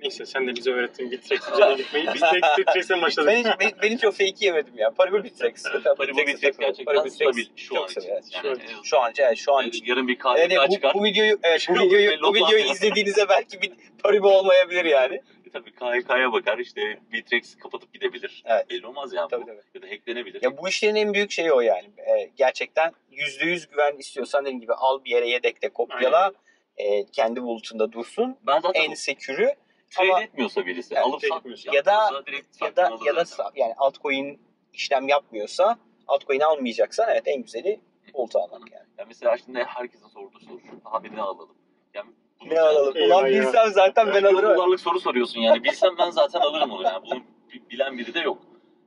Neyse 0.00 0.26
sen 0.26 0.46
de 0.46 0.56
bize 0.56 0.70
öğrettin 0.70 1.10
Bittrex 1.10 1.40
üzerine 1.52 1.74
gitmeyi. 1.82 2.06
Biz 2.14 2.22
de 2.22 2.40
Bitrex'ten 2.58 3.02
başladık. 3.02 3.28
ben, 3.32 3.38
hiç, 3.38 3.46
ben, 3.60 3.72
ben 3.82 3.88
hiç 3.96 4.04
o 4.04 4.10
fake'i 4.10 4.34
yemedim 4.44 4.78
ya. 4.78 4.90
Paribol 4.90 5.24
Bitrex. 5.24 5.62
Paribol 5.96 6.26
Bitrex 6.26 6.58
gerçekten 6.58 7.08
stabil 7.08 7.46
şu 7.56 7.82
an 7.82 7.88
için. 7.88 8.00
Yani 8.08 8.60
Şu 8.84 9.00
an 9.00 9.12
evet, 9.18 9.36
şu 9.38 9.54
an 9.54 9.66
için. 9.66 9.84
yarın 9.86 10.08
bir 10.08 10.18
Evet, 10.36 10.50
KVK 10.50 10.68
bu, 10.68 10.74
çıkar. 10.74 10.94
bu 10.94 11.04
videoyu 11.04 11.38
evet, 11.42 11.66
bu 11.68 11.74
videoyu 11.74 12.10
bu 12.22 12.34
videoyu 12.34 12.64
izlediğinizde 12.64 13.28
belki 13.28 13.62
bir 13.62 13.72
Paribo 14.02 14.28
olmayabilir 14.28 14.84
yani. 14.84 15.20
E 15.48 15.50
tabii 15.50 15.72
KHK'ya 15.72 16.32
bakar 16.32 16.58
işte 16.58 16.98
Bittrex 17.12 17.56
kapatıp 17.56 17.94
gidebilir. 17.94 18.42
Evet. 18.46 18.70
Belli 18.70 18.86
olmaz 18.86 19.12
yani 19.14 19.28
Tabii, 19.30 19.42
bu. 19.42 19.46
tabii. 19.46 19.60
Ya 19.74 19.82
da 19.82 19.86
hacklenebilir. 19.86 20.42
Ya 20.42 20.58
bu 20.58 20.68
işlerin 20.68 20.94
en 20.94 21.14
büyük 21.14 21.30
şeyi 21.30 21.52
o 21.52 21.60
yani. 21.60 21.86
Ee, 21.98 22.30
gerçekten 22.36 22.92
%100 23.12 23.70
güven 23.70 23.96
istiyorsan 23.98 24.44
dediğim 24.44 24.60
gibi 24.60 24.72
al 24.72 25.04
bir 25.04 25.10
yere 25.10 25.28
yedekle 25.28 25.68
kopyala. 25.68 26.32
Ee, 26.76 27.06
kendi 27.06 27.42
bulutunda 27.42 27.92
dursun. 27.92 28.36
ben 28.46 28.60
zaten 28.60 28.80
En 28.84 28.94
sekürü 28.94 29.54
trade 29.90 30.08
ama- 30.12 30.22
etmiyorsa 30.22 30.66
birisi 30.66 30.94
Yani 30.94 31.04
alıp 31.04 31.20
trade 31.20 31.28
sat 31.28 31.38
etmiyorsa. 31.38 31.70
Ya 31.74 31.84
da- 31.84 32.22
direkt 32.26 32.62
ya 32.62 32.76
da 32.76 32.90
ya 33.04 33.16
da 33.16 33.24
zaten. 33.24 33.50
yani 33.60 33.74
altcoin 33.78 34.40
işlem 34.72 35.08
yapmıyorsa 35.08 35.78
altcoin 36.06 36.40
almayacaksan 36.40 37.08
evet 37.10 37.22
en 37.26 37.42
güzeli 37.42 37.80
bulut 38.14 38.36
almak 38.36 38.72
yani. 38.72 38.86
Ya 38.98 39.04
mesela 39.08 39.36
şimdi 39.36 39.64
herkesin 39.64 40.08
sorduğu 40.08 40.40
soru 40.40 40.60
şu. 40.60 40.80
Abi 40.84 41.16
ne 41.16 41.20
alalım? 41.22 41.56
Yani 41.94 42.10
Ne 42.46 42.60
alalım? 42.60 42.94
Ulan 42.96 43.26
eyvah. 43.26 43.46
bilsem 43.46 43.70
zaten 43.72 44.06
ben 44.14 44.22
alırım. 44.22 44.56
Dolarlık 44.56 44.80
soru 44.80 45.00
soruyorsun 45.00 45.40
yani. 45.40 45.64
Bilsem 45.64 45.90
ben 45.98 46.10
zaten 46.10 46.40
alırım 46.40 46.70
onu 46.70 46.82
yani. 46.82 47.02
Bunu 47.10 47.20
bi- 47.52 47.70
bilen 47.70 47.98
biri 47.98 48.14
de 48.14 48.20
yok. 48.20 48.38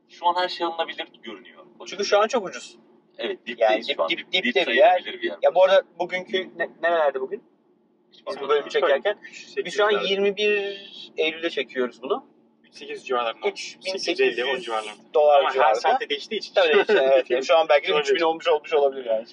Şu 0.09 0.27
an 0.27 0.35
her 0.35 0.49
şey 0.49 0.67
alınabilir 0.67 1.07
görünüyor. 1.23 1.65
Çünkü 1.87 2.05
şu 2.05 2.19
an 2.19 2.27
çok 2.27 2.45
ucuz. 2.47 2.77
Evet 3.17 3.47
dipteyiz 3.47 3.59
Yani 3.89 3.95
şu 3.95 4.03
an. 4.03 4.09
dip- 4.09 4.17
Dip, 4.17 4.27
dip- 4.27 4.33
dip, 4.33 4.43
dipte 4.43 4.65
bir 4.71 4.75
yer. 4.75 5.05
bir 5.05 5.21
yer. 5.23 5.37
Ya 5.41 5.55
bu 5.55 5.63
arada 5.63 5.81
bugünkü 5.99 6.49
ne, 6.57 6.69
nerelerde 6.81 7.21
bugün? 7.21 7.43
Biz 8.27 8.41
bu 8.41 8.49
bölümü 8.49 8.69
çekerken. 8.69 9.17
Biz 9.65 9.73
şu 9.73 9.85
an 9.85 9.89
civarında. 9.89 10.09
21 10.09 11.11
Eylül'de 11.17 11.49
çekiyoruz 11.49 12.01
bunu. 12.01 12.25
8 12.71 13.07
civarlarında. 13.07 13.47
3850 13.47 14.45
10 14.45 14.59
civarlarında. 14.59 15.13
dolar 15.13 15.39
Ama 15.39 15.49
her 15.49 15.53
civarında. 15.53 15.79
saatte 15.79 16.09
değiştiği 16.09 16.39
için. 16.39 16.53
Tabii 16.53 16.81
işte 16.81 16.99
evet. 17.13 17.25
Yani 17.29 17.45
şu 17.45 17.57
an 17.57 17.69
belki 17.69 17.83
de 17.83 17.91
Şöyle 17.91 18.01
3000 18.01 18.21
olmuş 18.21 18.47
olmuş 18.47 18.73
olabilir 18.73 19.05
yani. 19.05 19.25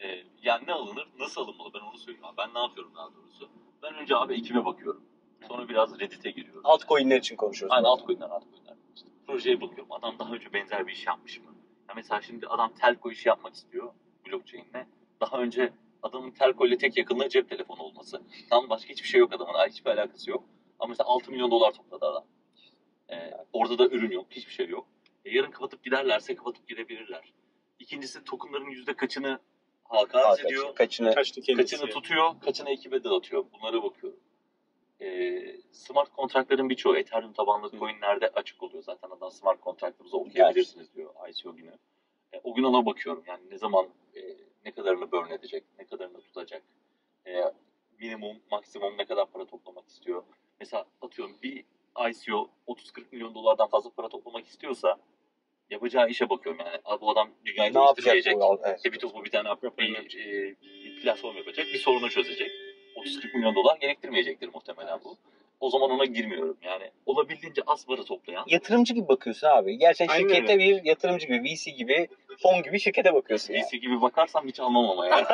Ee, 0.00 0.06
yani 0.42 0.66
ne 0.66 0.72
alınır, 0.72 1.08
nasıl 1.18 1.40
alınmalı 1.40 1.70
ben 1.74 1.80
onu 1.80 1.98
söyleyeyim. 1.98 2.24
abi. 2.24 2.36
Ben 2.38 2.54
ne 2.54 2.58
yapıyorum 2.58 2.92
daha 2.96 3.06
doğrusu? 3.14 3.48
Ben 3.82 3.94
önce 3.94 4.16
abi 4.16 4.34
ekibe 4.34 4.64
bakıyorum. 4.64 5.02
Sonra 5.48 5.68
biraz 5.68 6.00
Reddit'e 6.00 6.30
giriyorum. 6.30 6.60
Altcoin'ler 6.64 7.16
için 7.18 7.36
konuşuyoruz. 7.36 7.74
Aynen 7.76 7.84
altcoin'ler, 7.84 8.26
altcoin'ler. 8.30 8.74
İşte 8.96 9.08
projeye 9.26 9.60
bakıyorum. 9.60 9.92
Adam 9.92 10.18
daha 10.18 10.32
önce 10.34 10.52
benzer 10.52 10.86
bir 10.86 10.92
iş 10.92 11.06
yapmış 11.06 11.38
mı? 11.38 11.46
Ya 11.88 11.94
mesela 11.96 12.22
şimdi 12.22 12.46
adam 12.46 12.72
telco 12.74 13.10
işi 13.10 13.28
yapmak 13.28 13.54
istiyor 13.54 13.92
blockchain'le. 14.26 14.86
Daha 15.20 15.38
önce 15.38 15.72
adamın 16.04 16.30
telco 16.30 16.66
ile 16.66 16.78
tek 16.78 16.96
yakınlığı 16.96 17.28
cep 17.28 17.48
telefonu 17.48 17.82
olması. 17.82 18.22
Tam 18.50 18.70
başka 18.70 18.90
hiçbir 18.90 19.08
şey 19.08 19.20
yok 19.20 19.32
adamın. 19.32 19.52
Hiçbir 19.52 19.90
alakası 19.90 20.30
yok. 20.30 20.44
Ama 20.78 20.88
mesela 20.88 21.08
6 21.08 21.30
milyon 21.30 21.50
dolar 21.50 21.72
topladı 21.72 22.06
adam. 22.06 22.24
Ee, 23.10 23.30
orada 23.52 23.78
da 23.78 23.86
ürün 23.86 24.10
yok. 24.10 24.26
Hiçbir 24.30 24.52
şey 24.52 24.68
yok. 24.68 24.86
E, 25.24 25.30
yarın 25.30 25.50
kapatıp 25.50 25.84
giderlerse 25.84 26.34
kapatıp 26.34 26.68
gidebilirler. 26.68 27.32
İkincisi 27.78 28.24
tokenların 28.24 28.70
yüzde 28.70 28.96
kaçını 28.96 29.38
halka 29.84 30.18
arz 30.18 30.40
ediyor. 30.40 30.74
Kaçını 30.74 31.14
Kaçtı 31.14 31.40
kendisi. 31.40 31.76
Kaçını 31.76 31.90
tutuyor, 31.90 32.40
kaçını 32.40 32.70
ekibe 32.70 33.04
dağıtıyor. 33.04 33.44
Bunlara 33.52 33.82
bakıyorum. 33.82 34.20
Ee, 35.00 35.56
smart 35.72 36.12
kontratların 36.12 36.70
birçoğu 36.70 36.96
Ethereum 36.96 37.32
tabanlı 37.32 37.70
coinlerde 37.78 38.28
açık 38.28 38.62
oluyor. 38.62 38.82
Zaten 38.82 39.10
adam 39.10 39.30
smart 39.30 39.60
kontraktımızı 39.60 40.16
okuyabilirsiniz 40.16 40.94
diyor 40.94 41.10
ICO 41.30 41.56
günü. 41.56 41.72
E, 42.32 42.40
o 42.44 42.54
gün 42.54 42.62
ona 42.62 42.86
bakıyorum. 42.86 43.24
Yani 43.26 43.50
ne 43.50 43.58
zaman 43.58 43.88
e, 44.16 44.20
ne 44.64 44.72
kadarını 44.72 45.12
burn 45.12 45.30
edecek, 45.30 45.64
ne 45.78 45.84
kadarını 45.84 46.20
tutacak. 46.20 46.62
E, 47.26 47.40
minimum, 48.00 48.36
maksimum 48.50 48.98
ne 48.98 49.04
kadar 49.04 49.26
para 49.26 49.44
toplamak 49.44 49.88
istiyor. 49.88 50.22
Mesela 50.60 50.84
atıyorum 51.02 51.36
bir 51.42 51.64
ICO 52.10 52.50
30-40 52.66 53.04
milyon 53.12 53.34
dolardan 53.34 53.68
fazla 53.68 53.90
para 53.90 54.08
toplamak 54.08 54.46
istiyorsa 54.46 54.96
yapacağı 55.70 56.08
işe 56.08 56.30
bakıyorum 56.30 56.60
yani. 56.66 56.78
Abi 56.84 57.00
bu 57.00 57.10
adam 57.10 57.30
dünyayı 57.44 57.74
değiştirecek. 57.74 58.36
bu? 58.36 58.60
Evet. 58.64 58.84
Bir 58.84 58.98
topu 58.98 59.24
bir 59.24 59.30
tane 59.30 59.48
bir, 59.62 60.18
e, 60.18 60.56
bir 60.62 61.00
platform 61.02 61.36
yapacak, 61.36 61.66
bir 61.66 61.78
sorunu 61.78 62.10
çözecek. 62.10 62.50
30-40 62.96 63.34
milyon 63.36 63.54
dolar 63.54 63.76
gerektirmeyecektir 63.76 64.50
muhtemelen 64.54 65.00
bu. 65.04 65.16
O 65.60 65.70
zaman 65.70 65.90
ona 65.90 66.04
girmiyorum. 66.04 66.56
Yani 66.62 66.90
olabildiğince 67.06 67.62
az 67.66 67.86
para 67.86 68.04
toplayan. 68.04 68.44
Yatırımcı 68.46 68.94
gibi 68.94 69.08
bakıyorsun 69.08 69.46
abi. 69.46 69.78
Gerçekten 69.78 70.14
Aynen 70.14 70.28
şirkete 70.28 70.58
bir 70.58 70.84
yatırımcı 70.84 71.26
gibi, 71.26 71.42
VC 71.42 71.70
gibi, 71.70 72.08
fon 72.42 72.62
gibi 72.62 72.80
şirkete 72.80 73.14
bakıyorsun 73.14 73.54
yani. 73.54 73.64
VC 73.64 73.76
gibi 73.76 74.00
bakarsam 74.02 74.46
hiç 74.48 74.60
almam 74.60 74.90
ama 74.90 75.06
ya. 75.06 75.24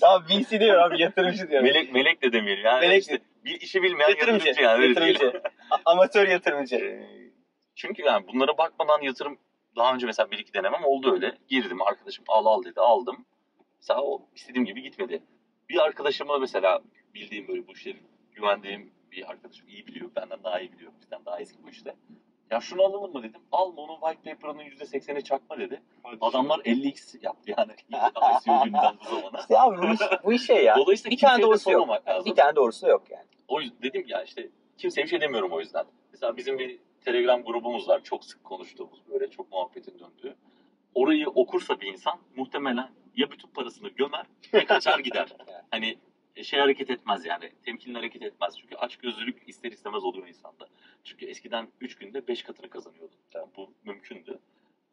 Tamam 0.00 0.24
VC 0.28 0.60
diyor 0.60 0.76
abi 0.82 1.02
yatırımcı 1.02 1.50
diyor. 1.50 1.62
melek, 1.62 1.92
melek 1.92 2.22
de 2.22 2.32
demeyelim. 2.32 2.64
Yani 2.64 2.80
Melek 2.80 3.02
işte 3.02 3.18
bir 3.44 3.60
işi 3.60 3.82
bilmeyen 3.82 4.08
Yatırımcı, 4.08 4.48
yatırımcı, 4.48 4.62
yani. 4.62 4.88
yatırımcı. 4.88 5.42
Amatör 5.84 6.28
yatırımcı. 6.28 6.76
Ee, 6.76 7.06
Çünkü 7.74 8.02
yani 8.02 8.26
bunlara 8.28 8.58
bakmadan 8.58 9.02
yatırım 9.02 9.38
daha 9.76 9.94
önce 9.94 10.06
mesela 10.06 10.30
bir 10.30 10.38
iki 10.38 10.54
denemem 10.54 10.84
oldu 10.84 11.12
öyle. 11.12 11.38
Girdim 11.48 11.82
arkadaşım 11.82 12.24
al 12.28 12.46
al 12.46 12.64
dedi 12.64 12.80
aldım. 12.80 13.26
Mesela 13.80 14.02
o 14.02 14.22
istediğim 14.34 14.64
gibi 14.66 14.82
gitmedi. 14.82 15.22
Bir 15.68 15.78
arkadaşıma 15.78 16.38
mesela 16.38 16.80
bildiğim 17.14 17.48
böyle 17.48 17.66
bu 17.66 17.72
işleri 17.72 17.96
güvendiğim 18.32 18.92
bir 19.12 19.30
arkadaşım 19.30 19.68
iyi 19.68 19.86
biliyor. 19.86 20.10
Benden 20.16 20.38
daha 20.44 20.60
iyi 20.60 20.72
biliyor. 20.72 20.92
Bizden 21.00 21.24
daha 21.26 21.40
eski 21.40 21.62
bu 21.62 21.70
işte. 21.70 21.94
Ya 22.50 22.60
şunu 22.60 22.82
alalım 22.82 23.12
mı 23.12 23.22
dedim. 23.22 23.40
Alma 23.52 23.82
onun 23.82 24.00
white 24.00 24.34
paper'ının 24.34 24.62
%80'i 24.62 25.24
çakma 25.24 25.58
dedi. 25.58 25.82
Adamlar 26.20 26.58
50x 26.58 27.18
yaptı 27.24 27.54
yani. 27.58 27.72
ICO 28.40 28.64
günden 28.64 28.96
bu 29.00 29.14
zamana. 29.14 29.40
İşte 29.40 29.58
abi 29.60 29.76
bu 29.82 29.94
iş, 29.94 30.00
bu 30.24 30.32
iş 30.32 30.46
şey 30.46 30.64
ya. 30.64 30.76
Dolayısıyla 30.76 31.10
Bir 31.10 31.20
tane 31.20 31.42
doğrusu 31.42 31.70
yok. 31.70 31.88
lazım. 32.08 32.24
Bir 32.30 32.34
tane 32.36 32.56
doğrusu 32.56 32.88
yok 32.88 33.10
yani. 33.10 33.24
O 33.48 33.60
yüzden 33.60 33.82
dedim 33.82 34.04
ya 34.08 34.22
işte 34.22 34.48
kimseye 34.78 35.02
bir 35.02 35.08
şey 35.08 35.20
demiyorum 35.20 35.52
o 35.52 35.60
yüzden. 35.60 35.84
Mesela 36.12 36.36
bizim 36.36 36.58
bir 36.58 36.78
Telegram 37.04 37.42
grubumuz 37.42 37.88
var. 37.88 38.02
Çok 38.02 38.24
sık 38.24 38.44
konuştuğumuz 38.44 39.00
böyle 39.12 39.30
çok 39.30 39.52
muhabbetin 39.52 39.98
döndüğü. 39.98 40.36
Orayı 40.94 41.28
okursa 41.28 41.80
bir 41.80 41.86
insan 41.86 42.18
muhtemelen 42.36 42.90
ya 43.16 43.30
bütün 43.30 43.48
parasını 43.48 43.88
gömer 43.88 44.26
ya 44.52 44.66
kaçar 44.66 44.98
gider. 44.98 45.28
Hani 45.70 45.98
şey 46.42 46.60
hareket 46.60 46.90
etmez 46.90 47.24
yani. 47.26 47.52
Temkinli 47.64 47.96
hareket 47.96 48.22
etmez. 48.22 48.58
Çünkü 48.60 48.76
açgözlülük 48.76 49.48
ister 49.48 49.72
istemez 49.72 50.04
oluyor 50.04 50.28
insanda. 50.28 50.68
Çünkü 51.04 51.26
eskiden 51.26 51.68
3 51.80 51.94
günde 51.94 52.28
5 52.28 52.42
katını 52.42 52.70
kazanıyordu. 52.70 53.14
Yani 53.34 53.46
bu 53.56 53.70
mümkündü. 53.84 54.38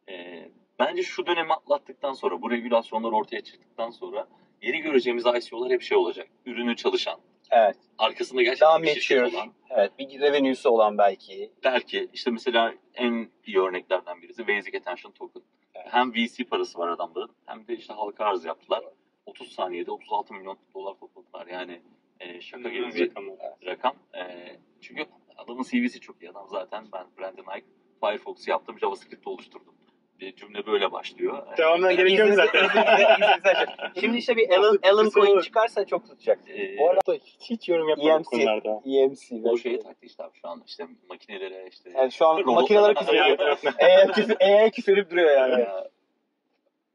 Ee, 0.08 0.48
bence 0.78 1.02
şu 1.02 1.26
dönemi 1.26 1.52
atlattıktan 1.52 2.12
sonra, 2.12 2.42
bu 2.42 2.50
regülasyonlar 2.50 3.12
ortaya 3.12 3.40
çıktıktan 3.40 3.90
sonra 3.90 4.28
yeni 4.62 4.78
göreceğimiz 4.80 5.24
ICO'lar 5.26 5.70
hep 5.72 5.82
şey 5.82 5.98
olacak. 5.98 6.28
Ürünü 6.46 6.76
çalışan, 6.76 7.20
Evet. 7.50 7.76
arkasında 7.98 8.42
gerçekten 8.42 8.68
Daha 8.68 8.82
bir 8.82 8.88
şirket 9.00 9.22
mature. 9.22 9.36
olan. 9.36 9.52
Evet. 9.70 9.92
Bir 9.98 10.20
revenue'su 10.20 10.70
olan 10.70 10.98
belki. 10.98 11.52
Belki 11.64 12.08
işte 12.12 12.30
mesela 12.30 12.74
en 12.94 13.30
iyi 13.46 13.60
örneklerden 13.60 14.22
birisi 14.22 14.48
Basic 14.48 14.78
Attention 14.78 15.12
Token. 15.12 15.42
Evet. 15.74 15.86
Hem 15.90 16.12
VC 16.14 16.44
parası 16.44 16.78
var 16.78 16.88
adamların 16.88 17.30
hem 17.46 17.66
de 17.66 17.76
işte 17.76 17.92
halka 17.94 18.24
arz 18.24 18.44
yaptılar. 18.44 18.84
30 19.32 19.52
saniyede 19.52 19.90
36 19.90 20.34
milyon 20.34 20.58
dolar 20.74 20.94
topladılar. 20.94 21.46
Yani 21.46 21.80
e, 22.20 22.40
şaka 22.40 22.68
gibi 22.68 22.94
bir 22.94 23.10
rakam. 23.66 23.94
E, 24.14 24.22
çünkü 24.80 25.04
adamın 25.38 25.62
CV'si 25.62 26.00
çok 26.00 26.22
iyi. 26.22 26.30
Adam 26.30 26.48
zaten 26.50 26.84
ben 26.92 27.06
Brandon 27.18 27.56
Ike 27.58 27.66
Firefox'u 28.00 28.50
yaptım, 28.50 28.78
JavaScript 28.78 29.26
oluşturdum. 29.26 29.74
Bir 30.20 30.36
cümle 30.36 30.66
böyle 30.66 30.92
başlıyor. 30.92 31.46
E, 31.54 31.56
Devamına 31.56 31.92
gerek 31.92 32.18
yok 32.18 32.28
zaten. 32.34 32.68
Şimdi 34.00 34.16
işte 34.18 34.36
bir 34.36 34.50
Alan, 34.58 34.78
Alan 34.82 35.08
Coin 35.10 35.40
çıkarsa 35.40 35.84
çok 35.86 36.08
tutacak. 36.08 36.38
e, 36.48 36.78
Bu 36.78 36.90
arada 36.90 37.12
Hiç, 37.12 37.50
hiç 37.50 37.68
yorum 37.68 37.88
yapmadım 37.88 38.10
EMC. 38.10 38.24
bu 38.24 38.30
konularda. 38.30 38.82
EMC. 38.84 39.40
o 39.44 39.56
şeye 39.56 39.80
taktı 39.80 40.06
işte 40.06 40.24
abi 40.24 40.38
şu 40.42 40.48
an 40.48 40.62
işte 40.66 40.86
makinelere 41.08 41.68
işte 41.70 41.90
Yani 41.96 42.12
şu 42.12 42.26
an 42.26 42.46
makinelere 42.46 42.94
küfür 42.94 43.14
ediyor. 43.14 43.58
AI 44.40 44.70
küfür, 44.74 45.10
duruyor 45.10 45.30
yani. 45.30 45.66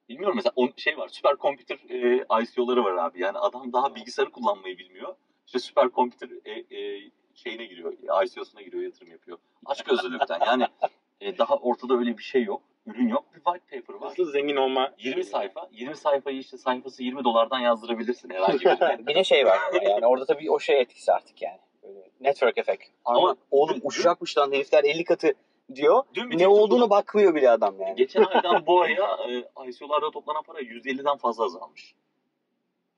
Bilmiyorum 0.09 0.35
mesela 0.35 0.53
on, 0.55 0.73
şey 0.77 0.97
var 0.97 1.07
süper 1.07 1.35
computer 1.37 1.77
e, 1.89 2.25
ICO'ları 2.43 2.83
var 2.83 2.95
abi. 2.97 3.21
Yani 3.21 3.37
adam 3.37 3.73
daha 3.73 3.95
bilgisayarı 3.95 4.31
kullanmayı 4.31 4.77
bilmiyor. 4.77 5.15
işte 5.45 5.59
süper 5.59 5.89
computer 5.89 6.29
e, 6.45 6.51
e, 6.77 7.09
şeyine 7.35 7.65
giriyor, 7.65 7.93
ICO'suna 8.25 8.61
giriyor, 8.61 8.83
yatırım 8.83 9.11
yapıyor. 9.11 9.37
Aç 9.65 9.83
gözlülükten. 9.83 10.39
Yani 10.45 10.67
e, 11.21 11.37
daha 11.37 11.55
ortada 11.55 11.93
öyle 11.93 12.17
bir 12.17 12.23
şey 12.23 12.43
yok. 12.43 12.61
Ürün 12.85 13.07
yok. 13.07 13.25
Bir 13.35 13.41
white 13.43 13.79
paper 13.79 13.93
var. 13.93 14.11
Hızlı 14.11 14.31
zengin 14.31 14.55
olma. 14.55 14.93
20 14.99 15.23
sayfa. 15.23 15.69
20 15.71 15.95
sayfayı 15.95 16.37
işte 16.39 16.57
sayfası 16.57 17.03
20 17.03 17.23
dolardan 17.23 17.59
yazdırabilirsin 17.59 18.29
herhangi 18.29 18.59
birine. 18.59 18.99
Bir 19.07 19.15
de 19.15 19.23
şey 19.23 19.45
var 19.45 19.59
yani 19.83 20.05
orada 20.05 20.25
tabii 20.25 20.51
o 20.51 20.59
şey 20.59 20.81
etkisi 20.81 21.11
artık 21.11 21.41
yani. 21.41 21.59
Böyle 21.83 22.09
network 22.19 22.57
effect. 22.57 22.83
Ama 23.05 23.19
Ama- 23.19 23.35
oğlum 23.51 23.79
uçacakmış 23.83 24.37
lan 24.37 24.51
herifler 24.51 24.83
50 24.83 25.03
katı 25.03 25.33
diyor. 25.75 26.03
Dün 26.13 26.31
bir 26.31 26.37
Ne 26.37 26.47
olduğunu 26.47 26.89
bakmıyor 26.89 27.35
bile 27.35 27.49
adam 27.49 27.81
yani. 27.81 27.95
Geçen 27.95 28.23
aydan 28.33 28.65
bu 28.65 28.81
aya 28.81 29.17
e, 29.29 29.69
ICO'larda 29.69 30.11
toplanan 30.11 30.43
para 30.43 30.61
150'den 30.61 31.17
fazla 31.17 31.45
azalmış. 31.45 31.95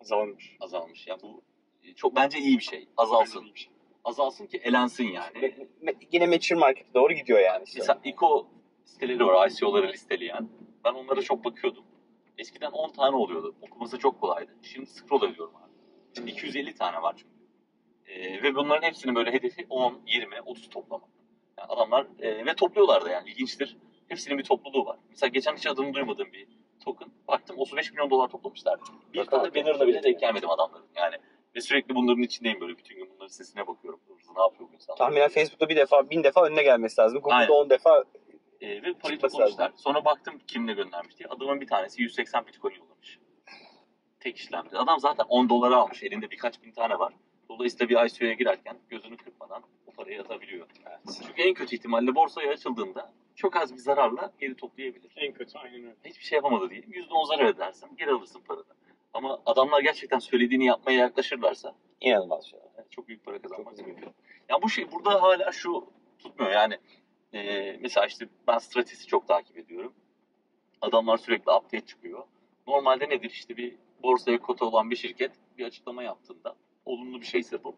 Azalmış. 0.02 0.58
Azalmış. 0.60 1.08
Yani 1.08 1.22
bu 1.22 1.42
e, 1.84 1.94
çok 1.94 2.16
bence 2.16 2.40
iyi 2.40 2.58
bir 2.58 2.64
şey. 2.64 2.88
Azalsın. 2.98 3.46
Bir 3.56 3.60
şey. 3.60 3.72
Azalsın 4.04 4.48
ki 4.48 4.58
elensin 4.64 5.08
yani. 5.08 5.38
Me- 5.38 5.68
me- 5.82 6.08
yine 6.12 6.28
mature 6.28 6.60
market'e 6.60 6.94
doğru 6.94 7.14
gidiyor 7.14 7.40
yani. 7.40 7.64
işte. 7.64 7.80
Mesela 7.80 8.00
ICO 8.04 8.48
siteleri 8.86 9.26
var, 9.26 9.50
ICO'ları 9.50 9.88
listeleyen. 9.88 10.50
Ben 10.86 10.94
onlara 10.94 11.22
çok 11.22 11.46
bakıyordum. 11.46 11.84
Eskiden 12.38 12.72
10 12.72 12.92
tane 12.92 13.16
oluyordu. 13.16 13.56
Okuması 13.62 14.00
çok 14.00 14.22
kolaydı. 14.22 14.52
Şimdi 14.62 14.86
scroll 14.90 15.30
ediyorum 15.32 15.54
abi. 15.56 15.72
Şimdi 16.16 16.32
250 16.32 16.76
tane 16.76 17.02
var 17.02 17.16
çünkü. 17.18 17.34
Ee, 18.06 18.44
ve 18.44 18.56
bunların 18.56 18.88
hepsinin 18.88 19.16
böyle 19.16 19.32
hedefi 19.34 19.66
10, 19.70 20.02
20, 20.08 20.42
30 20.42 20.70
toplamak. 20.70 21.10
Yani 21.60 21.68
adamlar 21.70 22.08
e, 22.20 22.46
ve 22.46 22.54
topluyorlar 22.56 23.06
da 23.06 23.10
yani 23.10 23.30
ilginçtir. 23.30 23.78
Hepsinin 24.08 24.38
bir 24.38 24.44
topluluğu 24.44 24.86
var. 24.86 24.98
Mesela 25.10 25.28
geçen 25.28 25.56
hiç 25.56 25.68
adını 25.68 25.94
duymadığım 25.94 26.34
bir 26.34 26.48
token. 26.86 27.08
Baktım 27.28 27.58
35 27.60 27.92
milyon 27.92 28.10
dolar 28.10 28.28
toplamışlar. 28.28 28.80
Bir 29.14 29.20
Bak 29.20 29.32
tane 29.32 29.48
abi. 29.48 29.56
banner'ına 29.60 29.88
bile 29.88 30.04
denk 30.04 30.20
gelmedim 30.20 30.50
adamların. 30.50 30.86
Yani 30.96 31.16
ve 31.56 31.62
sürekli 31.62 31.96
bunların 31.96 32.22
içindeyim 32.24 32.62
böyle. 32.62 32.78
Bütün 32.78 32.96
gün 32.96 33.10
bunların 33.14 33.28
sesine 33.28 33.68
bakıyorum. 33.68 34.00
Hızlı 34.08 34.36
ne 34.36 34.42
yapıyor 34.42 34.70
bu 34.70 34.74
insanlar? 34.74 34.98
Tahminen 34.98 35.30
Facebook'ta 35.30 35.70
bir 35.70 35.76
defa, 35.76 36.10
bin 36.10 36.24
defa 36.24 36.46
önüne 36.46 36.64
gelmesi 36.64 37.02
lazım. 37.02 37.20
Google'da. 37.22 37.54
10 37.54 37.70
defa 37.70 38.04
E, 38.62 38.68
ve 38.84 38.94
parayı 38.94 39.20
toplamışlar. 39.20 39.72
Sonra 39.76 40.06
baktım 40.06 40.40
kimle 40.48 40.74
göndermiş 40.74 41.18
diye. 41.18 41.30
Adamın 41.30 41.62
bir 41.62 41.68
tanesi 41.68 42.02
180 42.02 42.48
bitcoin 42.48 42.76
yollamış. 42.76 43.20
Tek 44.20 44.38
işlemde. 44.38 44.78
Adam 44.78 45.00
zaten 45.00 45.26
10 45.30 45.50
dolara 45.50 45.76
almış. 45.76 46.04
Elinde 46.04 46.32
birkaç 46.32 46.64
bin 46.64 46.72
tane 46.72 47.00
var. 47.00 47.14
Dolayısıyla 47.60 47.90
bir 47.90 48.06
ICO'ya 48.06 48.34
girerken 48.34 48.78
gözünü 48.90 49.18
kırpmadan 49.18 49.64
o 49.88 49.92
parayı 49.92 50.22
atabiliyor. 50.22 50.68
Çünkü 51.28 51.42
en 51.42 51.54
kötü 51.54 51.76
ihtimalle 51.76 52.16
borsaya 52.16 52.52
açıldığında 52.52 53.14
çok 53.36 53.56
az 53.56 53.74
bir 53.74 53.78
zararla 53.78 54.32
geri 54.40 54.56
toplayabilir. 54.56 55.12
En 55.16 55.34
kötü 55.34 55.58
aynen 55.58 55.76
öyle. 55.76 55.96
Hiçbir 56.06 56.24
şey 56.24 56.36
yapamadı 56.36 56.70
diye. 56.70 56.82
%10 56.82 57.28
zarar 57.28 57.46
edersin. 57.46 57.90
Geri 57.98 58.12
alırsın 58.12 58.42
paranı. 58.48 58.64
Ama 59.14 59.40
adamlar 59.46 59.82
gerçekten 59.82 60.20
söylediğini 60.20 60.66
yapmaya 60.66 61.00
yaklaşırlarsa 61.00 61.76
inanılmaz 62.02 62.46
şey. 62.46 62.60
yani 62.78 62.88
çok 62.90 63.08
büyük 63.08 63.26
para 63.26 63.42
kazanmak 63.42 63.78
mümkün. 63.78 64.10
Ya 64.50 64.62
bu 64.62 64.70
şey 64.70 64.92
burada 64.92 65.22
hala 65.22 65.52
şu 65.52 65.88
tutmuyor 66.20 66.52
yani 66.52 66.78
e, 67.34 67.72
mesela 67.82 68.06
işte 68.08 68.28
ben 68.48 68.58
Stratis'i 68.58 69.08
çok 69.08 69.28
takip 69.28 69.58
ediyorum. 69.58 69.94
Adamlar 70.82 71.18
sürekli 71.18 71.52
update 71.52 71.86
çıkıyor. 71.86 72.24
Normalde 72.68 73.10
nedir 73.10 73.30
işte 73.30 73.58
bir 73.58 73.76
borsaya 74.04 74.40
kota 74.40 74.66
olan 74.66 74.92
bir 74.92 74.96
şirket 74.96 75.32
bir 75.58 75.66
açıklama 75.66 76.04
yaptığında 76.04 76.56
olumlu 76.90 77.22
bir 77.22 77.26
şeyse 77.26 77.64
bu 77.64 77.76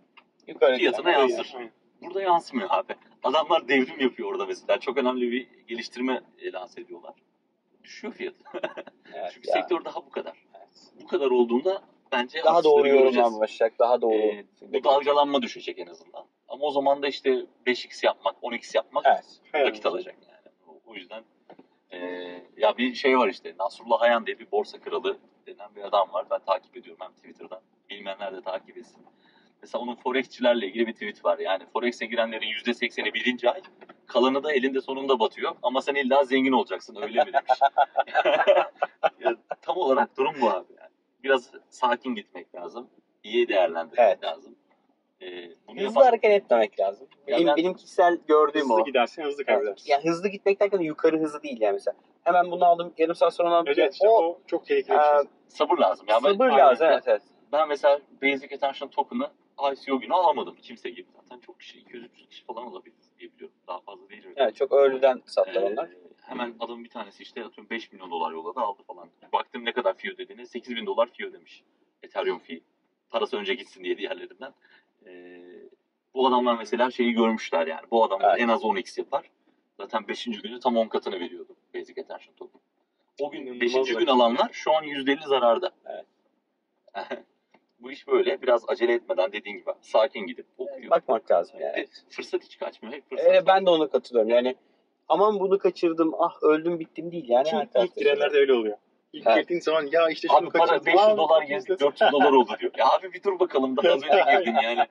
Yukarı 0.47 0.78
fiyatına 0.78 1.12
yansır. 1.12 1.53
Aynen. 1.55 1.72
Burada 2.01 2.22
yansımıyor 2.22 2.70
abi. 2.72 2.95
Adamlar 3.24 3.68
devrim 3.68 3.99
yapıyor 3.99 4.30
orada 4.30 4.45
mesela. 4.45 4.80
Çok 4.80 4.97
önemli 4.97 5.32
bir 5.32 5.47
geliştirme 5.68 6.22
e, 6.39 6.51
lanse 6.51 6.82
ediyorlar. 6.82 7.14
Düşüyor 7.84 8.14
fiyatı. 8.14 8.43
Evet, 9.14 9.32
Çünkü 9.34 9.49
ya. 9.49 9.53
sektör 9.53 9.86
daha 9.86 9.95
bu 9.95 10.09
kadar. 10.09 10.38
Evet. 10.57 10.70
Bu 11.03 11.07
kadar 11.07 11.26
olduğunda 11.26 11.82
bence 12.12 12.43
Daha 12.45 12.64
doğru 12.64 12.88
yorumlar 12.88 13.39
başlayacak. 13.39 13.80
Daha 13.80 14.01
doğru. 14.01 14.14
Ee, 14.14 14.45
bu 14.62 14.84
dalgalanma 14.84 15.41
düşecek 15.41 15.80
en 15.80 15.88
azından. 15.88 16.26
Ama 16.47 16.66
o 16.66 16.72
zaman 16.72 17.01
da 17.01 17.07
işte 17.07 17.45
5x 17.66 18.05
yapmak, 18.05 18.36
10x 18.36 18.78
yapmak 18.78 19.05
Evet. 19.53 19.68
vakit 19.68 19.86
alacak 19.86 20.16
yani. 20.28 20.76
O, 20.86 20.95
yüzden 20.95 21.24
ee, 21.91 21.97
ya 22.57 22.78
bir 22.78 22.93
şey 22.93 23.18
var 23.18 23.28
işte 23.28 23.55
Nasrullah 23.59 24.01
Hayan 24.01 24.26
diye 24.26 24.39
bir 24.39 24.51
borsa 24.51 24.80
kralı 24.80 25.18
denen 25.47 25.76
bir 25.76 25.82
adam 25.82 26.14
var. 26.14 26.26
Ben 26.30 26.39
takip 26.39 26.78
ediyorum 26.78 27.05
hem 27.05 27.12
Twitter'dan. 27.12 27.62
Bilmeyenler 28.02 28.34
de 28.36 28.41
takip 28.41 28.78
etsin. 28.78 29.02
Mesela 29.62 29.82
onun 29.84 29.95
Forex'çilerle 29.95 30.66
ilgili 30.68 30.88
bir 30.88 30.93
tweet 30.93 31.26
var. 31.26 31.39
Yani 31.39 31.64
Forex'e 31.74 32.06
girenlerin 32.06 32.47
%80'i 32.47 33.14
birinci 33.14 33.49
ay, 33.49 33.62
kalanı 34.08 34.43
da 34.43 34.54
elinde 34.54 34.82
sonunda 34.82 35.20
batıyor. 35.20 35.52
Ama 35.64 35.82
sen 35.82 35.95
illa 35.95 36.24
zengin 36.24 36.52
olacaksın 36.52 36.97
öyle 37.02 37.24
mi 37.24 37.34
demiş. 37.34 37.60
Ya, 39.20 39.36
tam 39.62 39.78
olarak 39.78 40.18
durum 40.18 40.34
bu 40.41 40.49
abi. 40.49 40.74
Yani. 40.80 40.89
Biraz 41.24 41.52
sakin 41.70 42.16
gitmek 42.16 42.56
lazım. 42.56 42.89
İyi 43.24 43.47
değerlendirmek 43.47 43.99
Evet. 43.99 44.24
lazım. 44.24 44.56
Ee, 45.22 45.49
bunu 45.68 45.76
Hızlı 45.76 45.84
yapan- 45.84 46.06
hareket 46.06 46.32
etmemek 46.32 46.80
lazım. 46.80 47.08
Ya 47.28 47.36
Benim, 47.38 47.47
ben- 47.47 47.56
benim 47.58 47.74
kişisel 47.74 48.18
gördüğüm 48.28 48.62
Hızlı 48.62 48.74
o. 48.74 48.86
gidersen 48.86 49.24
hızlı 49.24 49.43
Yani, 49.47 49.58
kaybedersin. 49.58 49.91
yani 49.91 50.04
hızlı 50.10 50.28
gitmek 50.28 50.60
derken 50.62 50.80
yukarı 50.80 51.20
hızlı 51.20 51.43
değil 51.43 51.62
yani 51.62 51.74
mesela. 51.74 51.95
Hemen 52.24 52.52
bunu 52.52 52.66
aldım, 52.66 52.93
yarım 52.97 53.16
saat 53.16 53.34
sonra 53.34 53.49
aldım. 53.56 53.74
Evet, 53.78 53.93
işte 53.93 54.10
o, 54.10 54.24
o 54.24 54.39
çok 54.47 54.66
tehlikeli 54.66 54.97
bir 54.97 55.02
e, 55.02 55.22
şey. 55.22 55.30
sabır 55.47 55.78
lazım. 55.78 56.06
Ya 56.10 56.20
sabır 56.20 56.49
lazım. 56.49 56.88
Evet, 56.89 57.04
evet. 57.08 57.22
Ben 57.52 57.68
mesela 57.68 57.99
Basic 58.22 58.56
Attention 58.56 58.89
Token'ı 58.89 59.32
ICO 59.74 59.99
günü 59.99 60.14
alamadım. 60.14 60.56
Kimse 60.62 60.89
gibi. 60.89 61.08
Zaten 61.22 61.39
çok 61.39 61.60
kişi, 61.60 61.80
200-300 61.80 62.28
kişi 62.30 62.45
falan 62.45 62.66
olabilir 62.68 62.95
diye 63.20 63.32
biliyorum. 63.32 63.56
Daha 63.68 63.80
fazla 63.82 64.10
değil. 64.10 64.24
Evet, 64.36 64.56
çok 64.56 64.72
early'den 64.74 65.22
sattılar 65.26 65.62
Ee, 65.62 65.66
onlar. 65.66 65.89
Hemen 66.22 66.56
adamın 66.60 66.84
bir 66.84 66.89
tanesi 66.89 67.24
işte 67.24 67.43
atıyorum 67.45 67.70
5 67.70 67.91
milyon 67.91 68.12
dolar 68.12 68.32
yolladı 68.32 68.60
aldı 68.60 68.84
falan. 68.88 69.10
Baktım 69.34 69.66
ne 69.66 69.74
kadar 69.74 69.97
fee 69.97 70.12
ödediğine 70.12 70.45
8 70.45 70.76
bin 70.76 70.86
dolar 70.86 71.10
fee 71.14 71.26
ödemiş. 71.28 71.64
Ethereum 72.04 72.39
fee. 72.39 72.62
Parası 73.10 73.38
önce 73.38 73.54
gitsin 73.54 73.84
diye 73.84 73.97
diğerlerinden. 73.97 74.54
Ee, 75.06 75.41
bu 76.14 76.28
adamlar 76.28 76.58
mesela 76.58 76.91
şeyi 76.91 77.14
görmüşler 77.14 77.68
yani. 77.68 77.86
Bu 77.91 78.04
adamlar 78.04 78.30
Evet. 78.30 78.41
en 78.41 78.47
az 78.47 78.62
10x 78.64 78.99
yapar. 78.99 79.32
Zaten 79.78 80.08
5. 80.08 80.26
günü 80.26 80.60
tam 80.60 80.78
10 80.78 80.88
katını 80.88 81.20
veriyordu 81.20 81.56
Basic 81.76 82.02
Attention 82.02 82.36
Token. 82.36 82.62
O 83.20 83.32
gün 83.32 83.41
İnanılmaz 83.45 83.88
5. 83.88 83.93
gün 83.95 84.08
alanlar 84.08 84.49
şu 84.52 84.74
an 84.76 84.84
%50 84.84 85.28
zararda. 85.28 85.72
Evet. 85.86 86.06
bu 87.82 87.91
iş 87.91 88.07
böyle. 88.07 88.41
Biraz 88.41 88.63
acele 88.67 88.93
etmeden 88.93 89.32
dediğin 89.32 89.57
gibi 89.57 89.69
sakin 89.82 90.27
gidip 90.27 90.45
okuyor. 90.57 90.89
Bakmak 90.89 91.32
lazım 91.32 91.59
yani. 91.59 91.75
Ve 91.77 91.86
fırsat 92.09 92.43
hiç 92.43 92.57
kaçmıyor. 92.59 92.95
Hep 92.95 93.09
fırsat. 93.09 93.36
Ee, 93.36 93.47
ben 93.47 93.65
de 93.65 93.69
ona 93.69 93.88
katılıyorum. 93.88 94.29
Yani 94.32 94.55
aman 95.07 95.39
bunu 95.39 95.57
kaçırdım, 95.57 96.13
ah 96.19 96.43
öldüm 96.43 96.79
bittim 96.79 97.11
değil 97.11 97.29
yani. 97.29 97.47
Çünkü 97.49 97.67
ilk 97.86 97.95
girenlerde 97.95 98.38
öyle 98.38 98.53
oluyor. 98.53 98.77
İlk 99.13 99.27
Evet. 99.27 99.38
girdiğin 99.38 99.59
zaman 99.59 99.88
ya 99.91 100.09
işte 100.09 100.27
şunu 100.27 100.38
Abi 100.38 100.49
para 100.49 100.65
kaçırdım. 100.65 100.86
500 100.86 100.99
Aa, 101.03 101.17
dolar 101.17 101.41
gezdi, 101.47 101.67
güzel. 101.67 101.88
400 101.88 102.11
dolar 102.11 102.32
oldu 102.32 102.51
diyor. 102.59 102.71
Ya 102.77 102.86
abi 102.89 103.13
bir 103.13 103.23
dur 103.23 103.39
bakalım 103.39 103.77
daha 103.77 103.93
az 103.93 104.03
önce 104.03 104.23
girdin 104.39 104.55
yani. 104.63 104.86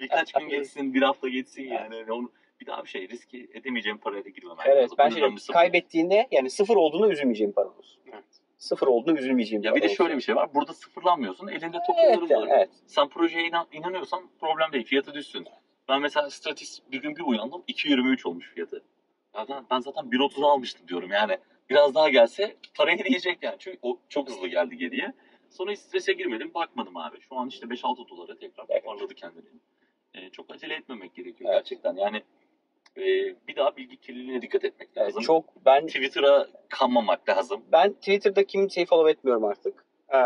Birkaç 0.00 0.32
gün 0.32 0.48
geçsin, 0.48 0.94
bir 0.94 1.02
hafta 1.02 1.28
geçsin 1.28 1.62
yani. 1.62 1.96
Yani 1.96 2.12
Onu, 2.12 2.30
bir 2.60 2.66
daha 2.66 2.84
bir 2.84 2.88
şey 2.88 3.08
riski 3.08 3.50
edemeyeceğim 3.54 3.98
paraya 3.98 4.24
da 4.24 4.28
girmemen 4.28 4.64
Evet 4.66 4.82
lazım. 4.82 4.96
ben 4.98 5.10
Bu 5.10 5.38
şey 5.40 5.52
kaybettiğinde 5.52 6.28
yani 6.30 6.50
sıfır 6.50 6.76
olduğunda 6.76 7.08
üzülmeyeceğim 7.08 7.52
para 7.52 7.68
olsun. 7.68 8.00
Evet. 8.12 8.24
Sıfır 8.58 8.86
olduğunda 8.86 9.20
üzülmeyeceğim 9.20 9.64
Ya 9.64 9.74
bir 9.74 9.82
de 9.82 9.88
şöyle 9.88 10.16
bir 10.16 10.20
şey 10.20 10.36
var. 10.36 10.54
Burada 10.54 10.72
sıfırlanmıyorsun. 10.72 11.48
Elinde 11.48 11.64
Evet, 11.76 11.86
tokenların 11.86 12.26
yani, 12.28 12.50
var. 12.50 12.56
evet. 12.56 12.70
Sen 12.86 13.08
projeye 13.08 13.48
inan, 13.48 13.66
inanıyorsan 13.72 14.22
problem 14.40 14.72
değil. 14.72 14.84
Fiyatı 14.84 15.14
düşsün. 15.14 15.46
Ben 15.88 16.00
mesela 16.00 16.30
Stratis 16.30 16.80
bir 16.92 17.02
gün 17.02 17.16
bir 17.16 17.22
uyandım. 17.22 17.62
2.23 17.68 18.28
olmuş 18.28 18.50
fiyatı. 18.54 18.82
Ya 19.34 19.46
ben, 19.48 19.64
ben 19.70 19.80
zaten 19.80 20.04
1.30 20.04 20.44
almıştım 20.46 20.88
diyorum 20.88 21.10
yani. 21.10 21.38
Biraz 21.70 21.94
daha 21.94 22.08
gelse 22.08 22.56
parayı 22.74 23.04
diyecek 23.04 23.38
yani. 23.42 23.56
Çünkü 23.58 23.78
o 23.82 23.98
çok 24.08 24.28
hızlı 24.28 24.48
geldi 24.48 24.76
geriye. 24.76 25.12
Sonra 25.50 25.72
hiç 25.72 25.78
strese 25.78 26.12
girmedim. 26.12 26.54
Bakmadım 26.54 26.96
abi. 26.96 27.20
Şu 27.20 27.36
an 27.36 27.48
işte 27.48 27.66
5-6 27.66 28.08
dolara 28.08 28.38
tekrar 28.38 28.64
Evet. 28.68 28.84
toparladı 28.84 29.14
kendini. 29.14 29.44
Ee, 30.14 30.30
çok 30.30 30.54
acele 30.54 30.74
etmemek 30.74 31.14
gerekiyor 31.14 31.50
Evet. 31.50 31.58
gerçekten. 31.64 31.96
Yani 31.96 32.22
e, 32.98 33.34
bir 33.48 33.56
daha 33.56 33.76
bilgi 33.76 33.96
kirliliğine 33.96 34.42
dikkat 34.42 34.64
etmek 34.64 34.96
lazım. 34.98 35.22
çok 35.22 35.44
ben 35.66 35.86
Twitter'a 35.86 36.46
kanmamak 36.68 37.28
lazım. 37.28 37.64
ben 37.72 37.92
Twitter'da 37.92 38.44
kimseyi 38.44 38.86
follow 38.86 39.10
etmiyorum 39.10 39.44
artık. 39.44 39.84
Ee, 40.14 40.18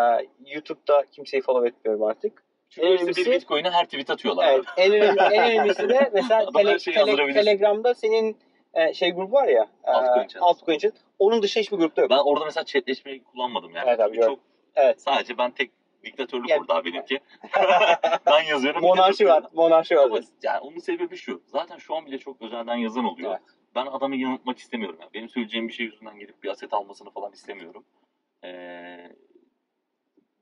YouTube'da 0.46 1.04
kimseyi 1.12 1.42
follow 1.42 1.68
etmiyorum 1.68 2.02
artık. 2.02 2.42
Çünkü 2.70 2.88
En 2.88 2.92
işte 2.92 3.06
bir 3.06 3.12
önemlisi- 3.14 3.30
bitcoin'e 3.34 3.70
her 3.70 3.84
tweet 3.84 4.10
atıyorlar. 4.10 4.48
Evet, 4.54 4.64
en 4.76 4.92
önemlisi, 4.92 5.24
en 5.34 5.50
önemlisi 5.52 5.88
de 5.88 6.10
mesela 6.14 6.50
tele, 6.56 6.78
şeyi 6.78 6.94
tele-. 6.94 7.32
Telegram'da 7.32 7.94
senin 7.94 8.36
e, 8.74 8.94
şey 8.94 9.10
grubu 9.10 9.32
var 9.32 9.48
ya. 9.48 9.66
e, 9.84 9.90
Altcoin 9.90 10.26
chat. 10.26 10.42
altcoin 10.42 10.78
chat. 10.78 10.92
Onun 11.18 11.42
dışında 11.42 11.62
hiçbir 11.62 11.76
grupta 11.76 12.02
yok. 12.02 12.10
Ben 12.10 12.18
orada 12.18 12.44
mesela 12.44 12.64
chatleşmeyi 12.64 13.24
kullanmadım 13.24 13.74
yani. 13.76 13.88
Evet 13.88 14.00
abi, 14.00 14.20
çok 14.20 14.38
Evet. 14.74 15.00
sadece 15.00 15.38
ben 15.38 15.50
tek 15.50 15.70
diktatörlük 16.04 16.48
Yani- 16.48 16.60
orada 16.60 16.84
benimki. 16.84 17.20
ben 18.26 18.42
yazıyorum. 18.42 18.82
Monarşi 18.82 19.26
var. 19.26 19.44
Monarşi 19.54 19.96
var. 19.96 20.04
Ama 20.04 20.20
yani 20.42 20.60
onun 20.60 20.78
sebebi 20.78 21.16
şu. 21.16 21.42
Zaten 21.46 21.78
şu 21.78 21.94
an 21.96 22.06
bile 22.06 22.18
çok 22.18 22.42
özelden 22.42 22.76
yazan 22.76 23.04
oluyor. 23.04 23.30
Evet. 23.30 23.42
Ben 23.74 23.86
adamı 23.86 24.16
yanıltmak 24.16 24.58
istemiyorum. 24.58 24.98
Yani. 25.00 25.10
Benim 25.14 25.28
söyleyeceğim 25.28 25.68
bir 25.68 25.72
şey 25.72 25.86
yüzünden 25.86 26.18
gelip 26.18 26.42
bir 26.42 26.48
aset 26.48 26.72
almasını 26.72 27.10
falan 27.10 27.32
istemiyorum. 27.32 27.84
Ee, 28.44 29.12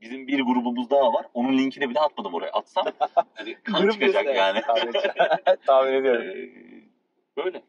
bizim 0.01 0.27
bir 0.27 0.41
grubumuz 0.41 0.91
daha 0.91 1.13
var. 1.13 1.27
Onun 1.35 1.59
linkini 1.59 1.91
bile 1.91 2.01
atmadım 2.01 2.35
oraya. 2.35 2.51
Atsam 2.51 2.87
hani 3.35 3.55
kan 3.63 3.89
çıkacak 3.91 4.27
yani. 4.27 4.61
Tahmin 4.61 4.89
ediyorum. 4.89 5.57
Tahmin 5.67 5.93
ediyorum. 5.93 6.23
Ee, 6.27 7.43
böyle. 7.45 7.63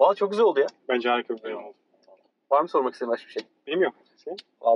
Valla 0.00 0.14
çok 0.14 0.30
güzel 0.30 0.44
oldu 0.44 0.60
ya. 0.60 0.66
Bence 0.88 1.08
harika 1.08 1.36
bir 1.36 1.42
bölüm 1.42 1.64
oldu. 1.64 1.76
Var 2.50 2.60
mı 2.60 2.68
sormak 2.68 2.92
istediğin 2.94 3.12
başka 3.12 3.26
bir 3.26 3.32
şey? 3.32 3.42
Benim 3.66 3.82
yok. 3.82 3.94
Senin? 4.16 4.36